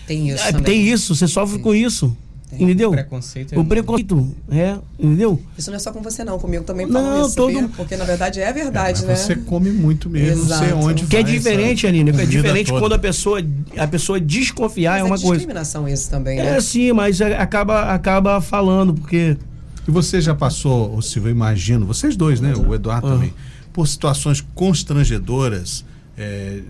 Tem 0.06 0.28
isso 0.30 0.44
também. 0.46 0.62
tem 0.64 0.88
isso, 0.88 1.14
você 1.14 1.28
sofre 1.28 1.58
com 1.60 1.74
isso. 1.74 2.14
Entendeu? 2.52 2.90
O 2.90 2.92
preconceito 2.92 3.52
é 3.52 3.56
O 3.56 3.60
muito- 3.60 3.68
preconceito, 3.70 4.34
é, 4.50 4.76
entendeu? 4.98 5.40
Isso 5.56 5.70
não 5.70 5.76
é 5.76 5.78
só 5.78 5.90
com 5.92 6.02
você 6.02 6.22
não, 6.22 6.38
comigo 6.38 6.64
também 6.64 6.86
Não, 6.86 7.00
falam 7.02 7.26
isso, 7.26 7.36
todo-? 7.36 7.68
Porque 7.70 7.96
na 7.96 8.04
verdade 8.04 8.40
é 8.40 8.52
verdade, 8.52 9.00
Mas 9.00 9.08
né? 9.08 9.16
Você 9.16 9.36
come 9.36 9.70
muito 9.70 10.10
mesmo, 10.10 10.44
não 10.44 10.58
sei 10.58 10.66
Exato. 10.68 10.84
onde 10.86 11.06
Que 11.06 11.16
é 11.16 11.22
vai 11.22 11.32
diferente, 11.32 11.86
essa 11.86 11.94
Aline, 11.94 12.12
que 12.12 12.20
é 12.20 12.26
diferente 12.26 12.66
toda. 12.68 12.80
quando 12.80 12.92
a 12.92 12.98
pessoa, 12.98 13.40
a 13.78 13.86
pessoa 13.86 14.20
desconfiar 14.20 14.92
Mas 14.92 15.00
é 15.00 15.04
uma 15.04 15.16
coisa. 15.18 15.32
discriminação 15.34 15.88
isso 15.88 16.10
também, 16.10 16.38
né? 16.38 16.56
É 16.56 16.60
sim, 16.60 16.92
mas 16.92 17.20
é- 17.20 17.36
acaba, 17.38 17.84
acaba 17.92 18.40
falando, 18.40 18.94
porque 18.94 19.36
E 19.88 19.90
você 19.90 20.20
já 20.20 20.34
passou, 20.34 20.94
ô 20.96 21.02
Silvio, 21.02 21.28
eu 21.30 21.34
imagino, 21.34 21.84
vocês 21.86 22.14
dois, 22.16 22.40
né? 22.40 22.52
O 22.54 22.72
Eduardo 22.74 23.08
também, 23.08 23.32
por 23.72 23.88
situações 23.88 24.40
constrangedoras 24.54 25.84
é, 26.16 26.60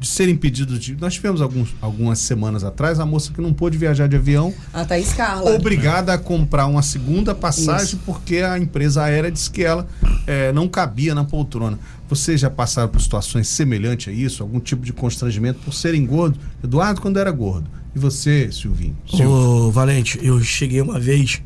de 0.00 0.08
serem 0.08 0.34
impedidos 0.34 0.78
de. 0.80 0.96
Nós 0.98 1.12
tivemos 1.14 1.42
alguns, 1.42 1.74
algumas 1.80 2.18
semanas 2.18 2.64
atrás 2.64 2.98
a 2.98 3.04
moça 3.04 3.30
que 3.32 3.40
não 3.40 3.52
pôde 3.52 3.76
viajar 3.76 4.08
de 4.08 4.16
avião, 4.16 4.52
A 4.72 4.82
Thaís 4.84 5.12
Carla. 5.12 5.54
obrigada 5.54 6.14
a 6.14 6.18
comprar 6.18 6.66
uma 6.66 6.82
segunda 6.82 7.34
passagem 7.34 7.84
Isso. 7.84 8.00
porque 8.06 8.38
a 8.38 8.58
empresa 8.58 9.02
aérea 9.02 9.30
disse 9.30 9.50
que 9.50 9.62
ela 9.62 9.86
é, 10.26 10.50
não 10.52 10.66
cabia 10.66 11.14
na 11.14 11.22
poltrona. 11.22 11.78
Vocês 12.08 12.40
já 12.40 12.48
passaram 12.50 12.88
por 12.88 13.00
situações 13.00 13.46
semelhantes 13.46 14.08
a 14.08 14.12
isso? 14.12 14.42
Algum 14.42 14.58
tipo 14.58 14.84
de 14.84 14.92
constrangimento 14.92 15.60
por 15.60 15.74
serem 15.74 16.04
gordos? 16.06 16.40
Eduardo, 16.64 17.00
quando 17.00 17.18
era 17.18 17.30
gordo. 17.30 17.68
E 17.94 17.98
você, 17.98 18.50
Silvinho? 18.50 18.96
Silvio? 19.08 19.30
Ô, 19.30 19.70
Valente, 19.70 20.18
eu 20.22 20.40
cheguei 20.42 20.80
uma 20.80 20.98
vez, 20.98 21.42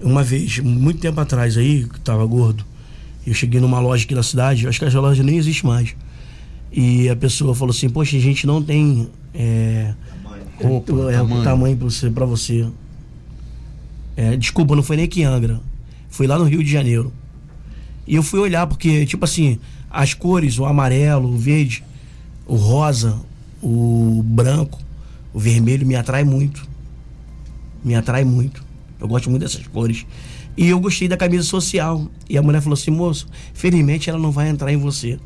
uma 0.00 0.24
vez, 0.24 0.58
muito 0.58 1.00
tempo 1.00 1.20
atrás 1.20 1.56
aí, 1.56 1.84
que 1.84 2.00
tava 2.00 2.26
gordo. 2.26 2.64
Eu 3.26 3.32
cheguei 3.32 3.60
numa 3.60 3.78
loja 3.80 4.04
aqui 4.04 4.14
na 4.14 4.22
cidade, 4.22 4.66
acho 4.68 4.78
que 4.78 4.84
essa 4.84 5.00
loja 5.00 5.22
nem 5.22 5.38
existe 5.38 5.64
mais. 5.64 5.94
E 6.70 7.08
a 7.08 7.16
pessoa 7.16 7.54
falou 7.54 7.72
assim, 7.72 7.88
poxa, 7.88 8.16
a 8.16 8.20
gente 8.20 8.46
não 8.46 8.62
tem 8.62 9.08
é, 9.32 9.94
é, 11.10 11.16
tamanho. 11.18 11.44
tamanho, 11.44 11.76
pra 11.76 11.88
você. 11.88 12.10
Pra 12.10 12.26
você. 12.26 12.66
É, 14.16 14.36
desculpa, 14.36 14.74
não 14.74 14.82
foi 14.82 14.96
nem 14.96 15.04
aqui 15.04 15.20
em 15.20 15.24
Angra. 15.24 15.60
Foi 16.08 16.26
lá 16.26 16.38
no 16.38 16.44
Rio 16.44 16.62
de 16.64 16.70
Janeiro. 16.70 17.12
E 18.06 18.14
eu 18.14 18.22
fui 18.22 18.40
olhar, 18.40 18.66
porque, 18.66 19.04
tipo 19.04 19.24
assim, 19.24 19.58
as 19.90 20.14
cores, 20.14 20.58
o 20.58 20.64
amarelo, 20.64 21.28
o 21.28 21.36
verde, 21.36 21.82
o 22.46 22.54
rosa, 22.56 23.20
o 23.62 24.22
branco, 24.24 24.80
o 25.34 25.38
vermelho 25.38 25.86
me 25.86 25.96
atrai 25.96 26.24
muito. 26.24 26.66
Me 27.84 27.94
atrai 27.94 28.24
muito. 28.24 28.64
Eu 28.98 29.06
gosto 29.06 29.28
muito 29.28 29.42
dessas 29.42 29.66
cores. 29.66 30.06
E 30.56 30.68
eu 30.68 30.80
gostei 30.80 31.08
da 31.08 31.16
camisa 31.16 31.42
social. 31.42 32.08
E 32.28 32.38
a 32.38 32.42
mulher 32.42 32.62
falou 32.62 32.74
assim, 32.74 32.90
moço, 32.90 33.28
felizmente 33.52 34.08
ela 34.08 34.18
não 34.18 34.30
vai 34.30 34.48
entrar 34.48 34.72
em 34.72 34.76
você. 34.78 35.18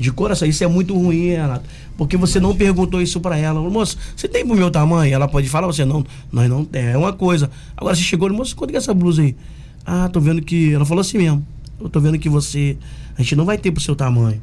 De 0.00 0.10
coração, 0.10 0.48
isso 0.48 0.64
é 0.64 0.66
muito 0.66 0.94
ruim, 0.94 1.32
Renato. 1.32 1.68
Porque 1.94 2.16
você 2.16 2.40
não 2.40 2.56
perguntou 2.56 3.02
isso 3.02 3.20
pra 3.20 3.36
ela. 3.36 3.60
Moço, 3.60 3.98
você 4.16 4.26
tem 4.26 4.46
pro 4.46 4.56
meu 4.56 4.70
tamanho? 4.70 5.12
Ela 5.12 5.28
pode 5.28 5.46
falar, 5.46 5.66
você 5.66 5.84
não, 5.84 6.02
nós 6.32 6.48
não 6.48 6.64
tem. 6.64 6.86
É 6.86 6.96
uma 6.96 7.12
coisa. 7.12 7.50
Agora 7.76 7.94
você 7.94 8.00
chegou, 8.00 8.32
moço, 8.32 8.56
quanto 8.56 8.70
que 8.70 8.76
é 8.76 8.78
essa 8.78 8.94
blusa 8.94 9.20
aí? 9.20 9.36
Ah, 9.84 10.08
tô 10.08 10.18
vendo 10.18 10.40
que. 10.40 10.72
Ela 10.72 10.86
falou 10.86 11.02
assim 11.02 11.18
mesmo. 11.18 11.46
Eu 11.78 11.90
tô 11.90 12.00
vendo 12.00 12.18
que 12.18 12.30
você. 12.30 12.78
A 13.18 13.20
gente 13.20 13.36
não 13.36 13.44
vai 13.44 13.58
ter 13.58 13.70
pro 13.70 13.82
seu 13.82 13.94
tamanho. 13.94 14.40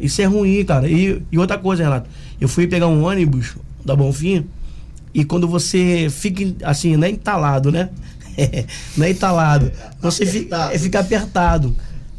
Isso 0.00 0.22
é 0.22 0.24
ruim, 0.24 0.64
cara. 0.64 0.88
E, 0.88 1.20
e 1.30 1.38
outra 1.38 1.58
coisa, 1.58 1.84
Renato. 1.84 2.08
Eu 2.40 2.48
fui 2.48 2.66
pegar 2.66 2.86
um 2.86 3.04
ônibus 3.04 3.56
da 3.84 3.94
Bonfim. 3.94 4.46
E 5.12 5.22
quando 5.22 5.46
você 5.46 6.08
fica 6.10 6.66
assim, 6.66 6.96
não 6.96 7.06
é 7.06 7.10
entalado, 7.10 7.70
né? 7.70 7.90
não 8.96 9.04
é 9.04 9.10
entalado. 9.10 9.70
Você 10.00 10.24
fica, 10.24 10.72
é, 10.72 10.78
fica 10.78 11.00
apertado. 11.00 11.76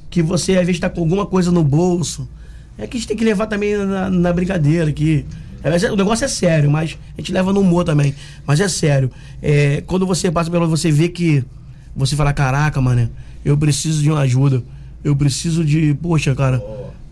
Que 0.07 0.21
você 0.21 0.55
às 0.59 0.67
vezes 0.67 0.79
tá 0.79 0.87
com 0.87 1.01
alguma 1.01 1.25
coisa 1.25 1.51
no 1.51 1.63
bolso. 1.63 2.29
É 2.77 2.87
que 2.87 2.97
a 2.97 2.99
gente 2.99 3.07
tem 3.07 3.17
que 3.17 3.23
levar 3.23 3.47
também 3.47 3.77
na, 3.77 4.09
na 4.09 4.33
brincadeira 4.33 4.89
aqui. 4.89 5.25
É, 5.63 5.91
O 5.91 5.95
negócio 5.95 6.25
é 6.25 6.27
sério, 6.27 6.69
mas 6.69 6.97
a 7.17 7.21
gente 7.21 7.31
leva 7.31 7.51
no 7.51 7.61
humor 7.61 7.83
também. 7.83 8.13
Mas 8.45 8.59
é 8.59 8.67
sério. 8.67 9.09
É, 9.41 9.81
quando 9.87 10.05
você 10.05 10.29
passa 10.29 10.51
pela 10.51 10.67
você 10.67 10.91
vê 10.91 11.09
que 11.09 11.43
você 11.95 12.15
fala, 12.15 12.33
caraca, 12.33 12.81
mano, 12.81 13.09
eu 13.43 13.57
preciso 13.57 14.01
de 14.01 14.11
uma 14.11 14.19
ajuda. 14.19 14.61
Eu 15.03 15.15
preciso 15.15 15.63
de. 15.63 15.93
Poxa, 16.01 16.35
cara. 16.35 16.61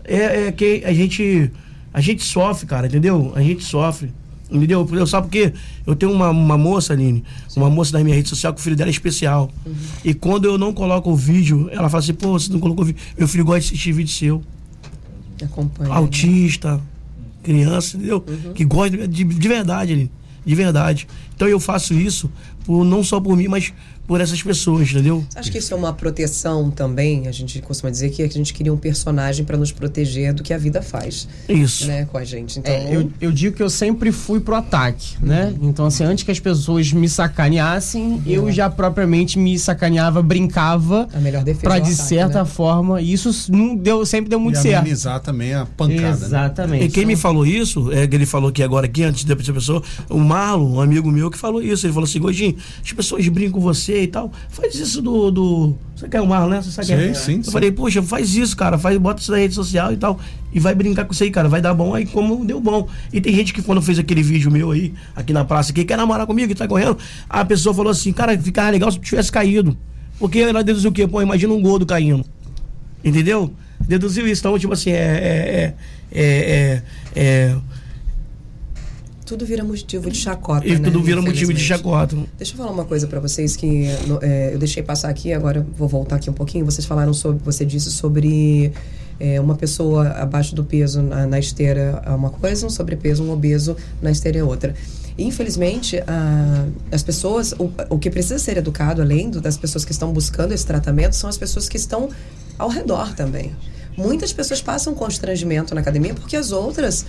É, 0.04 0.46
é 0.48 0.52
que 0.52 0.82
a 0.84 0.92
gente. 0.92 1.50
A 1.92 2.00
gente 2.00 2.22
sofre, 2.24 2.66
cara, 2.66 2.86
entendeu? 2.86 3.32
A 3.34 3.40
gente 3.40 3.64
sofre. 3.64 4.12
Entendeu? 4.50 4.86
Eu 4.92 5.06
sabe 5.06 5.26
por 5.26 5.32
quê? 5.32 5.52
Eu 5.86 5.96
tenho 5.96 6.12
uma, 6.12 6.28
uma 6.30 6.58
moça, 6.58 6.92
Aline, 6.92 7.24
uma 7.56 7.70
moça 7.70 7.92
da 7.92 8.04
minha 8.04 8.14
rede 8.14 8.28
social 8.28 8.52
que 8.52 8.60
o 8.60 8.62
filho 8.62 8.76
dela 8.76 8.90
é 8.90 8.92
especial. 8.92 9.50
E 10.04 10.12
quando 10.12 10.44
eu 10.44 10.58
não 10.58 10.72
coloco 10.72 11.10
o 11.10 11.16
vídeo, 11.16 11.68
ela 11.72 11.88
fala 11.88 12.02
assim, 12.02 12.12
pô, 12.12 12.32
você 12.32 12.52
não 12.52 12.60
colocou 12.60 12.84
o 12.84 12.86
vídeo. 12.86 13.00
Meu 13.16 13.26
filho 13.26 13.44
gosta 13.44 13.60
de 13.60 13.66
assistir 13.66 13.92
vídeo 13.92 14.12
seu. 14.12 14.42
Acompanha. 15.44 15.90
né? 15.90 15.96
Autista, 15.96 16.80
criança, 17.42 17.96
entendeu? 17.96 18.24
Uhum. 18.26 18.52
Que 18.52 18.64
gosta 18.64 19.08
de, 19.08 19.24
de 19.24 19.48
verdade. 19.48 20.10
De 20.44 20.54
verdade. 20.54 21.06
Então 21.34 21.48
eu 21.48 21.58
faço 21.58 21.94
isso 21.94 22.30
por, 22.64 22.84
não 22.84 23.02
só 23.02 23.20
por 23.20 23.36
mim, 23.36 23.48
mas 23.48 23.72
por 24.06 24.20
essas 24.20 24.42
pessoas, 24.42 24.90
entendeu? 24.90 25.24
Acho 25.34 25.50
que 25.50 25.58
isso 25.58 25.72
é 25.72 25.76
uma 25.76 25.92
proteção 25.92 26.70
também. 26.70 27.26
A 27.26 27.32
gente 27.32 27.60
costuma 27.62 27.90
dizer 27.90 28.10
que 28.10 28.22
a 28.22 28.28
gente 28.28 28.52
queria 28.52 28.72
um 28.72 28.76
personagem 28.76 29.44
para 29.44 29.56
nos 29.56 29.72
proteger 29.72 30.34
do 30.34 30.42
que 30.42 30.52
a 30.52 30.58
vida 30.58 30.82
faz, 30.82 31.26
Isso. 31.48 31.86
né, 31.86 32.06
com 32.10 32.18
a 32.18 32.24
gente. 32.24 32.58
Então, 32.58 32.72
É, 32.72 32.94
eu, 32.94 33.10
eu 33.20 33.32
digo 33.32 33.56
que 33.56 33.62
eu 33.62 33.70
sempre 33.70 34.12
fui 34.12 34.40
pro 34.40 34.54
ataque, 34.54 35.16
né? 35.22 35.54
Então, 35.62 35.86
assim, 35.86 36.04
antes 36.04 36.24
que 36.24 36.30
as 36.30 36.38
pessoas 36.38 36.92
me 36.92 37.08
sacaneassem, 37.08 38.22
eu 38.26 38.50
já 38.52 38.68
propriamente 38.68 39.38
me 39.38 39.58
sacaneava, 39.58 40.22
brincava 40.22 41.08
a 41.14 41.18
melhor 41.18 41.42
defesa 41.42 41.62
pra 41.62 41.76
é 41.76 41.80
de 41.80 41.92
ataque, 41.92 42.08
certa 42.08 42.38
né? 42.40 42.44
forma. 42.44 43.00
E 43.00 43.12
isso 43.12 43.50
não 43.50 43.74
deu, 43.74 44.04
sempre 44.04 44.28
deu 44.28 44.38
muito 44.38 44.58
e 44.58 44.62
certo. 44.62 44.80
amenizar 44.80 45.20
também 45.20 45.54
a 45.54 45.64
pancada, 45.64 46.02
né? 46.02 46.26
Exatamente. 46.26 46.84
E 46.84 46.88
quem 46.90 47.06
me 47.06 47.16
falou 47.16 47.46
isso, 47.46 47.90
é 47.92 48.06
que 48.06 48.14
ele 48.14 48.26
falou 48.26 48.50
aqui 48.50 48.62
agora, 48.62 48.86
aqui, 48.86 49.02
antes 49.02 49.24
da 49.24 49.34
pessoa, 49.34 49.82
o 50.10 50.18
Marlon, 50.18 50.74
um 50.74 50.80
amigo 50.80 51.10
meu, 51.10 51.30
que 51.30 51.38
falou 51.38 51.62
isso. 51.62 51.86
Ele 51.86 51.92
falou 51.92 52.06
assim, 52.06 52.18
Gordinho, 52.18 52.56
as 52.84 52.92
pessoas 52.92 53.26
brincam 53.28 53.54
com 53.54 53.60
você 53.60 53.93
e 54.02 54.06
tal. 54.08 54.32
Faz 54.48 54.74
isso 54.74 55.00
do. 55.00 55.30
do... 55.30 55.74
Você 55.94 56.08
quer 56.08 56.20
o 56.20 56.26
Marlon, 56.26 56.48
né? 56.48 56.62
Você 56.62 56.70
sabe 56.70 56.88
quem 56.88 56.96
é? 56.96 57.14
Sim, 57.14 57.14
sim, 57.14 57.36
Eu 57.38 57.44
sim. 57.44 57.50
falei, 57.50 57.70
poxa, 57.70 58.02
faz 58.02 58.34
isso, 58.34 58.56
cara. 58.56 58.76
Faz, 58.76 58.98
bota 58.98 59.20
isso 59.20 59.30
na 59.30 59.38
rede 59.38 59.54
social 59.54 59.92
e 59.92 59.96
tal. 59.96 60.18
E 60.52 60.58
vai 60.58 60.74
brincar 60.74 61.04
com 61.04 61.12
isso 61.12 61.22
aí, 61.22 61.30
cara. 61.30 61.48
Vai 61.48 61.60
dar 61.60 61.72
bom 61.74 61.94
aí 61.94 62.04
como 62.06 62.44
deu 62.44 62.60
bom. 62.60 62.88
E 63.12 63.20
tem 63.20 63.34
gente 63.34 63.52
que 63.54 63.62
quando 63.62 63.80
fez 63.80 63.98
aquele 63.98 64.22
vídeo 64.22 64.50
meu 64.50 64.70
aí, 64.70 64.92
aqui 65.14 65.32
na 65.32 65.44
praça, 65.44 65.72
que 65.72 65.84
quer 65.84 65.96
namorar 65.96 66.26
comigo 66.26 66.50
e 66.50 66.54
tá 66.54 66.66
correndo, 66.66 66.98
a 67.28 67.44
pessoa 67.44 67.74
falou 67.74 67.90
assim, 67.90 68.12
cara, 68.12 68.36
ficava 68.38 68.70
legal 68.70 68.90
se 68.90 68.98
tu 68.98 69.04
tivesse 69.04 69.30
caído. 69.30 69.76
Porque 70.18 70.38
ela 70.40 70.62
deduziu 70.62 70.90
o 70.90 70.92
quê? 70.92 71.06
Pô, 71.06 71.22
imagina 71.22 71.52
um 71.52 71.62
gordo 71.62 71.86
caindo. 71.86 72.24
Entendeu? 73.04 73.52
Deduziu 73.80 74.26
isso. 74.26 74.40
Então, 74.40 74.58
tipo 74.58 74.72
assim, 74.72 74.90
é. 74.90 74.94
é, 74.94 75.74
é, 76.12 76.22
é, 76.22 76.82
é 77.16 77.56
Tudo 79.24 79.46
vira 79.46 79.64
motivo 79.64 80.10
de 80.10 80.18
chacota, 80.18 80.66
e 80.66 80.78
né? 80.78 80.90
tudo 80.90 81.02
vira 81.02 81.22
motivo 81.22 81.52
de 81.54 81.60
chacota. 81.60 82.14
Deixa 82.36 82.52
eu 82.52 82.58
falar 82.58 82.70
uma 82.70 82.84
coisa 82.84 83.06
pra 83.06 83.20
vocês 83.20 83.56
que 83.56 83.86
no- 84.06 84.18
é, 84.22 84.52
eu 84.52 84.58
deixei 84.58 84.82
passar 84.82 85.08
aqui, 85.08 85.32
agora 85.32 85.66
vou 85.78 85.88
voltar 85.88 86.16
aqui 86.16 86.28
um 86.28 86.34
pouquinho. 86.34 86.64
Vocês 86.64 86.84
falaram 86.86 87.14
sobre, 87.14 87.42
você 87.42 87.64
disse 87.64 87.90
sobre 87.90 88.70
é, 89.18 89.40
uma 89.40 89.54
pessoa 89.54 90.08
abaixo 90.08 90.54
do 90.54 90.62
peso 90.62 91.00
na, 91.00 91.26
na 91.26 91.38
esteira 91.38 92.02
é 92.04 92.10
uma 92.10 92.30
coisa, 92.30 92.66
um 92.66 92.70
sobrepeso, 92.70 93.22
um 93.24 93.30
obeso 93.30 93.76
na 94.02 94.10
esteira 94.10 94.38
é 94.40 94.44
outra. 94.44 94.74
Infelizmente, 95.16 95.98
a- 96.06 96.66
as 96.92 97.02
pessoas, 97.02 97.52
o, 97.58 97.70
o 97.88 97.98
que 97.98 98.10
precisa 98.10 98.38
ser 98.38 98.58
educado, 98.58 99.00
além 99.00 99.30
do- 99.30 99.40
das 99.40 99.56
pessoas 99.56 99.84
que 99.86 99.92
estão 99.92 100.12
buscando 100.12 100.52
esse 100.52 100.66
tratamento, 100.66 101.14
são 101.16 101.30
as 101.30 101.38
pessoas 101.38 101.66
que 101.68 101.76
estão 101.78 102.10
ao 102.58 102.68
redor 102.68 103.14
também. 103.14 103.52
Muitas 103.96 104.32
pessoas 104.32 104.60
passam 104.60 104.92
constrangimento 104.92 105.74
na 105.74 105.80
academia 105.80 106.12
porque 106.14 106.36
as 106.36 106.50
outras 106.50 107.06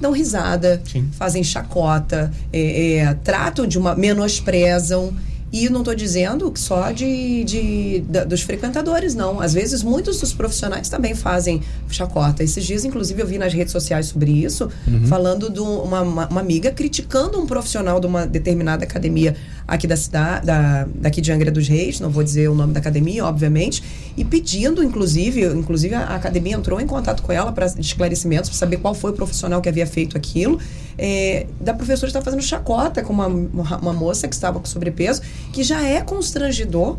dão 0.00 0.12
risada, 0.12 0.80
Sim. 0.90 1.08
fazem 1.12 1.44
chacota, 1.44 2.32
é, 2.52 2.96
é, 2.96 3.14
tratam 3.14 3.66
de 3.66 3.78
uma. 3.78 3.94
menosprezam. 3.94 5.12
E 5.52 5.68
não 5.68 5.80
estou 5.80 5.94
dizendo 5.94 6.52
só 6.54 6.92
de, 6.92 7.42
de, 7.42 8.04
da, 8.08 8.24
dos 8.24 8.42
frequentadores, 8.42 9.16
não. 9.16 9.40
Às 9.40 9.52
vezes, 9.52 9.82
muitos 9.82 10.20
dos 10.20 10.32
profissionais 10.32 10.88
também 10.88 11.12
fazem 11.14 11.60
chacota. 11.88 12.44
Esses 12.44 12.64
dias, 12.64 12.84
inclusive, 12.84 13.20
eu 13.20 13.26
vi 13.26 13.36
nas 13.36 13.52
redes 13.52 13.72
sociais 13.72 14.06
sobre 14.06 14.30
isso, 14.30 14.70
uhum. 14.86 15.06
falando 15.08 15.50
de 15.50 15.58
uma, 15.58 16.02
uma, 16.02 16.28
uma, 16.28 16.40
amiga 16.40 16.70
criticando 16.70 17.40
um 17.40 17.46
profissional 17.46 17.98
de 17.98 18.06
uma 18.06 18.26
determinada 18.26 18.84
academia 18.84 19.34
aqui 19.66 19.88
da 19.88 19.96
cidade, 19.96 20.46
da, 20.46 20.86
daqui 20.94 21.20
de 21.20 21.32
Angra 21.32 21.50
dos 21.50 21.66
Reis, 21.66 21.98
não 21.98 22.10
vou 22.10 22.22
dizer 22.22 22.48
o 22.48 22.54
nome 22.54 22.72
da 22.72 22.78
academia, 22.78 23.24
obviamente, 23.24 23.82
e 24.16 24.24
pedindo, 24.24 24.84
inclusive, 24.84 25.44
inclusive 25.46 25.94
a 25.94 26.14
academia 26.14 26.56
entrou 26.56 26.80
em 26.80 26.86
contato 26.86 27.22
com 27.22 27.32
ela 27.32 27.50
para 27.50 27.66
esclarecimentos, 27.78 28.50
para 28.50 28.58
saber 28.58 28.76
qual 28.76 28.94
foi 28.94 29.10
o 29.10 29.14
profissional 29.14 29.60
que 29.60 29.68
havia 29.68 29.86
feito 29.86 30.16
aquilo 30.16 30.60
é, 31.02 31.46
da 31.58 31.72
professora 31.72 32.08
estar 32.08 32.20
fazendo 32.20 32.42
chacota 32.42 33.02
com 33.02 33.10
uma, 33.10 33.26
uma 33.26 33.92
moça 33.94 34.28
que 34.28 34.34
estava 34.34 34.60
com 34.60 34.66
sobrepeso, 34.66 35.22
que 35.52 35.62
já 35.62 35.82
é 35.82 36.00
constrangedor. 36.00 36.98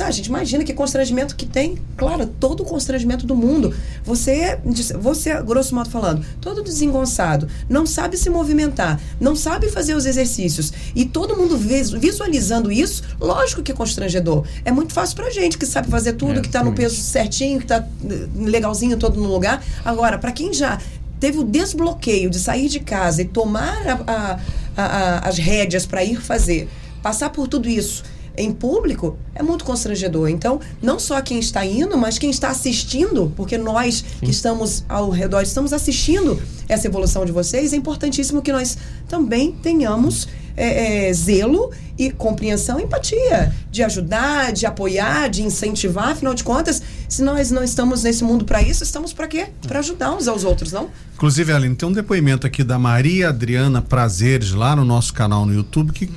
Ah, 0.00 0.06
a 0.06 0.10
gente 0.10 0.26
imagina 0.26 0.64
que 0.64 0.72
constrangimento 0.72 1.36
que 1.36 1.44
tem, 1.44 1.76
claro, 1.94 2.26
todo 2.26 2.62
o 2.62 2.64
constrangimento 2.64 3.26
do 3.26 3.36
mundo. 3.36 3.74
Você, 4.02 4.58
você, 4.98 5.42
grosso 5.42 5.74
modo 5.74 5.90
falando, 5.90 6.24
todo 6.40 6.62
desengonçado, 6.62 7.46
não 7.68 7.84
sabe 7.84 8.16
se 8.16 8.30
movimentar, 8.30 8.98
não 9.20 9.36
sabe 9.36 9.68
fazer 9.68 9.94
os 9.94 10.06
exercícios 10.06 10.72
e 10.94 11.04
todo 11.04 11.36
mundo 11.36 11.58
visualizando 11.58 12.72
isso, 12.72 13.02
lógico 13.20 13.62
que 13.62 13.72
é 13.72 13.74
constrangedor. 13.74 14.46
É 14.64 14.72
muito 14.72 14.94
fácil 14.94 15.16
pra 15.16 15.30
gente 15.30 15.58
que 15.58 15.66
sabe 15.66 15.90
fazer 15.90 16.14
tudo, 16.14 16.38
é, 16.38 16.42
que 16.42 16.48
tá 16.48 16.64
no 16.64 16.72
peso 16.72 16.96
certinho, 16.96 17.60
que 17.60 17.66
tá 17.66 17.86
eh, 18.10 18.26
legalzinho 18.36 18.96
todo 18.96 19.20
no 19.20 19.28
lugar. 19.28 19.62
Agora, 19.84 20.16
para 20.16 20.32
quem 20.32 20.54
já 20.54 20.80
teve 21.20 21.38
o 21.38 21.44
desbloqueio 21.44 22.30
de 22.30 22.38
sair 22.38 22.68
de 22.68 22.80
casa 22.80 23.22
e 23.22 23.24
tomar 23.24 23.78
a, 23.86 24.12
a, 24.12 24.38
a, 24.76 25.28
as 25.28 25.38
rédeas 25.38 25.86
para 25.86 26.02
ir 26.02 26.20
fazer, 26.20 26.68
passar 27.04 27.28
por 27.28 27.46
tudo 27.46 27.68
isso 27.68 28.02
em 28.34 28.50
público 28.50 29.18
é 29.34 29.42
muito 29.42 29.62
constrangedor. 29.62 30.28
Então, 30.28 30.58
não 30.82 30.98
só 30.98 31.20
quem 31.20 31.38
está 31.38 31.64
indo, 31.64 31.96
mas 31.98 32.18
quem 32.18 32.30
está 32.30 32.48
assistindo, 32.48 33.30
porque 33.36 33.58
nós 33.58 34.02
que 34.20 34.30
estamos 34.30 34.84
ao 34.88 35.10
redor 35.10 35.42
estamos 35.42 35.74
assistindo 35.74 36.40
essa 36.66 36.86
evolução 36.86 37.26
de 37.26 37.30
vocês, 37.30 37.74
é 37.74 37.76
importantíssimo 37.76 38.40
que 38.40 38.50
nós 38.50 38.78
também 39.06 39.52
tenhamos 39.52 40.26
é, 40.56 41.08
é, 41.08 41.12
zelo 41.12 41.70
e 41.98 42.10
compreensão 42.10 42.80
e 42.80 42.84
empatia 42.84 43.52
de 43.70 43.82
ajudar, 43.82 44.52
de 44.52 44.66
apoiar, 44.66 45.28
de 45.28 45.42
incentivar. 45.42 46.10
Afinal 46.10 46.34
de 46.34 46.42
contas, 46.42 46.82
se 47.08 47.22
nós 47.22 47.50
não 47.50 47.62
estamos 47.62 48.02
nesse 48.02 48.24
mundo 48.24 48.44
para 48.44 48.62
isso, 48.62 48.82
estamos 48.82 49.12
para 49.12 49.28
quê? 49.28 49.48
Para 49.66 49.80
ajudar 49.80 50.12
uns 50.12 50.26
aos 50.26 50.42
outros, 50.42 50.72
não? 50.72 50.88
Inclusive, 51.14 51.52
Aline, 51.52 51.76
tem 51.76 51.88
um 51.88 51.92
depoimento 51.92 52.46
aqui 52.46 52.64
da 52.64 52.78
Maria 52.78 53.28
Adriana 53.28 53.82
Prazeres 53.82 54.52
lá 54.52 54.74
no 54.74 54.84
nosso 54.84 55.12
canal 55.12 55.46
no 55.46 55.54
YouTube 55.54 55.92
que 55.92 56.10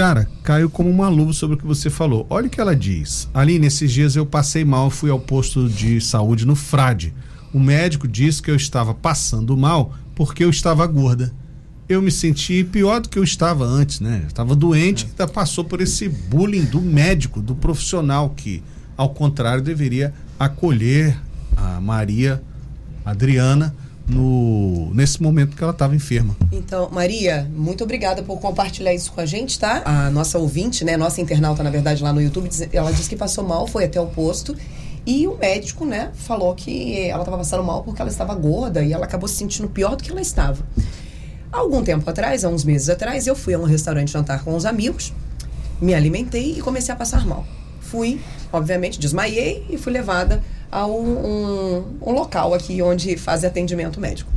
cara, 0.00 0.26
caiu 0.42 0.70
como 0.70 0.88
uma 0.88 1.10
luva 1.10 1.34
sobre 1.34 1.56
o 1.56 1.58
que 1.58 1.66
você 1.66 1.90
falou. 1.90 2.26
Olha 2.30 2.46
o 2.46 2.50
que 2.50 2.58
ela 2.58 2.74
diz. 2.74 3.28
Aline, 3.34 3.66
esses 3.66 3.92
dias 3.92 4.16
eu 4.16 4.24
passei 4.24 4.64
mal, 4.64 4.88
fui 4.88 5.10
ao 5.10 5.20
posto 5.20 5.68
de 5.68 6.00
saúde 6.00 6.46
no 6.46 6.56
Frade. 6.56 7.12
O 7.52 7.60
médico 7.60 8.08
disse 8.08 8.40
que 8.40 8.50
eu 8.50 8.56
estava 8.56 8.94
passando 8.94 9.54
mal 9.58 9.94
porque 10.14 10.42
eu 10.42 10.48
estava 10.48 10.86
gorda 10.86 11.30
eu 11.86 12.00
me 12.00 12.10
senti 12.12 12.62
pior 12.62 13.00
do 13.00 13.08
que 13.08 13.18
eu 13.18 13.24
estava 13.24 13.64
antes, 13.64 13.98
né? 13.98 14.22
Estava 14.28 14.54
doente, 14.54 15.06
ainda 15.06 15.26
passou 15.26 15.64
por 15.64 15.80
esse 15.80 16.08
bullying 16.08 16.64
do 16.64 16.80
médico, 16.80 17.42
do 17.42 17.52
profissional 17.52 18.30
que, 18.30 18.62
ao 18.96 19.10
contrário, 19.10 19.60
deveria 19.60 20.14
acolher 20.38 21.18
a 21.56 21.80
Maria 21.80 22.40
Adriana 23.04 23.74
no 24.10 24.90
nesse 24.92 25.22
momento 25.22 25.56
que 25.56 25.62
ela 25.62 25.72
estava 25.72 25.94
enferma. 25.94 26.36
Então, 26.52 26.90
Maria, 26.90 27.48
muito 27.54 27.84
obrigada 27.84 28.22
por 28.22 28.38
compartilhar 28.38 28.92
isso 28.92 29.12
com 29.12 29.20
a 29.20 29.26
gente, 29.26 29.58
tá? 29.58 29.82
A 29.84 30.10
nossa 30.10 30.38
ouvinte, 30.38 30.84
né, 30.84 30.96
nossa 30.96 31.20
internauta, 31.20 31.62
na 31.62 31.70
verdade, 31.70 32.02
lá 32.02 32.12
no 32.12 32.20
YouTube, 32.20 32.50
ela 32.72 32.92
disse 32.92 33.08
que 33.08 33.16
passou 33.16 33.44
mal, 33.44 33.66
foi 33.66 33.84
até 33.84 34.00
o 34.00 34.06
posto. 34.06 34.56
E 35.06 35.26
o 35.26 35.36
médico, 35.36 35.86
né, 35.86 36.10
falou 36.14 36.54
que 36.54 37.08
ela 37.08 37.22
estava 37.22 37.38
passando 37.38 37.64
mal 37.64 37.82
porque 37.82 38.02
ela 38.02 38.10
estava 38.10 38.34
gorda 38.34 38.82
e 38.82 38.92
ela 38.92 39.06
acabou 39.06 39.28
se 39.28 39.36
sentindo 39.36 39.68
pior 39.68 39.96
do 39.96 40.02
que 40.02 40.10
ela 40.10 40.20
estava. 40.20 40.58
Algum 41.50 41.82
tempo 41.82 42.08
atrás, 42.08 42.44
há 42.44 42.48
uns 42.48 42.64
meses 42.64 42.88
atrás, 42.88 43.26
eu 43.26 43.34
fui 43.34 43.54
a 43.54 43.58
um 43.58 43.64
restaurante 43.64 44.12
jantar 44.12 44.44
com 44.44 44.54
os 44.54 44.66
amigos, 44.66 45.12
me 45.80 45.94
alimentei 45.94 46.52
e 46.58 46.60
comecei 46.60 46.92
a 46.92 46.96
passar 46.96 47.26
mal. 47.26 47.46
Fui, 47.80 48.20
obviamente, 48.52 49.00
desmaiei 49.00 49.66
e 49.68 49.78
fui 49.78 49.92
levada 49.92 50.42
a 50.70 50.86
um, 50.86 51.26
um, 51.26 51.84
um 52.02 52.12
local 52.12 52.54
aqui 52.54 52.80
onde 52.82 53.16
faz 53.16 53.44
atendimento 53.44 54.00
médico. 54.00 54.30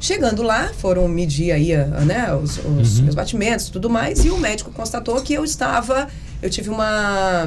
Chegando 0.00 0.42
lá, 0.42 0.70
foram 0.74 1.08
medir 1.08 1.50
aí 1.50 1.76
né, 2.04 2.32
os, 2.34 2.58
os 2.58 2.98
uhum. 2.98 3.04
meus 3.04 3.14
batimentos 3.14 3.66
e 3.66 3.72
tudo 3.72 3.90
mais, 3.90 4.24
e 4.24 4.30
o 4.30 4.38
médico 4.38 4.70
constatou 4.70 5.20
que 5.22 5.34
eu 5.34 5.44
estava. 5.44 6.08
Eu 6.40 6.48
tive 6.48 6.70
uma. 6.70 7.46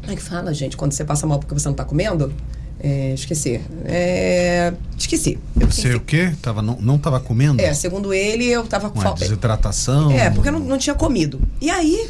Como 0.00 0.12
é 0.12 0.16
que 0.16 0.22
fala, 0.22 0.54
gente, 0.54 0.76
quando 0.76 0.92
você 0.92 1.04
passa 1.04 1.26
mal 1.26 1.38
porque 1.38 1.52
você 1.52 1.66
não 1.66 1.72
está 1.72 1.84
comendo? 1.84 2.32
É, 2.78 3.12
esqueci. 3.14 3.60
É, 3.84 4.72
esqueci. 4.96 5.38
Eu, 5.58 5.70
Você 5.70 5.94
o 5.94 6.00
quê? 6.00 6.32
Tava, 6.40 6.62
não, 6.62 6.76
não 6.80 6.98
tava 6.98 7.18
comendo? 7.18 7.60
É, 7.60 7.72
segundo 7.74 8.12
ele, 8.12 8.46
eu 8.46 8.66
tava 8.66 8.90
com 8.90 9.00
falta. 9.00 9.20
Desidratação? 9.20 10.10
É, 10.10 10.30
porque 10.30 10.48
eu 10.48 10.52
não, 10.52 10.60
não 10.60 10.78
tinha 10.78 10.94
comido. 10.94 11.40
E 11.60 11.70
aí, 11.70 12.08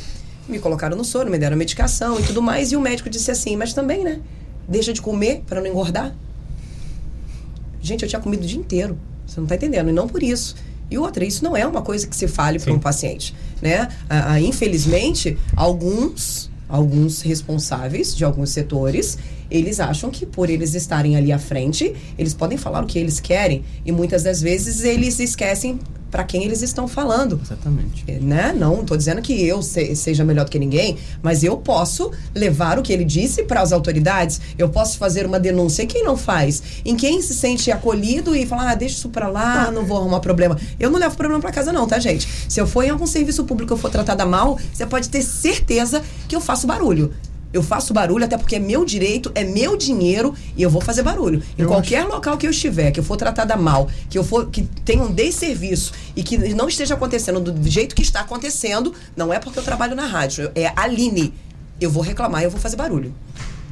me 0.49 0.59
colocaram 0.59 0.97
no 0.97 1.05
soro, 1.05 1.31
me 1.31 1.39
deram 1.39 1.57
medicação 1.57 2.19
e 2.19 2.23
tudo 2.23 2.43
mais, 2.43 2.73
e 2.73 2.77
o 2.77 2.81
médico 2.81 3.09
disse 3.09 3.31
assim, 3.31 3.57
mas 3.57 3.73
também, 3.73 4.03
né? 4.03 4.21
Deixa 4.69 4.93
de 4.93 5.01
comer 5.01 5.43
para 5.47 5.61
não 5.61 5.69
engordar. 5.69 6.15
Gente, 7.81 8.03
eu 8.03 8.09
tinha 8.09 8.21
comido 8.21 8.43
o 8.43 8.47
dia 8.47 8.59
inteiro. 8.59 8.99
Você 9.27 9.41
não 9.41 9.47
tá 9.47 9.55
entendendo. 9.55 9.91
E 9.91 9.93
não 9.93 10.09
por 10.09 10.23
isso. 10.23 10.57
E 10.91 10.99
outra, 10.99 11.25
isso 11.25 11.43
não 11.43 11.57
é 11.57 11.67
uma 11.67 11.83
coisa 11.83 12.07
que 12.07 12.17
se 12.17 12.29
fale 12.29 12.59
para 12.59 12.73
um 12.73 12.79
paciente, 12.79 13.35
né? 13.61 13.89
Ah, 14.09 14.33
ah, 14.33 14.41
infelizmente, 14.41 15.37
alguns 15.57 16.49
alguns 16.69 17.23
responsáveis 17.23 18.15
de 18.15 18.25
alguns 18.25 18.51
setores, 18.51 19.19
eles 19.51 19.81
acham 19.81 20.11
que 20.11 20.27
por 20.27 20.51
eles 20.51 20.75
estarem 20.75 21.17
ali 21.17 21.33
à 21.33 21.39
frente, 21.39 21.95
eles 22.19 22.35
podem 22.35 22.59
falar 22.59 22.83
o 22.83 22.87
que 22.87 22.99
eles 22.99 23.21
querem 23.21 23.65
e 23.85 23.93
muitas 23.93 24.23
das 24.23 24.41
vezes 24.41 24.85
eles 24.85 25.19
esquecem 25.19 25.79
para 26.11 26.25
quem 26.25 26.45
eles 26.45 26.63
estão 26.63 26.87
falando. 26.89 27.39
Exatamente. 27.43 28.05
É, 28.07 28.19
né? 28.19 28.55
Não 28.57 28.81
estou 28.81 28.97
dizendo 28.97 29.21
que 29.21 29.47
eu 29.47 29.63
se, 29.63 29.95
seja 29.95 30.25
melhor 30.25 30.45
do 30.45 30.51
que 30.51 30.59
ninguém, 30.59 30.97
mas 31.23 31.43
eu 31.43 31.57
posso 31.57 32.11
levar 32.35 32.79
o 32.79 32.83
que 32.83 32.93
ele 32.93 33.05
disse 33.05 33.43
para 33.43 33.61
as 33.61 33.73
autoridades, 33.73 34.41
eu 34.57 34.69
posso 34.69 34.99
fazer 34.99 35.27
uma 35.27 35.39
denúncia. 35.39 35.83
E 35.83 35.87
quem 35.87 36.05
não 36.05 36.17
faz? 36.17 36.63
Em 36.85 36.97
quem 36.97 37.21
se 37.21 37.35
sente 37.35 37.71
acolhido 37.71 38.35
e 38.35 38.47
fala, 38.47 38.71
ah, 38.71 38.75
deixa 38.75 38.97
isso 38.97 39.09
para 39.09 39.29
lá, 39.29 39.71
não 39.71 39.85
vou 39.85 39.99
arrumar 39.99 40.21
problema. 40.21 40.59
Eu 40.79 40.91
não 40.91 40.99
levo 40.99 41.17
problema 41.17 41.41
para 41.41 41.53
casa 41.53 41.73
não, 41.73 41.87
tá, 41.87 41.99
gente? 41.99 42.27
Se 42.49 42.61
eu 42.61 42.67
for 42.67 42.83
em 42.83 42.91
algum 42.91 43.07
serviço 43.07 43.45
público 43.45 43.73
eu 43.75 43.77
for 43.77 43.91
tratada 43.91 44.25
mal, 44.25 44.59
você 44.73 44.87
pode 44.87 45.09
ter 45.09 45.23
certeza 45.23 46.03
que 46.29 46.35
eu 46.35 46.41
faço 46.41 46.67
barulho. 46.67 47.13
Eu 47.57 47.63
faço 47.63 47.95
barulho 47.95 48.23
até 48.23 48.37
porque 48.37 48.57
é 48.57 48.59
meu 48.59 48.85
direito, 48.85 49.33
é 49.35 49.43
meu 49.43 49.79
dinheiro 49.79 50.35
e 50.55 50.63
eu 50.63 50.69
vou 50.69 50.83
fazer 50.83 51.03
barulho. 51.03 51.43
Em 51.59 51.63
eu 51.63 51.69
qualquer 51.69 52.01
acho... 52.01 52.09
local 52.09 52.37
que 52.37 52.47
eu 52.47 52.51
estiver, 52.51 52.91
que 52.91 53.01
eu 53.01 53.05
for 53.05 53.17
tratada 53.17 53.57
mal, 53.57 53.89
que 54.11 54.19
eu 54.19 54.23
for 54.23 54.51
que 54.51 54.61
tenha 54.85 55.03
um 55.03 55.11
desserviço 55.11 55.91
e 56.15 56.23
que 56.23 56.37
não 56.37 56.69
esteja 56.69 56.93
acontecendo 56.93 57.41
do 57.41 57.71
jeito 57.71 57.95
que 57.95 58.03
está 58.03 58.21
acontecendo, 58.21 58.93
não 59.17 59.33
é 59.33 59.39
porque 59.39 59.59
eu 59.59 59.63
trabalho 59.63 59.97
na 59.97 60.05
rádio, 60.05 60.51
é 60.55 60.71
Aline. 60.77 61.33
Eu 61.81 61.91
vou 61.91 62.03
reclamar, 62.03 62.43
eu 62.43 62.51
vou 62.51 62.61
fazer 62.61 62.77
barulho. 62.77 63.15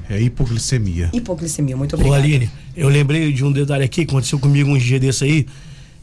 É 0.08 0.18
hipoglicemia. 0.18 1.10
Hipoglicemia, 1.12 1.76
muito 1.76 1.94
obrigado. 1.94 2.18
Ô 2.18 2.22
Aline, 2.22 2.50
eu 2.74 2.88
lembrei 2.88 3.34
de 3.34 3.44
um 3.44 3.52
detalhe 3.52 3.84
aqui 3.84 4.06
que 4.06 4.10
aconteceu 4.10 4.38
comigo 4.38 4.70
um 4.70 4.78
dia 4.78 4.98
desse 4.98 5.24
aí. 5.24 5.46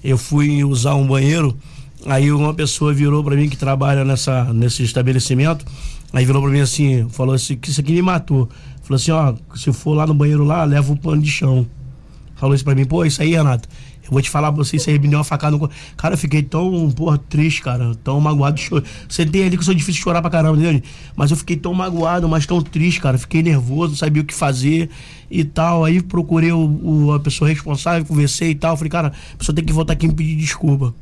Eu 0.03 0.19
fui 0.19 0.63
usar 0.63 0.93
um 0.93 1.07
banheiro, 1.07 1.57
aí 2.05 2.31
uma 2.31 2.53
pessoa 2.53 2.93
virou 2.93 3.23
para 3.23 3.35
mim 3.35 3.49
que 3.49 3.57
trabalha 3.57 4.05
nessa, 4.05 4.53
nesse 4.53 4.83
estabelecimento 4.83 5.65
Aí 6.13 6.25
virou 6.25 6.41
pra 6.41 6.51
mim 6.51 6.59
assim, 6.59 7.07
falou 7.09 7.33
assim, 7.33 7.55
que 7.55 7.69
isso 7.69 7.79
aqui 7.79 7.93
me 7.93 8.01
matou. 8.01 8.49
Falou 8.81 8.95
assim, 8.95 9.11
ó, 9.11 9.33
se 9.55 9.71
for 9.71 9.93
lá 9.93 10.05
no 10.05 10.13
banheiro 10.13 10.43
lá, 10.43 10.63
leva 10.63 10.91
o 10.91 10.97
pano 10.97 11.21
de 11.21 11.31
chão. 11.31 11.65
Falou 12.35 12.55
isso 12.55 12.63
pra 12.63 12.75
mim, 12.75 12.85
pô, 12.85 13.05
isso 13.05 13.21
aí, 13.21 13.31
Renato. 13.31 13.69
Eu 14.03 14.11
vou 14.11 14.21
te 14.21 14.29
falar 14.29 14.51
pra 14.51 14.61
você, 14.61 14.75
isso 14.75 14.89
aí 14.89 14.99
me 14.99 15.07
deu 15.07 15.19
uma 15.19 15.23
facada 15.23 15.55
no 15.55 15.69
Cara, 15.95 16.15
eu 16.15 16.17
fiquei 16.17 16.43
tão, 16.43 16.91
porra, 16.91 17.17
triste, 17.17 17.61
cara. 17.61 17.95
Tão 18.03 18.19
magoado. 18.19 18.59
Você 19.07 19.25
tem 19.25 19.43
ali 19.43 19.51
que 19.51 19.61
eu 19.61 19.63
sou 19.63 19.73
difícil 19.73 19.99
de 19.99 20.01
chorar 20.01 20.21
pra 20.21 20.29
caramba, 20.29 20.57
entendeu? 20.57 20.81
Mas 21.15 21.31
eu 21.31 21.37
fiquei 21.37 21.55
tão 21.55 21.73
magoado, 21.73 22.27
mas 22.27 22.45
tão 22.45 22.61
triste, 22.61 22.99
cara. 22.99 23.17
Fiquei 23.17 23.41
nervoso, 23.41 23.91
não 23.91 23.97
sabia 23.97 24.21
o 24.21 24.25
que 24.25 24.33
fazer 24.33 24.89
e 25.29 25.45
tal. 25.45 25.85
Aí 25.85 26.01
procurei 26.01 26.51
o, 26.51 26.59
o, 26.83 27.13
a 27.13 27.21
pessoa 27.21 27.49
responsável, 27.49 28.03
conversei 28.03 28.49
e 28.49 28.55
tal. 28.55 28.75
Falei, 28.75 28.89
cara, 28.89 29.13
a 29.33 29.37
pessoa 29.37 29.55
tem 29.55 29.63
que 29.63 29.71
voltar 29.71 29.93
aqui 29.93 30.05
e 30.07 30.09
me 30.09 30.15
pedir 30.15 30.35
desculpa. 30.35 30.93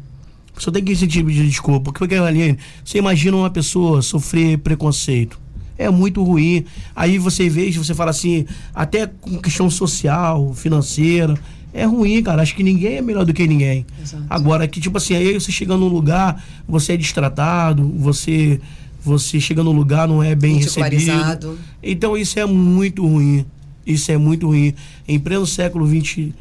Só 0.60 0.70
tem 0.70 0.84
que 0.84 0.96
sentir 0.96 1.24
de 1.24 1.48
desculpa. 1.48 1.92
Porque, 1.92 2.16
Aline, 2.16 2.58
você 2.84 2.98
imagina 2.98 3.38
uma 3.38 3.50
pessoa 3.50 4.02
sofrer 4.02 4.58
preconceito. 4.58 5.40
É 5.78 5.90
muito 5.90 6.22
ruim. 6.22 6.66
Aí 6.94 7.18
você 7.18 7.48
vê, 7.48 7.72
você 7.72 7.96
fala 7.96 8.12
assim, 8.12 8.46
até 8.76 9.08
com 9.08 9.38
questão 9.38 9.70
social, 9.70 10.54
financeira. 10.54 11.34
É 11.74 11.86
ruim, 11.86 12.22
cara. 12.22 12.42
Acho 12.42 12.54
que 12.54 12.64
ninguém 12.64 12.98
é 12.98 13.02
melhor 13.02 13.26
do 13.26 13.34
que 13.34 13.48
ninguém. 13.48 13.86
Exato. 14.02 14.26
Agora, 14.30 14.68
que 14.68 14.82
tipo 14.82 14.98
assim, 14.98 15.16
aí 15.16 15.34
você 15.34 15.52
chega 15.52 15.78
num 15.78 15.88
lugar, 15.88 16.44
você 16.68 16.94
é 16.94 16.98
destratado, 16.98 17.88
você 17.98 18.60
você 19.02 19.40
chega 19.40 19.64
num 19.64 19.72
lugar, 19.72 20.10
não 20.10 20.22
é 20.22 20.36
bem 20.36 20.58
recebido. 20.58 21.58
Então 21.82 22.18
isso 22.18 22.38
é 22.38 22.46
muito 22.46 23.08
ruim. 23.08 23.46
Isso 23.88 24.12
é 24.12 24.18
muito 24.18 24.48
ruim. 24.48 24.74
Em 25.08 25.18
pleno 25.18 25.48
século 25.48 25.88
XXI, 25.88 26.34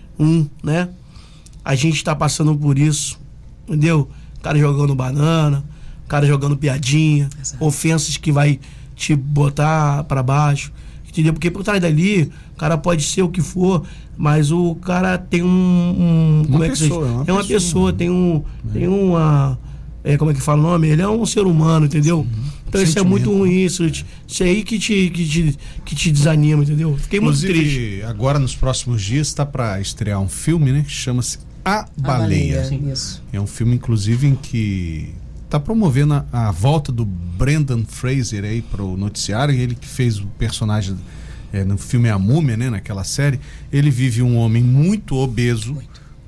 né? 0.62 0.88
A 1.64 1.76
gente 1.76 1.96
está 1.96 2.16
passando 2.16 2.56
por 2.56 2.76
isso 2.76 3.20
entendeu? 3.68 4.08
O 4.36 4.40
cara 4.40 4.58
jogando 4.58 4.94
banana, 4.94 5.64
cara 6.08 6.26
jogando 6.26 6.56
piadinha, 6.56 7.28
Exato. 7.40 7.64
ofensas 7.64 8.16
que 8.16 8.32
vai 8.32 8.58
te 8.96 9.14
botar 9.14 10.02
pra 10.04 10.22
baixo. 10.22 10.72
Entendeu? 11.08 11.32
Porque 11.32 11.50
por 11.50 11.62
trás 11.62 11.80
dali, 11.80 12.30
o 12.54 12.56
cara 12.56 12.78
pode 12.78 13.02
ser 13.02 13.22
o 13.22 13.28
que 13.28 13.40
for, 13.40 13.82
mas 14.16 14.50
o 14.50 14.74
cara 14.76 15.18
tem 15.18 15.42
um. 15.42 15.48
um 15.48 16.44
como 16.50 16.64
é 16.64 16.68
que 16.68 16.76
se 16.76 16.84
diz? 16.84 16.90
pessoa, 16.90 17.06
é 17.06 17.10
uma 17.10 17.24
é 17.26 17.32
uma 17.32 17.44
pessoa, 17.44 17.58
pessoa, 17.60 17.92
né? 17.92 17.98
tem 17.98 18.10
um. 18.10 18.44
Tem 18.72 18.88
uma. 18.88 19.58
É, 20.04 20.16
como 20.16 20.30
é 20.30 20.34
que 20.34 20.40
fala 20.40 20.60
o 20.60 20.62
nome? 20.62 20.88
Ele 20.88 21.02
é 21.02 21.08
um 21.08 21.26
ser 21.26 21.46
humano, 21.46 21.86
entendeu? 21.86 22.26
Então 22.68 22.82
isso 22.82 22.98
é 22.98 23.02
muito 23.02 23.32
ruim, 23.32 23.64
isso, 23.64 23.84
isso 23.84 24.42
aí 24.42 24.62
que 24.62 24.78
te, 24.78 25.08
que, 25.08 25.26
te, 25.26 25.58
que 25.86 25.94
te 25.94 26.12
desanima, 26.12 26.62
entendeu? 26.62 26.96
Fiquei 26.98 27.18
muito 27.18 27.40
triste. 27.40 27.56
Inclusive, 27.56 28.02
agora 28.02 28.38
nos 28.38 28.54
próximos 28.54 29.02
dias 29.02 29.28
está 29.28 29.46
para 29.46 29.80
estrear 29.80 30.20
um 30.20 30.28
filme, 30.28 30.70
né? 30.70 30.82
Que 30.82 30.90
chama-se 30.90 31.38
A 31.64 31.80
A 31.80 31.88
Baleia. 31.96 32.68
É 33.32 33.40
um 33.40 33.46
filme, 33.46 33.74
inclusive, 33.74 34.26
em 34.26 34.34
que 34.34 35.14
está 35.44 35.58
promovendo 35.58 36.14
a, 36.14 36.26
a 36.32 36.50
volta 36.50 36.92
do 36.92 37.04
Brendan 37.04 37.84
Fraser 37.84 38.44
aí 38.44 38.62
para 38.62 38.82
o 38.82 38.96
noticiário. 38.96 39.54
Ele 39.54 39.74
que 39.74 39.86
fez 39.86 40.18
o 40.18 40.26
personagem 40.38 40.96
é, 41.52 41.64
no 41.64 41.78
filme 41.78 42.08
A 42.08 42.18
Múmia, 42.18 42.56
né? 42.56 42.70
Naquela 42.70 43.04
série. 43.04 43.40
Ele 43.72 43.90
vive 43.90 44.22
um 44.22 44.36
homem 44.36 44.62
muito 44.62 45.14
obeso, 45.14 45.76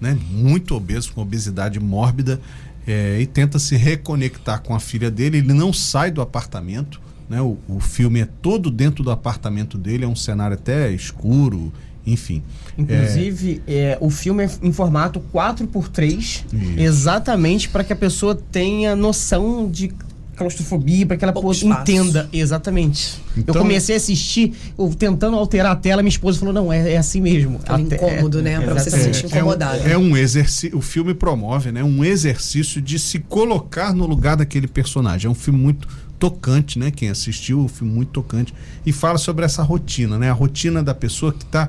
né? 0.01 0.19
Muito 0.31 0.75
obeso, 0.75 1.13
com 1.13 1.21
obesidade 1.21 1.79
mórbida. 1.79 2.41
é, 2.87 3.21
e 3.21 3.27
tenta 3.27 3.59
se 3.59 3.77
reconectar 3.77 4.63
com 4.63 4.75
a 4.75 4.81
filha 4.81 5.11
dele. 5.11 5.39
Ele 5.39 5.53
não 5.53 5.73
sai 5.73 6.11
do 6.11 6.21
apartamento. 6.21 7.01
Né? 7.29 7.41
O, 7.41 7.59
o 7.69 7.81
filme 7.81 8.21
é 8.21 8.25
todo 8.25 8.71
dentro 8.71 9.05
do 9.05 9.11
apartamento 9.11 9.79
dele. 9.79 10.05
É 10.05 10.09
um 10.09 10.17
cenário 10.17 10.55
até 10.55 10.91
escuro, 10.91 11.73
enfim. 12.07 12.43
Inclusive, 12.77 13.63
é, 13.67 13.97
o 14.01 14.11
filme 14.11 14.45
é 14.45 14.51
em 14.63 14.73
formato 14.73 15.21
4x3, 15.33 16.19
Isso. 16.19 16.45
exatamente 16.79 17.69
para 17.69 17.85
que 17.85 17.93
a 17.93 17.97
pessoa 17.97 18.35
tenha 18.51 18.97
noção 18.97 19.71
de 19.71 19.93
claustrofobia, 20.37 21.05
para 21.05 21.19
que 21.19 21.25
ela 21.25 21.35
pô- 21.35 21.53
espaço. 21.53 21.83
entenda. 21.83 22.27
Exatamente. 22.33 23.21
Então- 23.37 23.55
eu 23.55 23.61
comecei 23.61 23.95
a 23.95 23.99
assistir, 23.99 24.55
eu 24.79 24.89
tentando 24.99 25.37
alterar 25.37 25.73
a 25.73 25.77
tela, 25.77 26.01
minha 26.01 26.09
esposa 26.09 26.39
falou: 26.39 26.55
não, 26.55 26.73
é, 26.73 26.93
é 26.95 26.97
assim 26.97 27.21
mesmo. 27.21 27.61
Até- 27.67 27.97
incômodo, 27.97 28.41
né, 28.41 28.59
pra 28.59 28.73
você 28.73 28.91
se 28.91 29.01
sentir 29.03 29.27
incomodado. 29.27 29.83
É 29.87 29.99
um, 29.99 30.07
é 30.07 30.13
um 30.13 30.17
exercício. 30.17 30.79
O 30.79 30.81
filme 30.81 31.13
promove, 31.13 31.71
né? 31.71 31.85
Um 31.85 32.03
exercício 32.03 32.81
de 32.81 32.99
se 32.99 33.19
colocar 33.19 33.93
no 33.93 34.07
lugar 34.07 34.37
daquele 34.39 34.67
personagem. 34.67 35.29
É 35.29 35.31
um 35.31 35.35
filme 35.35 35.61
muito 35.61 35.87
tocante, 36.19 36.79
né? 36.79 36.91
Quem 36.91 37.11
assistiu, 37.11 37.61
é 37.61 37.63
um 37.65 37.69
filme 37.69 37.93
muito 37.93 38.09
tocante. 38.11 38.55
E 38.87 38.93
fala 38.93 39.19
sobre 39.19 39.45
essa 39.45 39.63
rotina, 39.63 40.19
né? 40.19 40.31
A 40.31 40.35
rotina 40.35 40.83
da 40.83 40.95
pessoa 40.95 41.33
que 41.35 41.45
está 41.45 41.69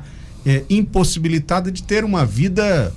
impossibilitada 0.70 1.72
de 1.72 1.84
ter 1.84 2.04
uma 2.04 2.26
vida. 2.26 2.94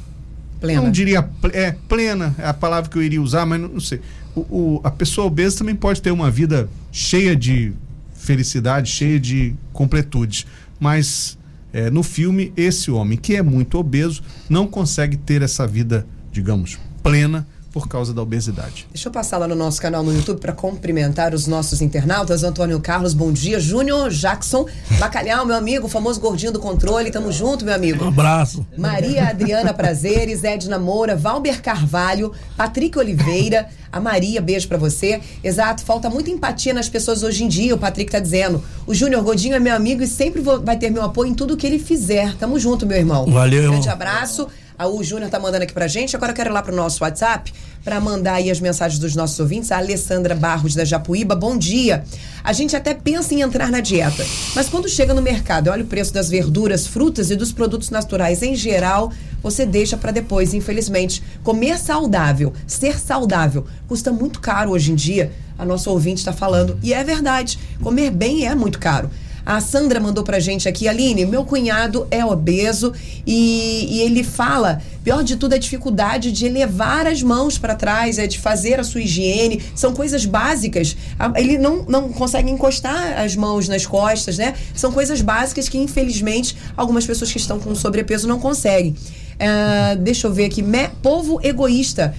Plena. 0.60 0.80
Não 0.82 0.90
diria 0.90 1.28
é, 1.52 1.72
plena, 1.88 2.34
é 2.38 2.46
a 2.46 2.54
palavra 2.54 2.88
que 2.90 2.96
eu 2.96 3.02
iria 3.02 3.20
usar, 3.20 3.44
mas 3.44 3.60
não, 3.60 3.68
não 3.68 3.80
sei. 3.80 4.00
O, 4.34 4.40
o- 4.40 4.80
a 4.82 4.90
pessoa 4.90 5.26
obesa 5.26 5.58
também 5.58 5.74
pode 5.74 6.00
ter 6.00 6.10
uma 6.10 6.30
vida 6.30 6.68
cheia 6.90 7.36
de 7.36 7.72
felicidade, 8.14 8.90
cheia 8.90 9.20
de 9.20 9.54
completude. 9.72 10.46
Mas 10.80 11.36
é, 11.72 11.90
no 11.90 12.02
filme, 12.02 12.52
esse 12.56 12.90
homem 12.90 13.18
que 13.18 13.36
é 13.36 13.42
muito 13.42 13.76
obeso 13.78 14.22
não 14.48 14.66
consegue 14.66 15.16
ter 15.16 15.42
essa 15.42 15.66
vida, 15.66 16.06
digamos, 16.32 16.78
plena 17.02 17.46
por 17.74 17.88
causa 17.88 18.14
da 18.14 18.22
obesidade. 18.22 18.86
Deixa 18.92 19.08
eu 19.08 19.12
passar 19.12 19.36
lá 19.36 19.48
no 19.48 19.56
nosso 19.56 19.82
canal 19.82 20.04
no 20.04 20.14
YouTube 20.14 20.38
para 20.38 20.52
cumprimentar 20.52 21.34
os 21.34 21.48
nossos 21.48 21.82
internautas. 21.82 22.44
Antônio 22.44 22.78
Carlos, 22.78 23.12
bom 23.12 23.32
dia. 23.32 23.58
Júnior 23.58 24.10
Jackson, 24.10 24.64
Bacalhau, 25.00 25.44
meu 25.44 25.56
amigo, 25.56 25.86
o 25.86 25.90
famoso 25.90 26.20
gordinho 26.20 26.52
do 26.52 26.60
controle. 26.60 27.10
Tamo 27.10 27.32
junto, 27.32 27.64
meu 27.64 27.74
Um 27.74 27.76
amigo. 27.76 28.04
abraço. 28.06 28.64
Maria 28.78 29.28
Adriana 29.28 29.74
Prazeres, 29.74 30.44
Edna 30.44 30.78
Moura, 30.78 31.16
Valber 31.16 31.60
Carvalho, 31.60 32.30
Patrick 32.56 32.96
Oliveira, 32.96 33.66
a 33.90 33.98
Maria, 33.98 34.40
beijo 34.40 34.68
pra 34.68 34.78
você. 34.78 35.20
Exato, 35.42 35.82
falta 35.82 36.08
muita 36.08 36.30
empatia 36.30 36.72
nas 36.72 36.88
pessoas 36.88 37.24
hoje 37.24 37.42
em 37.42 37.48
dia, 37.48 37.74
o 37.74 37.78
Patrick 37.78 38.08
tá 38.12 38.20
dizendo. 38.20 38.62
O 38.86 38.94
Júnior 38.94 39.24
Godinho 39.24 39.56
é 39.56 39.58
meu 39.58 39.74
amigo 39.74 40.00
e 40.00 40.06
sempre 40.06 40.40
vou- 40.40 40.60
vai 40.62 40.76
ter 40.78 40.90
meu 40.90 41.02
apoio 41.02 41.28
em 41.32 41.34
tudo 41.34 41.56
que 41.56 41.66
ele 41.66 41.80
fizer. 41.80 42.36
Tamo 42.36 42.56
junto, 42.56 42.86
meu 42.86 42.98
irmão. 42.98 43.26
Valeu, 43.26 43.58
irmão. 43.62 43.72
Grande 43.80 43.88
abraço. 43.88 44.46
A 44.76 44.88
o 44.88 45.04
Júnior 45.04 45.30
tá 45.30 45.38
mandando 45.38 45.62
aqui 45.62 45.72
pra 45.72 45.86
gente. 45.86 46.16
Agora 46.16 46.32
eu 46.32 46.36
quero 46.36 46.50
ir 46.50 46.52
lá 46.52 46.60
pro 46.60 46.74
nosso 46.74 47.04
WhatsApp 47.04 47.52
pra 47.84 48.00
mandar 48.00 48.34
aí 48.34 48.50
as 48.50 48.58
mensagens 48.58 48.98
dos 48.98 49.14
nossos 49.14 49.38
ouvintes. 49.38 49.70
A 49.70 49.78
Alessandra 49.78 50.34
Barros 50.34 50.74
da 50.74 50.84
Japuíba, 50.84 51.36
bom 51.36 51.56
dia. 51.56 52.04
A 52.42 52.52
gente 52.52 52.74
até 52.74 52.92
pensa 52.92 53.34
em 53.34 53.40
entrar 53.40 53.70
na 53.70 53.80
dieta, 53.80 54.26
mas 54.54 54.68
quando 54.68 54.88
chega 54.88 55.14
no 55.14 55.22
mercado 55.22 55.70
olha 55.70 55.84
o 55.84 55.86
preço 55.86 56.12
das 56.12 56.28
verduras, 56.28 56.86
frutas 56.86 57.30
e 57.30 57.36
dos 57.36 57.52
produtos 57.52 57.90
naturais 57.90 58.42
em 58.42 58.54
geral, 58.54 59.12
você 59.42 59.64
deixa 59.64 59.96
pra 59.96 60.10
depois, 60.10 60.52
infelizmente. 60.54 61.22
Comer 61.42 61.78
saudável, 61.78 62.52
ser 62.66 62.98
saudável, 62.98 63.66
custa 63.86 64.10
muito 64.10 64.40
caro 64.40 64.72
hoje 64.72 64.90
em 64.90 64.94
dia. 64.94 65.30
A 65.56 65.64
nossa 65.64 65.88
ouvinte 65.88 66.18
está 66.18 66.32
falando. 66.32 66.76
E 66.82 66.92
é 66.92 67.04
verdade, 67.04 67.58
comer 67.80 68.10
bem 68.10 68.46
é 68.46 68.54
muito 68.54 68.78
caro. 68.80 69.08
A 69.46 69.60
Sandra 69.60 70.00
mandou 70.00 70.24
pra 70.24 70.40
gente 70.40 70.68
aqui, 70.68 70.88
Aline, 70.88 71.26
meu 71.26 71.44
cunhado 71.44 72.06
é 72.10 72.24
obeso 72.24 72.92
e, 73.26 73.86
e 73.90 74.00
ele 74.00 74.24
fala, 74.24 74.80
pior 75.02 75.22
de 75.22 75.36
tudo 75.36 75.52
é 75.52 75.56
a 75.56 75.58
dificuldade 75.58 76.32
de 76.32 76.46
elevar 76.46 77.06
as 77.06 77.22
mãos 77.22 77.58
para 77.58 77.74
trás, 77.74 78.18
é 78.18 78.26
de 78.26 78.38
fazer 78.38 78.80
a 78.80 78.84
sua 78.84 79.02
higiene, 79.02 79.62
são 79.74 79.92
coisas 79.92 80.24
básicas. 80.24 80.96
Ele 81.36 81.58
não, 81.58 81.84
não 81.84 82.08
consegue 82.10 82.50
encostar 82.50 83.20
as 83.20 83.36
mãos 83.36 83.68
nas 83.68 83.84
costas, 83.84 84.38
né? 84.38 84.54
São 84.74 84.90
coisas 84.92 85.20
básicas 85.20 85.68
que, 85.68 85.76
infelizmente, 85.78 86.56
algumas 86.76 87.06
pessoas 87.06 87.30
que 87.30 87.38
estão 87.38 87.60
com 87.60 87.74
sobrepeso 87.74 88.26
não 88.26 88.38
conseguem. 88.40 88.96
Ah, 89.38 89.94
deixa 89.98 90.26
eu 90.26 90.32
ver 90.32 90.46
aqui, 90.46 90.62
Me- 90.62 90.88
povo 91.02 91.38
egoísta. 91.42 92.14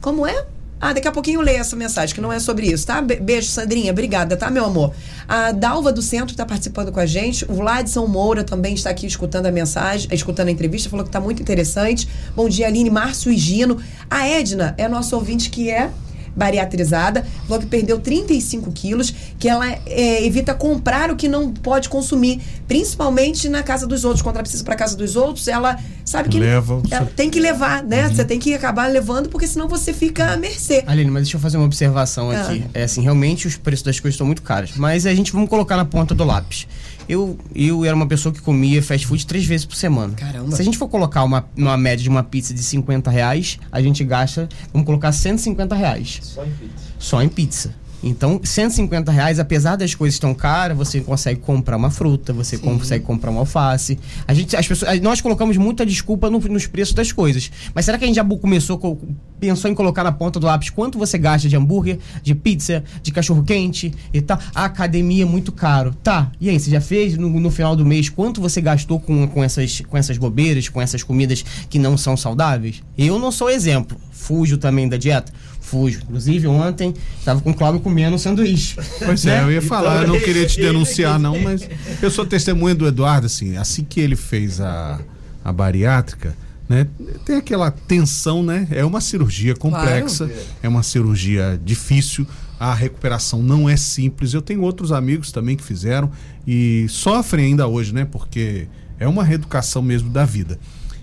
Como 0.00 0.26
é? 0.26 0.44
Ah, 0.86 0.92
daqui 0.92 1.08
a 1.08 1.12
pouquinho 1.12 1.40
eu 1.40 1.42
leio 1.42 1.60
essa 1.60 1.74
mensagem, 1.74 2.14
que 2.14 2.20
não 2.20 2.30
é 2.30 2.38
sobre 2.38 2.66
isso, 2.66 2.86
tá? 2.86 3.00
Be- 3.00 3.16
Beijo, 3.16 3.48
Sandrinha. 3.48 3.90
Obrigada, 3.90 4.36
tá, 4.36 4.50
meu 4.50 4.66
amor? 4.66 4.92
A 5.26 5.50
Dalva 5.50 5.90
do 5.90 6.02
Centro 6.02 6.32
está 6.32 6.44
participando 6.44 6.92
com 6.92 7.00
a 7.00 7.06
gente. 7.06 7.42
O 7.50 7.54
Vladson 7.54 8.06
Moura 8.06 8.44
também 8.44 8.74
está 8.74 8.90
aqui 8.90 9.06
escutando 9.06 9.46
a 9.46 9.50
mensagem, 9.50 10.06
escutando 10.12 10.48
a 10.48 10.50
entrevista, 10.50 10.90
falou 10.90 11.06
que 11.06 11.10
tá 11.10 11.18
muito 11.20 11.40
interessante. 11.40 12.06
Bom 12.36 12.50
dia, 12.50 12.66
Aline, 12.66 12.90
Márcio 12.90 13.32
e 13.32 13.36
Gino. 13.38 13.80
A 14.10 14.28
Edna 14.28 14.74
é 14.76 14.86
nosso 14.86 15.16
ouvinte 15.16 15.48
que 15.48 15.70
é 15.70 15.90
bariatrizada, 16.36 17.24
falou 17.46 17.60
que 17.60 17.66
perdeu 17.66 17.98
35 17.98 18.70
quilos, 18.72 19.14
que 19.38 19.48
ela 19.48 19.66
é, 19.86 20.24
evita 20.24 20.54
comprar 20.54 21.10
o 21.10 21.16
que 21.16 21.28
não 21.28 21.52
pode 21.52 21.88
consumir, 21.88 22.40
principalmente 22.66 23.48
na 23.48 23.62
casa 23.62 23.86
dos 23.86 24.04
outros. 24.04 24.22
Quando 24.22 24.36
ela 24.36 24.42
precisa 24.42 24.64
para 24.64 24.74
casa 24.74 24.96
dos 24.96 25.16
outros, 25.16 25.48
ela 25.48 25.78
sabe 26.04 26.28
que 26.28 26.38
Leva 26.38 26.74
o 26.74 26.82
ela 26.90 27.06
seu- 27.06 27.14
tem 27.14 27.30
que 27.30 27.40
levar, 27.40 27.82
né? 27.82 28.08
Você 28.08 28.24
tem 28.24 28.38
que 28.38 28.52
acabar 28.54 28.86
levando, 28.90 29.28
porque 29.28 29.46
senão 29.46 29.68
você 29.68 29.92
fica 29.92 30.32
à 30.32 30.36
mercê. 30.36 30.82
Aline, 30.86 31.10
mas 31.10 31.24
deixa 31.24 31.36
eu 31.36 31.40
fazer 31.40 31.56
uma 31.56 31.66
observação 31.66 32.30
Ah. 32.30 32.40
aqui. 32.42 32.64
É 32.74 32.84
assim, 32.84 33.00
realmente 33.02 33.46
os 33.46 33.56
preços 33.56 33.82
das 33.84 34.00
coisas 34.00 34.14
estão 34.14 34.26
muito 34.26 34.42
caros. 34.42 34.72
Mas 34.76 35.06
a 35.06 35.14
gente 35.14 35.32
vamos 35.32 35.48
colocar 35.48 35.76
na 35.76 35.84
ponta 35.84 36.14
do 36.14 36.24
lápis. 36.24 36.66
Eu, 37.08 37.38
eu 37.54 37.84
era 37.84 37.94
uma 37.94 38.06
pessoa 38.06 38.32
que 38.32 38.40
comia 38.40 38.82
fast 38.82 39.06
food 39.06 39.26
três 39.26 39.44
vezes 39.44 39.66
por 39.66 39.76
semana. 39.76 40.14
Caramba. 40.14 40.54
Se 40.54 40.62
a 40.62 40.64
gente 40.64 40.78
for 40.78 40.88
colocar 40.88 41.22
uma, 41.24 41.46
uma 41.56 41.76
média 41.76 42.02
de 42.02 42.08
uma 42.08 42.22
pizza 42.22 42.54
de 42.54 42.62
50 42.62 43.10
reais, 43.10 43.58
a 43.70 43.80
gente 43.80 44.02
gasta, 44.04 44.48
vamos 44.72 44.86
colocar 44.86 45.12
150 45.12 45.74
reais. 45.74 46.20
Só 46.22 46.44
em 46.44 46.50
pizza. 46.50 46.84
Só 46.98 47.22
em 47.22 47.28
pizza. 47.28 47.74
Então, 48.06 48.38
150 48.44 49.10
reais, 49.10 49.38
apesar 49.38 49.76
das 49.76 49.94
coisas 49.94 50.18
tão 50.18 50.34
caras, 50.34 50.76
você 50.76 51.00
consegue 51.00 51.40
comprar 51.40 51.76
uma 51.76 51.90
fruta, 51.90 52.32
você 52.32 52.58
consegue 52.58 53.02
comprar 53.04 53.30
uma 53.30 53.40
alface. 53.40 53.98
A 54.28 54.34
gente, 54.34 54.54
as 54.54 54.68
pessoas, 54.68 55.00
nós 55.00 55.20
colocamos 55.22 55.56
muita 55.56 55.86
desculpa 55.86 56.28
no- 56.28 56.38
nos 56.38 56.66
preços 56.66 56.92
das 56.94 57.10
coisas. 57.12 57.50
Mas 57.74 57.86
será 57.86 57.96
que 57.96 58.04
a 58.04 58.06
gente 58.06 58.16
já 58.16 58.24
começou, 58.24 58.76
co- 58.78 58.98
pensou 59.40 59.70
em 59.70 59.74
colocar 59.74 60.04
na 60.04 60.12
ponta 60.12 60.38
do 60.38 60.46
lápis 60.46 60.68
quanto 60.70 60.98
você 60.98 61.16
gasta 61.16 61.48
de 61.48 61.56
hambúrguer, 61.56 61.98
de 62.22 62.34
pizza, 62.34 62.84
de 63.02 63.10
cachorro 63.10 63.42
quente 63.42 63.92
e 64.12 64.20
tal? 64.20 64.38
A 64.54 64.66
academia 64.66 65.22
é 65.22 65.26
muito 65.26 65.50
caro. 65.50 65.94
Tá, 66.02 66.30
e 66.38 66.50
aí, 66.50 66.60
você 66.60 66.70
já 66.70 66.80
fez 66.82 67.16
no, 67.16 67.28
no 67.40 67.50
final 67.50 67.74
do 67.74 67.86
mês 67.86 68.10
quanto 68.10 68.40
você 68.40 68.60
gastou 68.60 69.00
com, 69.00 69.26
com, 69.28 69.42
essas, 69.42 69.80
com 69.80 69.96
essas 69.96 70.18
bobeiras, 70.18 70.68
com 70.68 70.80
essas 70.80 71.02
comidas 71.02 71.42
que 71.70 71.78
não 71.78 71.96
são 71.96 72.16
saudáveis? 72.16 72.82
Eu 72.98 73.18
não 73.18 73.32
sou 73.32 73.48
exemplo. 73.48 73.96
Fujo 74.12 74.56
também 74.58 74.88
da 74.88 74.96
dieta. 74.96 75.32
Fujo. 75.64 76.00
Inclusive, 76.02 76.46
ontem 76.46 76.94
estava 77.18 77.40
com 77.40 77.50
o 77.50 77.54
Cláudio 77.54 77.80
comendo 77.80 78.14
um 78.14 78.18
sanduíche. 78.18 78.76
Pois 79.04 79.24
é, 79.24 79.42
eu 79.42 79.50
ia 79.50 79.62
falar, 79.62 80.02
eu 80.02 80.08
não 80.08 80.20
queria 80.20 80.46
te 80.46 80.60
denunciar, 80.62 81.18
não, 81.18 81.40
mas 81.40 81.68
eu 82.02 82.10
sou 82.10 82.26
testemunha 82.26 82.74
do 82.74 82.86
Eduardo, 82.86 83.26
assim, 83.26 83.56
assim 83.56 83.82
que 83.82 83.98
ele 83.98 84.14
fez 84.14 84.60
a, 84.60 85.00
a 85.42 85.52
bariátrica, 85.52 86.36
né? 86.68 86.86
Tem 87.24 87.36
aquela 87.36 87.70
tensão, 87.70 88.42
né? 88.42 88.68
É 88.70 88.84
uma 88.84 89.00
cirurgia 89.00 89.54
complexa, 89.54 90.30
é 90.62 90.68
uma 90.68 90.82
cirurgia 90.82 91.58
difícil, 91.64 92.26
a 92.58 92.72
recuperação 92.74 93.42
não 93.42 93.68
é 93.68 93.76
simples. 93.76 94.32
Eu 94.32 94.42
tenho 94.42 94.62
outros 94.62 94.92
amigos 94.92 95.32
também 95.32 95.56
que 95.56 95.62
fizeram 95.62 96.10
e 96.46 96.86
sofrem 96.88 97.46
ainda 97.46 97.66
hoje, 97.66 97.92
né? 97.92 98.04
Porque 98.04 98.68
é 98.98 99.08
uma 99.08 99.24
reeducação 99.24 99.82
mesmo 99.82 100.10
da 100.10 100.24
vida. 100.24 100.58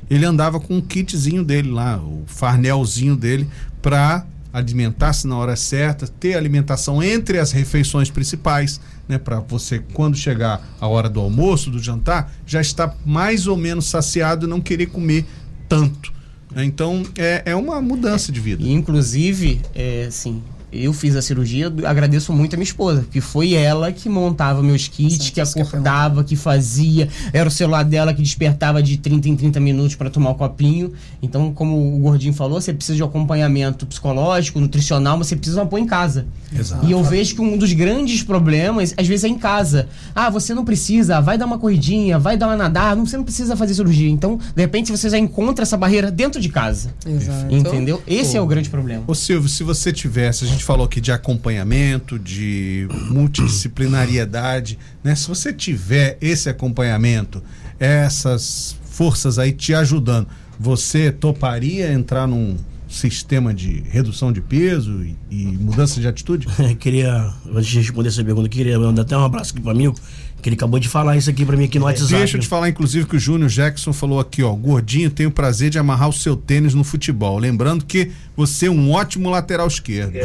Ele 0.09 0.25
andava 0.25 0.59
com 0.59 0.77
um 0.77 0.81
kitzinho 0.81 1.43
dele 1.43 1.71
lá, 1.71 1.97
o 1.97 2.23
farnelzinho 2.25 3.15
dele, 3.15 3.47
para 3.81 4.25
alimentar-se 4.53 5.27
na 5.27 5.37
hora 5.37 5.55
certa, 5.55 6.07
ter 6.07 6.35
alimentação 6.35 7.01
entre 7.01 7.39
as 7.39 7.51
refeições 7.51 8.09
principais, 8.09 8.81
né, 9.07 9.17
para 9.17 9.39
você 9.39 9.79
quando 9.93 10.17
chegar 10.17 10.61
a 10.79 10.87
hora 10.87 11.09
do 11.09 11.19
almoço, 11.19 11.71
do 11.71 11.79
jantar, 11.79 12.31
já 12.45 12.61
estar 12.61 12.95
mais 13.05 13.47
ou 13.47 13.57
menos 13.57 13.85
saciado 13.85 14.45
e 14.45 14.49
não 14.49 14.59
querer 14.59 14.87
comer 14.87 15.25
tanto. 15.69 16.13
né? 16.51 16.65
Então 16.65 17.03
é, 17.17 17.43
é 17.45 17.55
uma 17.55 17.81
mudança 17.81 18.31
de 18.31 18.39
vida. 18.39 18.63
Inclusive, 18.63 19.61
é, 19.73 20.05
assim, 20.07 20.41
eu 20.71 20.93
fiz 20.93 21.15
a 21.15 21.21
cirurgia, 21.21 21.71
agradeço 21.85 22.31
muito 22.31 22.53
a 22.53 22.57
minha 22.57 22.63
esposa, 22.63 23.05
que 23.11 23.19
foi 23.19 23.53
ela 23.53 23.91
que 23.91 24.07
montava 24.07 24.63
meus 24.63 24.87
kits, 24.87 25.31
Exato, 25.35 25.53
que 25.53 25.61
acordava, 25.61 26.23
que 26.23 26.35
fazia, 26.35 27.09
era 27.33 27.47
o 27.47 27.51
celular 27.51 27.83
dela 27.83 28.13
que 28.13 28.21
despertava 28.21 28.81
de 28.81 28.97
30 28.97 29.29
em 29.29 29.35
30 29.35 29.59
minutos 29.59 29.95
para 29.95 30.09
tomar 30.09 30.31
o 30.31 30.35
copinho. 30.35 30.93
Então, 31.21 31.53
como 31.53 31.95
o 31.95 31.99
Gordinho 31.99 32.33
falou, 32.33 32.61
você 32.61 32.73
precisa 32.73 32.95
de 32.95 33.03
um 33.03 33.05
acompanhamento 33.05 33.85
psicológico, 33.85 34.59
nutricional, 34.59 35.17
mas 35.17 35.27
você 35.27 35.35
precisa 35.35 35.65
pôr 35.65 35.79
em 35.79 35.85
casa. 35.85 36.25
Exato. 36.57 36.85
E 36.85 36.91
eu 36.91 37.03
vejo 37.03 37.35
que 37.35 37.41
um 37.41 37.57
dos 37.57 37.73
grandes 37.73 38.23
problemas, 38.23 38.93
às 38.97 39.07
vezes, 39.07 39.23
é 39.23 39.27
em 39.27 39.37
casa. 39.37 39.87
Ah, 40.15 40.29
você 40.29 40.53
não 40.53 40.63
precisa, 40.63 41.19
vai 41.21 41.37
dar 41.37 41.45
uma 41.45 41.57
corridinha, 41.57 42.17
vai 42.17 42.37
dar 42.37 42.47
uma 42.47 42.57
nadar, 42.57 42.95
não, 42.95 43.05
você 43.05 43.17
não 43.17 43.23
precisa 43.23 43.55
fazer 43.55 43.73
cirurgia. 43.73 44.09
Então, 44.09 44.39
de 44.55 44.61
repente, 44.61 44.91
você 44.91 45.09
já 45.09 45.17
encontra 45.17 45.63
essa 45.63 45.77
barreira 45.77 46.11
dentro 46.11 46.41
de 46.41 46.49
casa. 46.49 46.93
Exato. 47.05 47.53
Entendeu? 47.53 48.01
Esse 48.07 48.37
é 48.37 48.41
o 48.41 48.45
grande 48.45 48.69
problema. 48.69 49.03
Ô 49.07 49.15
Silvio, 49.15 49.49
se 49.49 49.63
você 49.63 49.91
tivesse, 49.91 50.43
a 50.45 50.47
gente 50.47 50.60
falou 50.63 50.85
aqui 50.85 51.01
de 51.01 51.11
acompanhamento, 51.11 52.17
de 52.17 52.87
multidisciplinariedade, 53.09 54.77
né? 55.03 55.15
Se 55.15 55.27
você 55.27 55.53
tiver 55.53 56.17
esse 56.21 56.49
acompanhamento, 56.49 57.43
essas 57.79 58.75
forças 58.85 59.39
aí 59.39 59.51
te 59.51 59.73
ajudando, 59.73 60.27
você 60.59 61.11
toparia 61.11 61.91
entrar 61.91 62.27
num 62.27 62.57
sistema 62.91 63.53
de 63.53 63.83
redução 63.89 64.31
de 64.31 64.41
peso 64.41 65.03
e, 65.03 65.15
e 65.29 65.45
mudança 65.45 65.99
de 65.99 66.07
atitude? 66.07 66.47
queria, 66.77 67.33
antes 67.53 67.67
de 67.67 67.79
responder 67.79 68.09
essa 68.09 68.23
pergunta, 68.23 68.49
queria 68.49 68.77
mandar 68.77 69.03
até 69.03 69.17
um 69.17 69.23
abraço 69.23 69.53
aqui 69.53 69.61
pro 69.61 69.71
amigo, 69.71 69.95
que 70.41 70.49
ele 70.49 70.55
acabou 70.55 70.79
de 70.79 70.89
falar 70.89 71.15
isso 71.17 71.29
aqui 71.29 71.45
pra 71.45 71.55
mim 71.55 71.65
aqui 71.65 71.77
no 71.79 71.85
WhatsApp. 71.85 72.11
Deixa 72.13 72.37
eu 72.37 72.41
te 72.41 72.47
falar, 72.47 72.69
inclusive, 72.69 73.05
que 73.05 73.15
o 73.15 73.19
Júnior 73.19 73.49
Jackson 73.49 73.93
falou 73.93 74.19
aqui, 74.19 74.41
ó. 74.43 74.51
Gordinho, 74.53 75.09
tenho 75.09 75.29
o 75.29 75.31
prazer 75.31 75.69
de 75.69 75.77
amarrar 75.79 76.09
o 76.09 76.13
seu 76.13 76.35
tênis 76.35 76.73
no 76.73 76.83
futebol. 76.83 77.37
Lembrando 77.37 77.85
que 77.85 78.11
você 78.35 78.65
é 78.67 78.71
um 78.71 78.91
ótimo 78.91 79.29
lateral 79.29 79.67
esquerdo. 79.67 80.15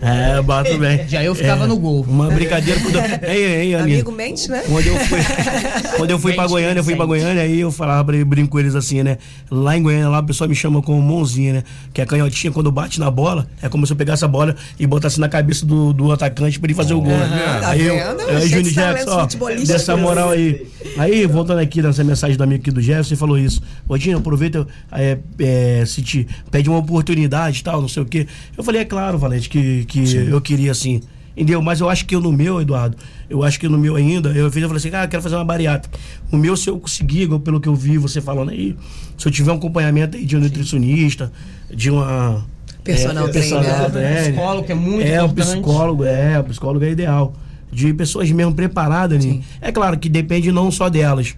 É, 0.00 0.42
bato 0.42 0.76
bem. 0.78 1.06
Já 1.08 1.22
eu 1.22 1.34
ficava 1.34 1.64
É, 1.64 1.66
no 1.66 1.76
gol. 1.76 2.04
Uma 2.08 2.28
brincadeira. 2.30 2.80
Quando 2.80 2.96
eu, 2.96 3.02
ei, 3.30 3.44
ei. 3.44 3.74
Amigo 3.74 4.10
mente, 4.12 4.50
né? 4.50 4.62
Quando 4.66 4.86
eu 4.86 4.96
fui, 4.98 5.18
quando 5.96 6.10
eu 6.10 6.18
fui 6.18 6.32
pra 6.32 6.42
Mente, 6.42 6.50
Goiânia, 6.52 6.80
eu 6.80 6.84
fui 6.84 6.96
pra. 6.96 7.04
Goiânia, 7.06 7.42
aí 7.42 7.60
eu 7.60 7.70
falava 7.70 8.04
pra 8.04 8.14
ele, 8.16 8.24
brinco 8.24 8.50
com 8.50 8.58
eles 8.60 8.74
assim, 8.74 9.02
né? 9.02 9.18
Lá 9.50 9.76
em 9.76 9.82
Goiânia, 9.82 10.08
lá 10.08 10.18
o 10.20 10.22
pessoal 10.24 10.48
me 10.48 10.56
chama 10.56 10.82
como 10.82 11.00
mãozinha, 11.00 11.52
né? 11.54 11.62
Que 11.92 12.00
a 12.00 12.06
canhotinha, 12.06 12.52
quando 12.52 12.70
bate 12.72 12.98
na 12.98 13.10
bola, 13.10 13.46
é 13.62 13.68
como 13.68 13.86
se 13.86 13.92
eu 13.92 13.96
pegasse 13.96 14.24
a 14.24 14.28
bola 14.28 14.56
e 14.78 14.86
botasse 14.86 15.20
na 15.20 15.28
cabeça 15.28 15.64
do, 15.64 15.92
do 15.92 16.10
atacante 16.12 16.58
pra 16.58 16.66
ele 16.66 16.74
fazer 16.74 16.94
o 16.94 17.00
gol. 17.00 17.12
né? 17.16 17.58
tá 17.60 17.68
aí 17.68 17.82
eu, 17.86 17.94
vendo? 17.94 18.28
aí 18.28 18.48
Júnior 18.48 18.72
Jackson, 18.72 19.03
ó, 19.08 19.20
futebolistas. 19.22 19.68
dessa 19.68 19.96
moral 19.96 20.30
aí. 20.30 20.66
Aí, 20.96 21.26
voltando 21.26 21.58
aqui 21.58 21.82
nessa 21.82 22.04
mensagem 22.04 22.36
do 22.36 22.44
amigo 22.44 22.60
aqui 22.60 22.70
do 22.70 22.80
Jefferson, 22.80 23.14
ele 23.14 23.20
falou 23.20 23.38
isso. 23.38 23.62
Odinho, 23.88 24.18
aproveita, 24.18 24.66
é, 24.92 25.18
é, 25.38 25.84
se 25.86 26.02
te 26.02 26.26
pede 26.50 26.68
uma 26.68 26.78
oportunidade 26.78 27.60
e 27.60 27.62
tal, 27.62 27.80
não 27.80 27.88
sei 27.88 28.02
o 28.02 28.06
quê. 28.06 28.26
Eu 28.56 28.62
falei, 28.62 28.82
é 28.82 28.84
claro, 28.84 29.18
Valente, 29.18 29.48
que, 29.48 29.84
que 29.84 30.16
eu 30.16 30.40
queria 30.40 30.72
assim. 30.72 31.00
Entendeu? 31.36 31.60
Mas 31.60 31.80
eu 31.80 31.88
acho 31.88 32.06
que 32.06 32.14
eu 32.14 32.20
no 32.20 32.32
meu, 32.32 32.60
Eduardo, 32.60 32.96
eu 33.28 33.42
acho 33.42 33.58
que 33.58 33.68
no 33.68 33.76
meu 33.76 33.96
ainda, 33.96 34.28
eu 34.30 34.50
fiz, 34.52 34.62
eu 34.62 34.68
falei 34.68 34.78
assim, 34.78 34.90
ah, 34.94 35.04
eu 35.04 35.08
quero 35.08 35.22
fazer 35.22 35.34
uma 35.34 35.44
bariátrica. 35.44 35.98
O 36.30 36.36
meu, 36.36 36.56
se 36.56 36.70
eu 36.70 36.78
conseguir, 36.78 37.28
pelo 37.40 37.60
que 37.60 37.68
eu 37.68 37.74
vi 37.74 37.98
você 37.98 38.20
falando 38.20 38.50
aí, 38.50 38.76
se 39.18 39.26
eu 39.26 39.32
tiver 39.32 39.50
um 39.50 39.56
acompanhamento 39.56 40.16
aí 40.16 40.24
de 40.24 40.36
um 40.36 40.40
nutricionista, 40.40 41.32
de 41.68 41.90
uma. 41.90 42.44
Personal 42.84 43.28
trainer. 43.30 43.90
trainer, 43.90 44.22
Psicólogo, 44.24 44.66
que 44.66 44.72
é 44.72 44.74
muito 44.74 45.02
é, 45.02 45.16
importante. 45.16 45.40
o 45.40 45.52
psicólogo, 45.52 46.04
é, 46.04 46.38
o 46.38 46.44
psicólogo 46.44 46.84
é 46.84 46.90
ideal. 46.90 47.34
De 47.74 47.92
pessoas 47.92 48.30
mesmo 48.30 48.54
preparadas, 48.54 49.24
né? 49.24 49.42
É 49.60 49.72
claro 49.72 49.98
que 49.98 50.08
depende 50.08 50.52
não 50.52 50.70
só 50.70 50.88
delas. 50.88 51.34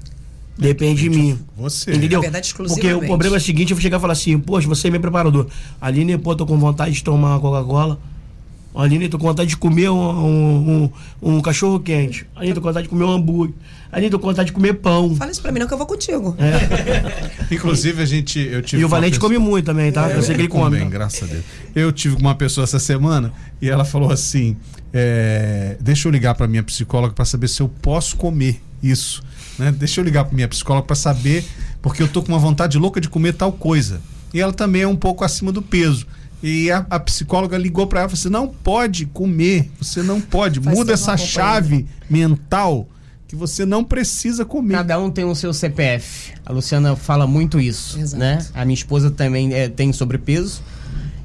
Depende 0.58 1.02
de 1.02 1.10
mim. 1.10 1.38
Você. 1.56 1.92
Entendeu? 1.92 2.20
Na 2.20 2.30
verdade, 2.30 2.54
Porque 2.54 2.92
o 2.92 3.00
problema 3.00 3.36
é 3.36 3.38
o 3.38 3.40
seguinte, 3.40 3.70
eu 3.70 3.76
vou 3.76 3.82
chegar 3.82 3.98
e 3.98 4.00
falar 4.00 4.14
assim, 4.14 4.38
poxa, 4.38 4.66
você 4.66 4.88
é 4.88 4.90
meu 4.90 5.00
preparador. 5.00 5.46
Aline, 5.80 6.16
pô, 6.16 6.34
tô 6.34 6.46
com 6.46 6.58
vontade 6.58 6.92
de 6.92 7.04
tomar 7.04 7.32
uma 7.32 7.40
Coca-Cola. 7.40 7.98
Aline, 8.82 9.08
tô 9.08 9.18
com 9.18 9.26
vontade 9.26 9.48
de 9.50 9.56
comer 9.56 9.88
um, 9.90 9.98
um, 9.98 10.90
um, 11.22 11.36
um 11.36 11.40
cachorro 11.40 11.80
quente. 11.80 12.26
Aline, 12.36 12.54
tô 12.54 12.60
com 12.60 12.68
vontade 12.68 12.84
de 12.84 12.88
comer 12.90 13.04
um 13.04 13.10
hambúrguer. 13.12 13.54
Aline, 13.90 14.10
tô 14.10 14.18
com 14.18 14.26
vontade 14.28 14.46
de 14.46 14.52
comer 14.52 14.74
pão. 14.74 15.14
Fala 15.16 15.30
isso 15.30 15.40
pra 15.40 15.50
mim 15.50 15.60
não 15.60 15.66
que 15.66 15.72
eu 15.74 15.78
vou 15.78 15.86
contigo. 15.86 16.36
Inclusive, 17.50 18.02
a 18.02 18.06
gente. 18.06 18.38
Eu 18.38 18.62
tive 18.62 18.82
E 18.82 18.84
o 18.84 18.88
Valente 18.88 19.14
pessoa- 19.18 19.30
come 19.32 19.38
muito 19.38 19.66
também, 19.66 19.90
tá? 19.92 20.10
Eu 20.10 20.22
sei 20.22 20.34
que 20.34 20.42
ele 20.42 20.48
Come 20.48 20.78
bem, 20.78 20.88
graças 20.88 21.22
a 21.22 21.32
Deus. 21.32 21.44
Eu 21.74 21.92
tive 21.92 22.16
com 22.16 22.20
uma 22.22 22.34
pessoa 22.34 22.64
essa 22.64 22.78
semana 22.78 23.32
e 23.60 23.68
ela 23.68 23.84
falou 23.84 24.10
assim: 24.10 24.56
é, 24.92 25.76
deixa 25.80 26.08
eu 26.08 26.12
ligar 26.12 26.34
para 26.34 26.46
minha 26.46 26.62
psicóloga 26.62 27.14
para 27.14 27.24
saber 27.24 27.48
se 27.48 27.60
eu 27.60 27.68
posso 27.68 28.16
comer 28.16 28.60
isso. 28.82 29.22
Né? 29.58 29.72
Deixa 29.72 30.00
eu 30.00 30.04
ligar 30.04 30.24
para 30.24 30.34
minha 30.34 30.48
psicóloga 30.48 30.86
para 30.86 30.96
saber, 30.96 31.44
porque 31.80 32.02
eu 32.02 32.08
tô 32.08 32.22
com 32.22 32.28
uma 32.28 32.38
vontade 32.38 32.76
louca 32.78 33.00
de 33.00 33.08
comer 33.08 33.32
tal 33.34 33.52
coisa. 33.52 34.00
E 34.34 34.40
ela 34.40 34.52
também 34.52 34.82
é 34.82 34.88
um 34.88 34.96
pouco 34.96 35.24
acima 35.24 35.50
do 35.50 35.62
peso. 35.62 36.06
E 36.48 36.70
a, 36.70 36.86
a 36.88 37.00
psicóloga 37.00 37.58
ligou 37.58 37.86
para 37.86 38.00
ela 38.00 38.06
e 38.06 38.10
falou: 38.10 38.22
você 38.22 38.28
não 38.30 38.46
pode 38.48 39.06
comer, 39.06 39.70
você 39.80 40.02
não 40.02 40.20
pode. 40.20 40.60
Faz 40.60 40.76
Muda 40.76 40.92
essa 40.92 41.16
chave 41.16 41.86
mental 42.08 42.88
que 43.26 43.34
você 43.34 43.66
não 43.66 43.82
precisa 43.82 44.44
comer. 44.44 44.74
Cada 44.74 44.98
um 45.00 45.10
tem 45.10 45.24
o 45.24 45.34
seu 45.34 45.52
CPF. 45.52 46.32
A 46.44 46.52
Luciana 46.52 46.94
fala 46.94 47.26
muito 47.26 47.58
isso, 47.58 47.98
Exato. 47.98 48.20
né? 48.20 48.38
A 48.54 48.64
minha 48.64 48.74
esposa 48.74 49.10
também 49.10 49.52
é, 49.52 49.68
tem 49.68 49.92
sobrepeso 49.92 50.62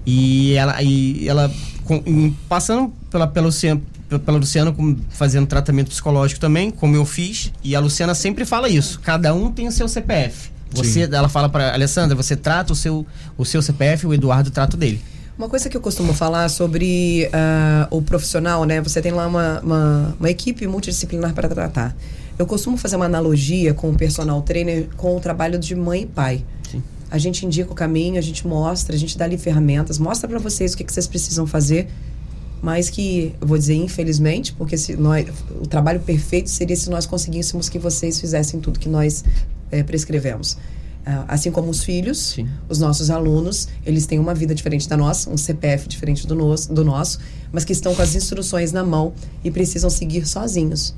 e 0.06 0.54
ela, 0.54 0.82
e 0.82 1.28
ela 1.30 1.52
com- 1.86 2.02
em- 2.06 2.36
passando 2.50 2.92
pela, 3.12 3.28
pela 3.28 3.46
Luciana, 3.46 3.80
pela 4.26 4.38
Luciana 4.40 4.72
com- 4.72 4.98
fazendo 5.12 5.46
tratamento 5.46 5.90
psicológico 5.90 6.40
também, 6.42 6.72
como 6.72 6.96
eu 6.96 7.06
fiz, 7.06 7.52
e 7.64 7.76
a 7.76 7.80
Luciana 7.80 8.16
sempre 8.16 8.46
fala 8.46 8.68
isso. 8.68 9.00
Cada 9.02 9.34
um 9.36 9.52
tem 9.52 9.68
o 9.68 9.72
seu 9.72 9.88
CPF. 9.88 10.50
Você, 10.74 11.02
ela 11.02 11.30
fala 11.30 11.50
para 11.50 11.74
Alessandra, 11.74 12.16
você 12.16 12.36
trata 12.36 12.74
o 12.74 12.76
seu 12.76 13.06
o 13.38 13.46
seu 13.46 13.62
CPF, 13.62 14.08
o 14.08 14.14
Eduardo 14.14 14.52
trata 14.52 14.76
o 14.76 14.80
dele. 14.80 15.02
Uma 15.38 15.50
coisa 15.50 15.70
que 15.70 15.76
eu 15.76 15.82
costumo 15.82 16.14
falar 16.14 16.50
sobre 16.50 17.30
ah, 17.34 17.88
o 17.90 18.02
profissional, 18.02 18.64
né? 18.64 18.80
Você 18.82 19.02
tem 19.02 19.12
lá 19.12 19.28
uma, 19.28 19.60
uma, 19.62 20.16
uma 20.20 20.30
equipe 20.30 20.68
multidisciplinar 20.68 21.34
para 21.34 21.50
tratar. 21.50 21.96
Eu 22.38 22.46
costumo 22.46 22.78
fazer 22.78 22.96
uma 22.96 23.06
analogia 23.06 23.74
com 23.74 23.90
o 23.90 23.96
personal 23.96 24.42
trainer 24.42 24.88
com 24.98 25.16
o 25.16 25.20
trabalho 25.20 25.58
de 25.58 25.76
mãe 25.76 26.04
e 26.04 26.06
pai. 26.06 26.46
Sim. 26.70 26.84
A 27.10 27.18
gente 27.18 27.46
indica 27.46 27.72
o 27.72 27.76
caminho, 27.76 28.18
a 28.18 28.22
gente 28.22 28.48
mostra, 28.48 28.96
a 28.96 29.00
gente 29.00 29.18
dá 29.18 29.26
ali 29.26 29.38
ferramentas, 29.38 29.98
mostra 29.98 30.28
para 30.28 30.40
vocês 30.40 30.74
o 30.74 30.78
que, 30.78 30.84
que 30.84 30.94
vocês 30.94 31.08
precisam 31.08 31.48
fazer, 31.48 31.88
mas 32.62 32.90
que, 32.90 33.34
eu 33.42 33.48
vou 33.48 33.58
dizer 33.58 33.76
infelizmente, 33.76 34.54
porque 34.54 34.78
se 34.78 34.96
nós, 34.96 35.28
o 35.60 35.68
trabalho 35.68 36.00
perfeito 36.00 36.50
seria 36.50 36.76
se 36.76 36.90
nós 36.90 37.06
conseguíssemos 37.06 37.68
que 37.68 37.80
vocês 37.80 38.20
fizessem 38.20 38.60
tudo 38.60 38.80
que 38.80 38.90
nós 38.90 39.24
eh, 39.72 39.84
prescrevemos. 39.84 40.58
Ah, 41.04 41.26
assim 41.30 41.50
como 41.50 41.72
os 41.72 41.84
filhos, 41.84 42.20
Sim. 42.36 42.48
os 42.70 42.78
nossos 42.78 43.10
alunos, 43.10 43.68
eles 43.84 44.06
têm 44.06 44.20
uma 44.20 44.36
vida 44.36 44.54
diferente 44.54 44.88
da 44.88 44.96
nossa, 44.96 45.32
um 45.32 45.38
CPF 45.38 45.88
diferente 45.88 46.28
do 46.28 46.36
nosso, 46.36 46.72
do 46.72 46.86
nosso, 46.86 47.20
mas 47.52 47.66
que 47.66 47.74
estão 47.74 47.96
com 47.96 48.02
as 48.04 48.14
instruções 48.14 48.72
na 48.72 48.84
mão 48.84 49.14
e 49.44 49.50
precisam 49.50 49.90
seguir 49.90 50.28
sozinhos. 50.28 50.94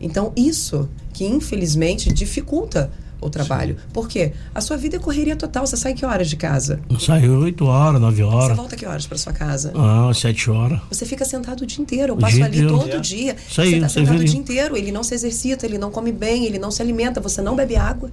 Então, 0.00 0.32
isso 0.36 0.88
que 1.12 1.24
infelizmente 1.24 2.12
dificulta 2.12 2.90
o 3.20 3.28
trabalho. 3.30 3.76
Por 3.92 4.08
quê? 4.08 4.32
A 4.54 4.60
sua 4.60 4.76
vida 4.76 4.96
é 4.96 4.98
correria 4.98 5.36
total. 5.36 5.66
Você 5.66 5.76
sai 5.76 5.94
que 5.94 6.04
horas 6.04 6.28
de 6.28 6.36
casa? 6.36 6.80
Saiu 7.00 7.38
8 7.40 7.64
horas, 7.66 8.00
9 8.00 8.16
Você 8.16 8.22
horas. 8.22 8.56
volta 8.56 8.76
que 8.76 8.86
horas 8.86 9.06
para 9.06 9.18
sua 9.18 9.32
casa? 9.32 9.72
Ah, 9.74 10.12
7 10.14 10.50
horas. 10.50 10.80
Você 10.90 11.04
fica 11.06 11.24
sentado 11.24 11.62
o 11.62 11.66
dia 11.66 11.80
inteiro. 11.82 12.12
Eu 12.12 12.16
O 12.16 12.20
passo 12.20 12.36
dia 12.36 12.44
ali 12.44 12.58
inteiro. 12.60 12.78
todo 12.78 13.00
dia. 13.00 13.36
Isso 13.48 13.60
aí, 13.60 13.70
você 13.74 13.80
tá 13.80 13.88
você 13.88 14.00
sentado 14.00 14.20
o 14.20 14.24
dia 14.24 14.38
inteiro. 14.38 14.76
Ele 14.76 14.92
não 14.92 15.02
se 15.02 15.14
exercita, 15.14 15.66
ele 15.66 15.78
não 15.78 15.90
come 15.90 16.12
bem, 16.12 16.44
ele 16.46 16.58
não 16.58 16.70
se 16.70 16.80
alimenta. 16.82 17.20
Você 17.20 17.40
não 17.42 17.54
bebe 17.56 17.76
água. 17.76 18.10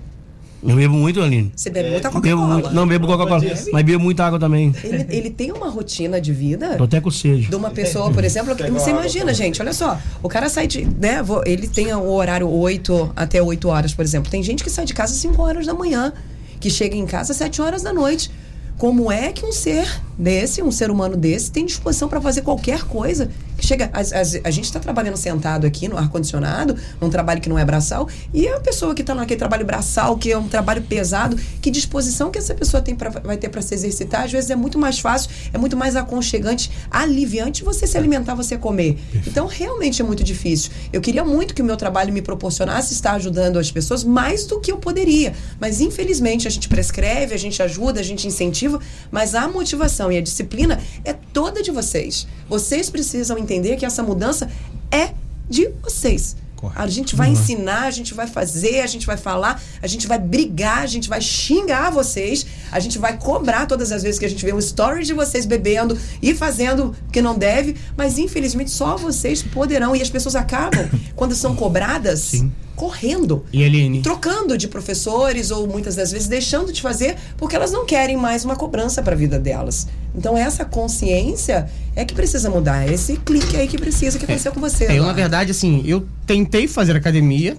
Eu 0.68 0.76
bebo 0.76 0.95
muito, 0.95 1.22
Aline. 1.22 1.51
Você 1.55 1.70
bebe 1.70 1.91
muita 1.91 2.09
Bebo 2.09 2.41
muito. 2.41 2.55
Coca-Cola. 2.55 2.74
Não, 2.74 2.88
bebo 2.88 3.07
Coca-Cola. 3.07 3.41
Mas 3.72 3.84
bebo 3.84 4.03
muita 4.03 4.26
água 4.26 4.39
também. 4.39 4.74
Ele, 4.84 5.05
ele 5.09 5.30
tem 5.30 5.51
uma 5.51 5.70
rotina 5.70 6.20
de 6.20 6.34
vida 6.34 6.76
Tô 6.78 6.84
até 6.86 6.99
com 6.99 7.11
sede. 7.11 7.47
de 7.47 7.55
uma 7.55 7.72
pessoa, 7.72 8.11
por 8.11 8.24
exemplo, 8.24 8.55
que 8.55 8.70
você 8.72 8.89
imagina, 8.89 9.34
gente, 9.34 9.61
olha 9.61 9.74
só, 9.74 9.97
o 10.24 10.30
cara 10.30 10.49
sai 10.49 10.68
de, 10.68 10.86
né, 10.86 11.24
ele 11.45 11.68
tem 11.68 11.93
o 11.93 12.11
horário 12.11 12.49
8 12.49 13.13
até 13.16 13.41
8 13.41 13.68
horas, 13.68 13.93
por 13.93 14.03
exemplo. 14.03 14.30
Tem 14.32 14.41
gente 14.41 14.63
que 14.63 14.70
sai 14.70 14.86
de 14.86 14.93
casa 14.93 15.13
5 15.13 15.41
horas 15.41 15.66
da 15.66 15.74
manhã, 15.74 16.13
que 16.59 16.70
chega 16.70 16.95
em 16.95 17.05
casa 17.05 17.32
às 17.32 17.38
7 17.38 17.61
horas 17.61 17.84
da 17.84 17.93
noite. 17.93 18.32
Como 18.78 19.09
é 19.09 19.32
que 19.32 19.45
um 19.45 19.53
ser 19.53 19.88
desse, 20.18 20.61
um 20.61 20.72
ser 20.72 20.91
humano 20.91 21.16
desse, 21.16 21.49
tem 21.49 21.66
disposição 21.66 22.09
para 22.09 22.20
fazer 22.20 22.41
qualquer 22.41 22.84
coisa? 22.84 23.30
Chega, 23.60 23.89
as- 23.93 24.12
as- 24.14 24.39
a 24.43 24.51
gente 24.51 24.66
está 24.66 24.80
trabalhando 24.80 25.18
sentado 25.18 25.66
aqui 25.66 25.88
no 25.88 25.97
ar-condicionado, 25.97 26.76
num 26.99 27.10
trabalho 27.10 27.39
que 27.41 27.49
não 27.49 27.58
é 27.58 27.66
braçal, 27.66 28.08
e 28.34 28.47
a 28.47 28.60
pessoa 28.60 28.93
que 28.93 29.01
está 29.01 29.16
naquele 29.16 29.38
trabalho 29.39 29.66
braçal, 29.66 30.18
que 30.18 30.32
é 30.32 30.38
um 30.38 30.47
trabalho 30.47 30.82
pesado, 30.84 31.38
que 31.62 31.72
disposição 31.72 32.30
que 32.32 32.38
essa 32.38 32.53
pessoa 32.53 32.82
tem 32.82 32.95
pra, 32.95 33.10
vai 33.10 33.38
ter 33.38 33.49
para 33.49 33.62
se 33.62 33.74
exercitar? 33.74 34.24
Às 34.26 34.32
vezes 34.32 34.49
é 34.49 34.56
muito 34.56 34.78
mais 34.78 34.99
fácil, 34.99 35.30
é 35.53 35.58
muito 35.58 35.76
mais 35.78 35.95
aconchegante, 35.95 36.70
aliviante 36.91 37.64
você 37.64 37.88
se 37.88 37.97
alimentar, 37.97 38.36
você 38.36 38.58
comer. 38.58 38.97
Então, 39.28 39.47
realmente 39.47 40.01
é 40.01 40.06
muito 40.06 40.24
difícil. 40.24 40.72
Eu 40.91 41.01
queria 41.01 41.24
muito 41.24 41.53
que 41.53 41.62
o 41.62 41.66
meu 41.66 41.78
trabalho 41.78 42.12
me 42.14 42.22
proporcionasse 42.22 42.93
estar 42.93 43.14
ajudando 43.14 43.58
as 43.58 43.72
pessoas 43.72 44.03
mais 44.03 44.45
do 44.45 44.60
que 44.60 44.72
eu 44.72 44.78
poderia. 44.78 45.34
Mas, 45.60 45.82
infelizmente, 45.82 46.47
a 46.47 46.51
gente 46.51 46.68
prescreve, 46.68 47.34
a 47.34 47.38
gente 47.38 47.62
ajuda, 47.64 47.99
a 47.99 48.03
gente 48.03 48.28
incentiva, 48.28 48.80
mas 49.12 49.34
a 49.36 49.47
motivação 49.47 50.12
e 50.12 50.18
a 50.18 50.22
disciplina 50.22 50.80
é 51.03 51.14
toda 51.14 51.62
de 51.64 51.72
vocês. 51.72 52.28
Vocês 52.47 52.89
precisam 52.89 53.38
entender 53.46 53.76
que 53.78 53.86
essa 53.86 54.04
mudança 54.04 54.50
é 54.91 55.14
de 55.50 55.70
vocês. 55.82 56.36
Correto. 56.56 56.82
A 56.82 56.88
gente 56.88 57.16
vai 57.16 57.30
ensinar, 57.30 57.84
a 57.84 57.91
gente 57.91 58.14
vai 58.14 58.28
fazer, 58.28 58.82
a 58.82 58.88
gente 58.88 59.06
vai 59.06 59.18
falar, 59.18 59.62
a 59.82 59.88
gente 59.88 60.08
vai 60.08 60.18
brigar, 60.18 60.80
a 60.80 60.88
gente 60.88 61.08
vai 61.08 61.22
xingar 61.22 61.91
vocês, 61.91 62.46
A 62.76 62.80
gente 62.82 63.00
vai 63.00 63.16
cobrar 63.18 63.68
todas 63.68 63.94
as 63.94 64.04
vezes 64.04 64.20
que 64.20 64.26
a 64.26 64.30
gente 64.30 64.44
vê 64.46 64.52
um 64.52 64.60
story 64.60 65.06
de 65.06 65.14
vocês 65.14 65.46
bebendo 65.46 65.98
e 66.22 66.36
fazendo 66.36 66.94
o 67.08 67.10
que 67.10 67.22
não 67.22 67.38
deve, 67.38 67.74
mas 67.96 68.18
infelizmente 68.18 68.70
só 68.70 68.98
vocês 68.98 69.42
poderão. 69.42 69.96
E 69.96 70.02
as 70.02 70.10
pessoas 70.10 70.36
acabam, 70.36 70.86
quando 71.16 71.34
são 71.36 71.56
cobradas, 71.56 72.20
Sim. 72.20 72.52
correndo. 72.76 73.46
E 73.54 73.64
Eline? 73.64 74.02
Trocando 74.02 74.58
de 74.58 74.68
professores 74.68 75.52
ou 75.52 75.66
muitas 75.68 75.96
das 75.96 76.12
vezes 76.12 76.28
deixando 76.28 76.74
de 76.74 76.82
fazer 76.82 77.16
porque 77.38 77.56
elas 77.56 77.72
não 77.72 77.86
querem 77.86 78.18
mais 78.18 78.44
uma 78.44 78.58
cobrança 78.58 79.02
para 79.02 79.14
a 79.14 79.18
vida 79.18 79.40
delas. 79.40 79.88
Então 80.14 80.38
essa 80.38 80.66
consciência 80.66 81.70
é 81.96 82.04
que 82.04 82.14
precisa 82.14 82.50
mudar, 82.50 82.86
é 82.86 82.94
esse 82.94 83.16
clique 83.16 83.56
aí 83.56 83.70
que 83.70 83.78
precisa 83.78 84.20
que 84.20 84.26
aconteceu 84.26 84.52
com 84.52 84.60
você. 84.60 84.84
É, 84.84 84.88
eu, 84.88 84.90
na 84.90 84.96
Eduardo. 84.96 85.16
verdade, 85.16 85.52
assim, 85.52 85.82
eu 85.86 86.06
tentei 86.28 86.68
fazer 86.68 86.94
academia, 86.98 87.58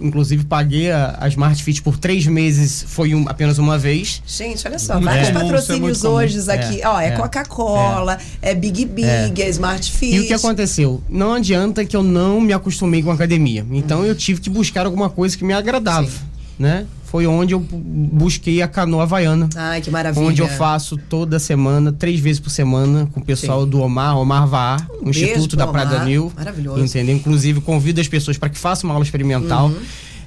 inclusive 0.00 0.44
paguei 0.44 0.90
a, 0.90 1.16
a 1.20 1.28
Smart 1.28 1.62
Fit 1.62 1.82
por 1.82 1.96
três 1.98 2.26
meses, 2.26 2.84
foi 2.88 3.14
um- 3.14 3.28
apenas 3.28 3.58
uma 3.58 3.78
vez. 3.78 4.22
Gente, 4.26 4.66
olha 4.66 4.78
só, 4.78 4.98
vários 5.00 5.28
comum, 5.28 5.38
é 5.38 5.42
patrocínios 5.42 6.02
comum. 6.02 6.14
hoje 6.14 6.50
aqui. 6.50 6.80
É, 6.82 6.88
Ó, 6.88 7.00
é, 7.00 7.08
é, 7.08 7.10
Coca-Cola, 7.12 8.18
é. 8.42 8.54
Big 8.54 8.84
Big, 8.86 9.42
é, 9.42 9.48
Smart 9.50 9.90
Fit. 9.92 10.16
E 10.16 10.20
o 10.20 10.26
que 10.26 10.32
aconteceu? 10.34 11.02
Não 11.08 11.34
adianta 11.34 11.84
que 11.84 11.96
eu 11.96 12.02
não 12.02 12.40
me 12.40 12.52
acostumei 12.52 13.02
com 13.02 13.10
a 13.10 13.14
academia. 13.14 13.64
Então 13.70 14.04
eu 14.04 14.14
tive 14.14 14.40
que 14.40 14.50
buscar 14.50 14.86
alguma 14.86 15.08
coisa 15.10 15.36
que 15.36 15.44
me 15.44 15.52
agradava, 15.52 16.06
Sim. 16.08 16.18
né? 16.58 16.86
Foi 17.06 17.26
onde 17.26 17.54
eu 17.54 17.60
bu- 17.60 17.76
busquei 17.78 18.60
a 18.62 18.68
canoa 18.68 19.04
havaiana. 19.04 19.48
Ai, 19.56 19.80
que 19.80 19.90
maravilha. 19.90 20.26
Onde 20.26 20.42
eu 20.42 20.48
faço 20.48 20.96
toda 20.96 21.38
semana, 21.38 21.92
três 21.92 22.18
vezes 22.20 22.40
por 22.40 22.50
semana, 22.50 23.08
com 23.12 23.20
o 23.20 23.24
pessoal 23.24 23.62
Sim. 23.64 23.70
do 23.70 23.80
Omar, 23.80 24.18
Omar 24.18 24.46
Vaar, 24.46 24.86
Um 25.02 25.10
Instituto 25.10 25.56
da 25.56 25.66
Praia 25.66 25.86
do 25.86 25.92
Omar. 25.94 26.02
Anil. 26.02 26.32
Maravilhoso. 26.36 26.84
Entendeu? 26.84 27.14
Inclusive, 27.16 27.60
convido 27.60 28.00
as 28.00 28.08
pessoas 28.08 28.36
para 28.36 28.48
que 28.48 28.58
façam 28.58 28.88
uma 28.90 28.94
aula 28.94 29.04
experimental. 29.04 29.68
Uhum. 29.68 29.76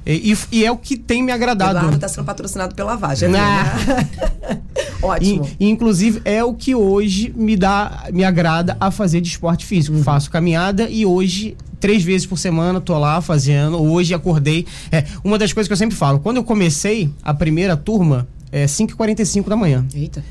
E, 0.05 0.35
e- 0.51 0.65
é 0.65 0.71
o 0.71 0.77
que 0.77 0.95
tem 0.97 1.21
me 1.21 1.31
agradado. 1.31 1.77
Eduardo 1.77 1.99
tá 1.99 2.07
sendo 2.07 2.23
patrocinado 2.25 2.73
pela 2.73 2.95
Ah. 2.95 3.27
né? 3.27 4.59
Ótimo. 5.03 5.47
E, 5.59 5.65
e, 5.65 5.69
inclusive 5.69 6.21
é 6.25 6.43
o 6.43 6.53
que 6.53 6.73
hoje 6.73 7.33
me 7.35 7.55
dá, 7.55 8.05
me 8.11 8.23
agrada 8.23 8.75
a 8.79 8.89
fazer 8.91 9.21
de 9.21 9.27
esporte 9.29 9.65
físico. 9.65 9.97
Uhum. 9.97 10.03
Faço 10.03 10.31
caminhada 10.31 10.89
e 10.89 11.05
hoje 11.05 11.55
três 11.79 12.03
vezes 12.03 12.25
por 12.27 12.37
semana 12.37 12.79
tô 12.81 12.97
lá 12.97 13.21
fazendo. 13.21 13.81
Hoje 13.81 14.13
acordei. 14.13 14.65
É 14.91 15.05
uma 15.23 15.37
das 15.37 15.53
coisas 15.53 15.67
que 15.67 15.73
eu 15.73 15.77
sempre 15.77 15.95
falo. 15.95 16.19
Quando 16.19 16.37
eu 16.37 16.43
comecei 16.43 17.09
a 17.23 17.33
primeira 17.33 17.75
turma 17.77 18.27
é 18.51 18.65
5h45 18.65 19.47
da 19.47 19.55
manhã. 19.55 19.85
Eita. 19.93 20.23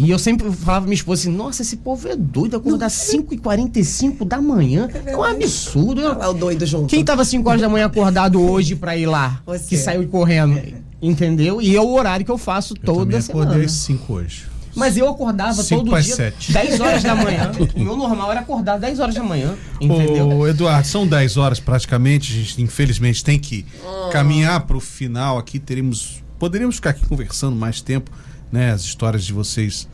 E 0.00 0.10
eu 0.10 0.18
sempre 0.18 0.48
falava 0.52 0.82
pra 0.82 0.88
minha 0.88 0.94
esposa 0.94 1.22
assim: 1.22 1.36
Nossa, 1.36 1.62
esse 1.62 1.76
povo 1.78 2.06
é 2.06 2.14
doido 2.14 2.56
acordar 2.56 2.88
5h45 2.88 4.24
da 4.24 4.40
manhã. 4.40 4.88
É 5.04 5.16
um 5.16 5.24
absurdo. 5.24 6.00
Eu- 6.00 6.10
Olha 6.10 6.18
lá 6.18 6.28
o 6.30 6.34
doido 6.34 6.64
junto. 6.66 6.86
quem 6.88 7.04
tava 7.04 7.24
5 7.24 7.48
horas 7.48 7.60
da 7.60 7.68
manhã 7.68 7.86
acordado 7.86 8.40
hoje 8.40 8.76
pra 8.76 8.96
ir 8.96 9.06
lá? 9.06 9.40
Você. 9.44 9.64
Que 9.70 9.76
saiu 9.76 10.06
correndo. 10.08 10.60
Entendeu? 11.02 11.60
E 11.62 11.74
é 11.76 11.80
o 11.80 11.90
horário 11.92 12.24
que 12.24 12.30
eu 12.30 12.38
faço 12.38 12.74
Eu 12.74 12.82
toda 12.84 13.18
acordei 13.18 13.22
semana. 13.22 13.64
às 13.64 13.72
5 13.72 14.12
hoje. 14.14 14.42
Mas 14.78 14.96
eu 14.96 15.08
acordava 15.08 15.62
Cinco 15.62 15.84
todo 15.84 16.00
dia 16.00 16.14
sete. 16.14 16.52
10 16.52 16.80
horas 16.80 17.02
da 17.02 17.14
manhã. 17.14 17.50
o 17.74 17.80
meu 17.80 17.96
normal 17.96 18.30
era 18.30 18.40
acordar 18.40 18.78
10 18.78 19.00
horas 19.00 19.14
da 19.14 19.22
manhã. 19.22 19.54
Entendeu? 19.80 20.28
Ô, 20.28 20.46
Eduardo, 20.46 20.86
são 20.86 21.06
10 21.06 21.36
horas 21.36 21.60
praticamente, 21.60 22.32
a 22.32 22.36
gente 22.36 22.62
infelizmente 22.62 23.24
tem 23.24 23.38
que 23.38 23.66
caminhar 24.12 24.60
para 24.60 24.76
o 24.76 24.80
final 24.80 25.38
aqui, 25.38 25.58
teríamos 25.58 26.22
poderíamos 26.38 26.76
ficar 26.76 26.90
aqui 26.90 27.04
conversando 27.06 27.56
mais 27.56 27.80
tempo, 27.80 28.10
né? 28.50 28.70
As 28.70 28.82
histórias 28.82 29.24
de 29.24 29.32
vocês 29.32 29.88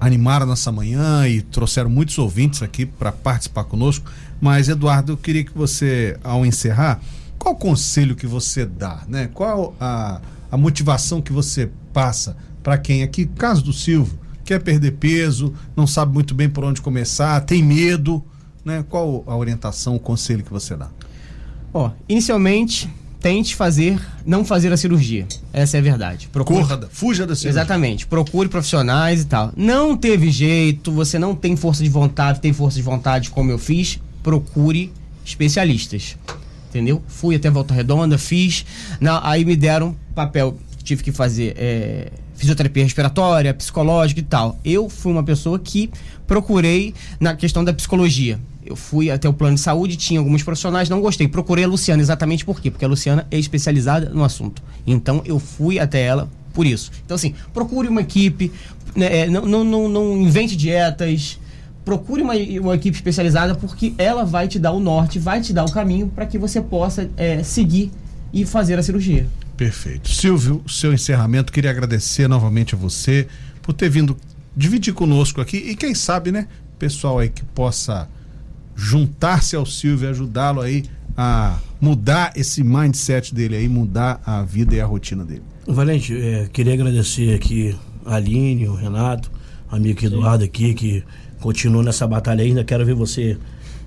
animaram 0.00 0.44
nossa 0.44 0.72
manhã 0.72 1.28
e 1.28 1.40
trouxeram 1.40 1.88
muitos 1.88 2.18
ouvintes 2.18 2.60
aqui 2.62 2.84
para 2.84 3.12
participar 3.12 3.64
conosco, 3.64 4.10
mas 4.40 4.68
Eduardo, 4.68 5.12
eu 5.12 5.16
queria 5.16 5.44
que 5.44 5.56
você 5.56 6.18
ao 6.24 6.44
encerrar, 6.44 7.00
qual 7.38 7.54
o 7.54 7.56
conselho 7.56 8.16
que 8.16 8.26
você 8.26 8.66
dá, 8.66 9.04
né? 9.06 9.30
Qual 9.32 9.76
a, 9.80 10.20
a 10.50 10.56
motivação 10.56 11.22
que 11.22 11.32
você 11.32 11.70
passa 11.92 12.36
para 12.62 12.78
quem 12.78 13.02
aqui, 13.02 13.26
caso 13.26 13.62
do 13.62 13.72
Silvio, 13.72 14.18
quer 14.44 14.60
perder 14.60 14.92
peso, 14.92 15.52
não 15.76 15.86
sabe 15.86 16.12
muito 16.12 16.34
bem 16.34 16.48
por 16.48 16.64
onde 16.64 16.80
começar, 16.80 17.40
tem 17.42 17.62
medo, 17.62 18.22
né? 18.64 18.84
Qual 18.88 19.24
a 19.26 19.36
orientação, 19.36 19.96
o 19.96 20.00
conselho 20.00 20.42
que 20.44 20.50
você 20.52 20.76
dá? 20.76 20.88
Ó, 21.74 21.90
inicialmente, 22.08 22.88
tente 23.20 23.54
fazer, 23.56 24.00
não 24.26 24.44
fazer 24.44 24.72
a 24.72 24.76
cirurgia. 24.76 25.26
Essa 25.52 25.76
é 25.76 25.80
a 25.80 25.82
verdade. 25.82 26.28
Procure- 26.32 26.60
Corra, 26.62 26.88
fuja 26.90 27.26
da 27.26 27.34
cirurgia. 27.34 27.50
Exatamente. 27.60 28.06
Procure 28.06 28.48
profissionais 28.48 29.22
e 29.22 29.24
tal. 29.26 29.52
Não 29.56 29.96
teve 29.96 30.30
jeito, 30.30 30.92
você 30.92 31.18
não 31.18 31.34
tem 31.34 31.56
força 31.56 31.82
de 31.82 31.88
vontade, 31.88 32.40
tem 32.40 32.52
força 32.52 32.76
de 32.76 32.82
vontade 32.82 33.30
como 33.30 33.50
eu 33.50 33.58
fiz, 33.58 33.98
procure 34.22 34.92
especialistas. 35.24 36.16
Entendeu? 36.68 37.02
Fui 37.06 37.34
até 37.36 37.50
Volta 37.50 37.74
Redonda, 37.74 38.16
fiz. 38.18 38.64
Na, 39.00 39.26
aí 39.28 39.44
me 39.44 39.54
deram 39.56 39.94
papel, 40.14 40.56
tive 40.82 41.02
que 41.02 41.12
fazer 41.12 41.54
é, 41.56 42.10
fisioterapia 42.34 42.82
respiratória, 42.82 43.52
psicológica 43.54 44.20
e 44.20 44.24
tal. 44.24 44.58
Eu 44.64 44.88
fui 44.88 45.12
uma 45.12 45.22
pessoa 45.22 45.58
que 45.58 45.90
procurei 46.26 46.94
na 47.20 47.34
questão 47.34 47.64
da 47.64 47.72
psicologia. 47.72 48.38
Eu 48.64 48.76
fui 48.76 49.10
até 49.10 49.28
o 49.28 49.32
plano 49.32 49.56
de 49.56 49.60
saúde, 49.60 49.96
tinha 49.96 50.20
alguns 50.20 50.42
profissionais, 50.42 50.88
não 50.88 51.00
gostei. 51.00 51.26
Procurei 51.26 51.64
a 51.64 51.68
Luciana 51.68 52.00
exatamente 52.00 52.44
por 52.44 52.60
quê? 52.60 52.70
Porque 52.70 52.84
a 52.84 52.88
Luciana 52.88 53.26
é 53.30 53.38
especializada 53.38 54.08
no 54.10 54.24
assunto. 54.24 54.62
Então 54.86 55.22
eu 55.24 55.38
fui 55.38 55.78
até 55.78 56.00
ela 56.02 56.28
por 56.52 56.66
isso. 56.66 56.90
Então, 57.04 57.14
assim, 57.14 57.34
procure 57.52 57.88
uma 57.88 58.00
equipe, 58.00 58.52
né, 58.94 59.20
é, 59.20 59.26
não, 59.28 59.46
não, 59.46 59.64
não, 59.64 59.88
não 59.88 60.16
invente 60.16 60.56
dietas. 60.56 61.38
Procure 61.84 62.22
uma, 62.22 62.34
uma 62.34 62.74
equipe 62.76 62.96
especializada 62.96 63.56
porque 63.56 63.94
ela 63.98 64.24
vai 64.24 64.46
te 64.46 64.58
dar 64.58 64.70
o 64.70 64.78
norte, 64.78 65.18
vai 65.18 65.40
te 65.40 65.52
dar 65.52 65.64
o 65.64 65.72
caminho 65.72 66.08
para 66.08 66.26
que 66.26 66.38
você 66.38 66.60
possa 66.60 67.10
é, 67.16 67.42
seguir 67.42 67.90
e 68.32 68.44
fazer 68.46 68.78
a 68.78 68.82
cirurgia. 68.82 69.26
Perfeito. 69.62 70.10
Silvio, 70.10 70.60
seu 70.66 70.92
encerramento, 70.92 71.52
queria 71.52 71.70
agradecer 71.70 72.26
novamente 72.26 72.74
a 72.74 72.78
você 72.78 73.28
por 73.62 73.72
ter 73.72 73.88
vindo 73.88 74.16
dividir 74.56 74.92
conosco 74.92 75.40
aqui 75.40 75.56
e 75.56 75.76
quem 75.76 75.94
sabe, 75.94 76.32
né, 76.32 76.48
pessoal 76.80 77.20
aí 77.20 77.28
que 77.28 77.44
possa 77.44 78.08
juntar-se 78.74 79.54
ao 79.54 79.64
Silvio 79.64 80.08
e 80.08 80.10
ajudá-lo 80.10 80.60
aí 80.60 80.84
a 81.16 81.58
mudar 81.80 82.32
esse 82.34 82.64
mindset 82.64 83.32
dele 83.32 83.54
aí, 83.54 83.68
mudar 83.68 84.20
a 84.26 84.42
vida 84.42 84.74
e 84.74 84.80
a 84.80 84.84
rotina 84.86 85.24
dele. 85.24 85.42
Valente, 85.64 86.12
é, 86.12 86.48
queria 86.52 86.74
agradecer 86.74 87.32
aqui 87.32 87.76
a 88.04 88.16
Aline, 88.16 88.66
o 88.66 88.74
Renato, 88.74 89.30
o 89.70 89.76
amigo 89.76 90.04
Eduardo 90.04 90.42
aqui, 90.42 90.74
que 90.74 91.04
continua 91.40 91.84
nessa 91.84 92.04
batalha 92.04 92.42
ainda. 92.42 92.64
Quero 92.64 92.84
ver 92.84 92.94
você 92.94 93.38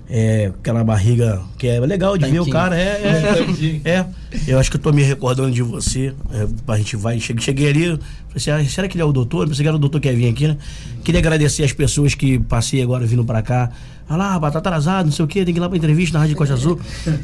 é, 0.08 0.52
aquela 0.60 0.84
barriga 0.84 1.40
que 1.58 1.66
é 1.66 1.80
legal 1.80 2.16
de 2.16 2.26
ver 2.26 2.40
o 2.40 2.44
Tanquinho. 2.44 2.52
cara. 2.52 2.76
É, 2.78 3.80
é, 3.84 3.90
é, 3.90 4.06
Eu 4.46 4.58
acho 4.58 4.70
que 4.70 4.76
eu 4.76 4.80
tô 4.80 4.92
me 4.92 5.02
recordando 5.02 5.50
de 5.50 5.62
você. 5.62 6.14
É, 6.32 6.46
a 6.72 6.76
gente 6.76 6.96
vai. 6.96 7.18
Cheguei, 7.18 7.42
cheguei 7.42 7.68
ali, 7.68 7.84
falei 7.86 8.00
assim, 8.36 8.50
ah, 8.50 8.64
será 8.68 8.86
que 8.88 8.96
ele 8.96 9.02
é 9.02 9.04
o 9.04 9.12
doutor? 9.12 9.42
Eu 9.42 9.48
Pensei 9.48 9.64
que 9.64 9.68
era 9.68 9.76
o 9.76 9.80
doutor 9.80 10.00
que 10.00 10.08
ia 10.08 10.14
vir 10.14 10.28
aqui, 10.28 10.46
né? 10.46 10.56
Queria 11.02 11.20
agradecer 11.20 11.64
as 11.64 11.72
pessoas 11.72 12.14
que 12.14 12.38
passei 12.38 12.82
agora 12.82 13.04
vindo 13.06 13.24
pra 13.24 13.42
cá. 13.42 13.70
Ah 14.08 14.16
lá, 14.16 14.38
batata 14.38 14.68
atrasado, 14.68 15.06
não 15.06 15.12
sei 15.12 15.24
o 15.24 15.28
quê, 15.28 15.44
tem 15.44 15.52
que 15.52 15.58
ir 15.58 15.60
lá 15.60 15.68
pra 15.68 15.76
entrevista 15.76 16.14
na 16.16 16.20
Rádio 16.20 16.36
Costa 16.36 16.54
Azul. 16.54 16.78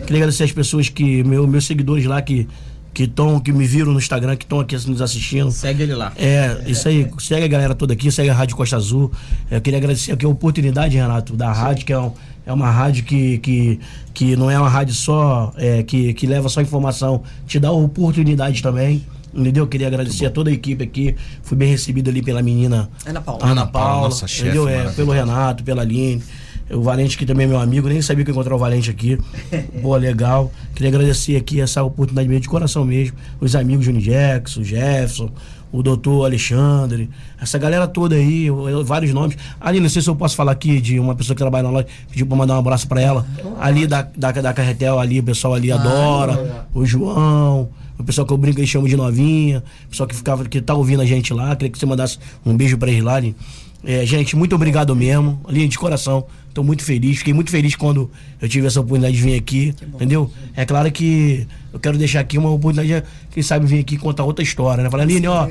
Queria 0.05 0.17
agradecer 0.19 0.43
as 0.43 0.51
pessoas 0.53 0.89
que, 0.89 1.23
meu, 1.23 1.47
meus 1.47 1.65
seguidores 1.65 2.05
lá 2.07 2.21
que 2.21 2.49
que 2.95 3.05
estão, 3.05 3.41
que 3.41 3.53
me 3.53 3.67
viram 3.67 3.93
no 3.93 3.99
Instagram, 3.99 4.37
que 4.37 4.45
estão 4.45 4.61
aqui 4.61 4.75
nos 4.87 5.01
assistindo. 5.01 5.51
Segue 5.51 5.85
ele 5.85 5.95
lá. 5.95 6.13
É, 6.17 6.63
isso 6.67 6.87
aí. 6.87 7.09
Segue 7.19 7.45
a 7.45 7.49
galera 7.49 7.75
toda 7.75 7.95
aqui, 7.95 8.13
segue 8.13 8.29
a 8.29 8.35
Rádio 8.35 8.55
Costa 8.55 8.77
Azul. 8.77 9.11
Eu 9.51 9.61
queria 9.61 9.79
agradecer 9.79 10.13
aqui 10.13 10.27
a 10.27 10.29
oportunidade, 10.29 10.95
Renato, 10.95 11.35
da 11.35 11.51
rádio, 11.53 11.87
que 11.87 11.93
é, 11.93 11.99
um- 11.99 12.13
é 12.45 12.53
uma 12.53 12.71
rádio 12.71 13.05
que, 13.05 13.39
que, 13.39 13.81
que 14.13 14.37
não 14.37 14.51
é 14.51 14.59
uma 14.59 14.69
rádio 14.69 14.95
só, 14.95 15.53
é, 15.57 15.83
que, 15.83 16.13
que 16.15 16.27
leva 16.27 16.49
só 16.49 16.61
informação, 16.61 17.23
te 17.47 17.59
dá 17.59 17.71
oportunidade 17.71 18.63
também. 18.63 19.05
Entendeu? 19.35 19.65
Eu 19.65 19.69
queria 19.69 19.87
agradecer 19.87 20.27
a 20.27 20.31
toda 20.31 20.51
a 20.51 20.53
equipe 20.53 20.85
aqui. 20.85 21.17
Fui 21.43 21.57
bem 21.57 21.71
recebido 21.71 22.11
ali 22.11 22.21
pela 22.21 22.43
menina 22.43 22.91
Ana 23.07 23.21
Paula. 23.21 23.43
Ana 23.43 23.53
Ana 23.53 23.67
Paula, 23.67 23.89
Paula, 23.89 24.09
nossa 24.09 24.29
chefe 24.29 24.43
entendeu? 24.51 24.69
É, 24.69 24.91
pelo 24.93 25.11
Renato, 25.11 25.65
pela 25.65 25.81
Aline. 25.83 26.23
O 26.71 26.83
Valente 26.83 27.19
que 27.19 27.27
também 27.27 27.45
é 27.45 27.49
meu 27.49 27.59
amigo, 27.59 27.89
nem 27.89 28.01
sabia 28.01 28.25
que 28.25 28.31
eu 28.31 28.35
encontrar 28.35 28.55
o 28.55 28.59
Valente 28.59 28.91
aqui. 28.91 29.19
Boa, 29.83 29.99
legal. 29.99 30.51
Queria 30.75 30.89
agradecer 30.89 31.37
aqui 31.37 31.61
essa 31.61 31.83
oportunidade 31.83 32.29
mesmo, 32.29 32.43
de 32.43 32.49
coração 32.49 32.85
mesmo. 32.85 33.17
Os 33.41 33.55
amigos 33.55 33.85
Juni 33.85 34.01
Jackson, 34.01 34.61
o 34.61 34.65
Jefferson, 34.65 35.31
o 35.73 35.83
doutor 35.83 36.27
Alexandre, 36.27 37.09
essa 37.41 37.59
galera 37.59 37.89
toda 37.89 38.15
aí, 38.15 38.49
vários 38.85 39.13
nomes. 39.15 39.37
Ali, 39.61 39.81
não 39.81 39.89
sei 39.89 40.03
se 40.03 40.11
eu 40.11 40.15
posso 40.15 40.37
falar 40.37 40.53
aqui 40.53 40.81
de 40.81 41.01
uma 41.01 41.15
pessoa 41.15 41.35
que 41.35 41.43
trabalha 41.43 41.65
na 41.65 41.71
loja, 41.71 41.87
pediu 42.11 42.27
pra 42.27 42.37
mandar 42.37 42.57
um 42.57 42.59
abraço 42.59 42.87
pra 42.87 43.01
ela. 43.01 43.27
Ali 43.59 43.87
da, 43.87 44.03
da, 44.17 44.31
da 44.31 44.53
Carretel, 44.53 44.99
ali, 44.99 45.21
o 45.21 45.23
pessoal 45.23 45.55
ali 45.55 45.73
adora. 45.73 46.67
O 46.75 46.85
João, 46.85 47.71
o 47.99 48.05
pessoal 48.05 48.27
que 48.27 48.33
eu 48.33 48.37
brinco 48.37 48.61
e 48.61 48.67
chamo 48.67 48.87
de 48.87 48.97
novinha, 48.97 49.63
o 49.87 49.89
pessoal 49.89 50.07
que 50.07 50.15
ficava, 50.15 50.45
que 50.45 50.61
tá 50.61 50.75
ouvindo 50.75 51.01
a 51.01 51.07
gente 51.07 51.33
lá, 51.33 51.57
queria 51.57 51.71
que 51.71 51.79
você 51.79 51.87
mandasse 51.87 52.19
um 52.45 52.55
beijo 52.55 52.77
pra 52.77 52.91
eles 52.91 53.03
lá. 53.03 53.23
É, 53.85 54.07
gente, 54.07 54.37
muito 54.37 54.55
obrigado 54.55 54.95
mesmo. 54.95 55.41
Aline, 55.45 55.69
de 55.69 55.79
coração. 55.79 56.25
Tô 56.55 56.63
muito 56.63 56.85
feliz. 56.85 57.19
Fiquei 57.19 57.33
muito 57.33 57.51
feliz 57.51 57.75
quando 57.75 58.11
eu 58.41 58.49
tive 58.49 58.67
essa 58.67 58.81
oportunidade 58.81 59.17
de 59.17 59.23
vir 59.23 59.37
aqui. 59.37 59.75
Entendeu? 59.95 60.31
É 60.55 60.65
claro 60.65 60.91
que 60.93 61.47
eu 61.73 61.81
quero 61.81 61.97
deixar 61.99 62.21
aqui 62.21 62.39
uma 62.39 62.51
oportunidade, 62.51 63.05
quem 63.31 63.43
sabe, 63.43 63.67
vir 63.67 63.81
aqui 63.81 63.97
contar 63.97 64.25
outra 64.25 64.43
história, 64.43 64.85
né? 64.85 64.91
Falar, 64.91 65.03
Aline, 65.05 65.27
ó, 65.27 65.49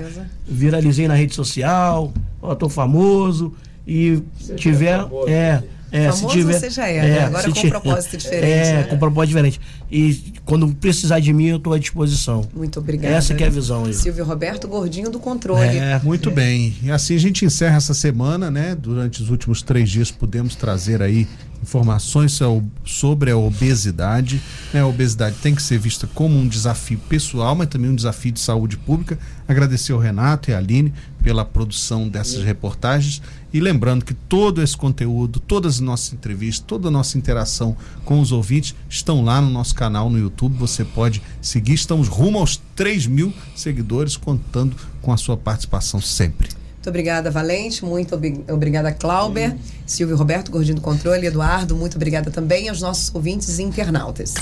viralizei 0.48 1.08
na 1.08 1.16
rede 1.16 1.34
social, 1.34 2.14
ó, 2.42 2.56
tô 2.56 2.70
famoso. 2.70 3.54
E 3.88 4.22
tiver. 4.56 5.00
É. 5.28 5.64
É, 5.92 6.06
Famoso 6.10 6.30
se 6.30 6.38
tiver, 6.40 6.54
você 6.60 6.70
já 6.70 6.88
é, 6.88 7.02
né? 7.02 7.20
Agora 7.26 7.44
com 7.44 7.52
ti- 7.52 7.68
propósito 7.68 8.16
diferente, 8.18 8.46
É, 8.68 8.74
né? 8.78 8.84
com 8.84 8.98
propósito 8.98 9.28
diferente. 9.30 9.60
E 9.92 10.34
quando 10.46 10.68
precisar 10.76 11.20
de 11.20 11.34
mim, 11.34 11.48
eu 11.48 11.58
estou 11.58 11.74
à 11.74 11.78
disposição. 11.80 12.48
Muito 12.56 12.80
obrigada. 12.80 13.14
Essa 13.16 13.34
que 13.36 13.44
é 13.44 13.48
a 13.48 13.50
visão 13.50 13.84
aí. 13.86 13.94
Silvio 13.94 14.24
Roberto 14.24 14.68
Gordinho 14.70 15.10
do 15.10 15.20
Controle. 15.20 15.78
É. 15.78 16.00
Muito 16.02 16.32
bem. 16.32 16.74
E 16.82 16.90
assim 16.90 17.16
a 17.16 17.20
gente 17.20 17.44
encerra 17.44 17.76
essa 17.76 17.94
semana, 17.94 18.50
né? 18.50 18.74
Durante 18.74 19.22
os 19.22 19.30
últimos 19.30 19.62
três 19.62 19.90
dias 19.90 20.10
pudemos 20.10 20.56
trazer 20.56 21.02
aí 21.02 21.28
informações 21.62 22.32
so- 22.32 22.64
sobre 22.84 23.30
a 23.32 23.38
obesidade. 23.38 24.42
né? 24.74 24.82
A 24.82 24.88
obesidade 24.88 25.36
tem 25.44 25.54
que 25.54 25.62
ser 25.62 25.78
vista 25.78 26.08
como 26.14 26.38
um 26.38 26.48
desafio 26.48 26.98
pessoal, 27.10 27.56
mas 27.56 27.68
também 27.68 27.90
um 27.92 27.96
desafio 27.96 28.32
de 28.32 28.40
saúde 28.40 28.78
pública. 28.78 29.20
Agradecer 29.48 29.92
ao 29.92 30.00
Renato 30.00 30.50
e 30.50 30.54
à 30.54 30.58
Aline 30.58 30.94
pela 31.24 31.46
produção 31.46 32.08
dessas 32.10 32.44
reportagens. 32.44 33.22
E 33.54 33.60
lembrando 33.60 34.06
que 34.06 34.14
todo 34.14 34.62
esse 34.62 34.78
conteúdo, 34.78 35.40
todas 35.40 35.76
as 35.76 35.80
nossas 35.82 36.14
entrevistas, 36.14 36.64
toda 36.66 36.88
a 36.88 36.92
nossa 36.92 37.18
interação 37.18 37.76
com 38.06 38.20
os 38.22 38.32
ouvintes 38.32 38.74
estão 38.90 39.24
lá 39.24 39.42
no 39.42 39.50
nosso 39.50 39.76
canal 39.76 40.10
no 40.10 40.18
YouTube. 40.18 40.58
Você 40.58 40.86
pode 40.86 41.22
seguir. 41.42 41.74
Estamos 41.74 42.08
rumo 42.08 42.40
aos 42.40 42.62
3 42.76 43.08
mil 43.08 43.34
seguidores, 43.56 44.16
contando 44.16 44.76
com 45.02 45.12
a 45.12 45.18
sua 45.18 45.36
participação 45.36 46.00
sempre. 46.00 46.48
Muito 46.76 46.90
obrigada, 46.90 47.30
Valente. 47.30 47.86
Muito 47.86 48.16
ob- 48.16 48.44
obrigada, 48.50 48.92
Clauber. 48.92 49.56
Silvio 49.86 50.16
Roberto, 50.16 50.50
Gordinho 50.50 50.76
do 50.76 50.82
Controle. 50.82 51.28
Eduardo, 51.28 51.76
muito 51.76 51.96
obrigada 51.96 52.32
também 52.32 52.70
aos 52.70 52.82
nossos 52.82 53.14
ouvintes 53.14 53.60
e 53.60 53.64
internautas. 53.64 54.34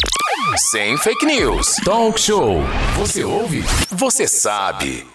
Sem 0.72 0.98
fake 0.98 1.26
news. 1.26 1.76
Talk 1.84 2.20
show. 2.20 2.62
Você 2.98 3.24
ouve? 3.24 3.62
Você 3.92 4.28
sabe. 4.28 5.06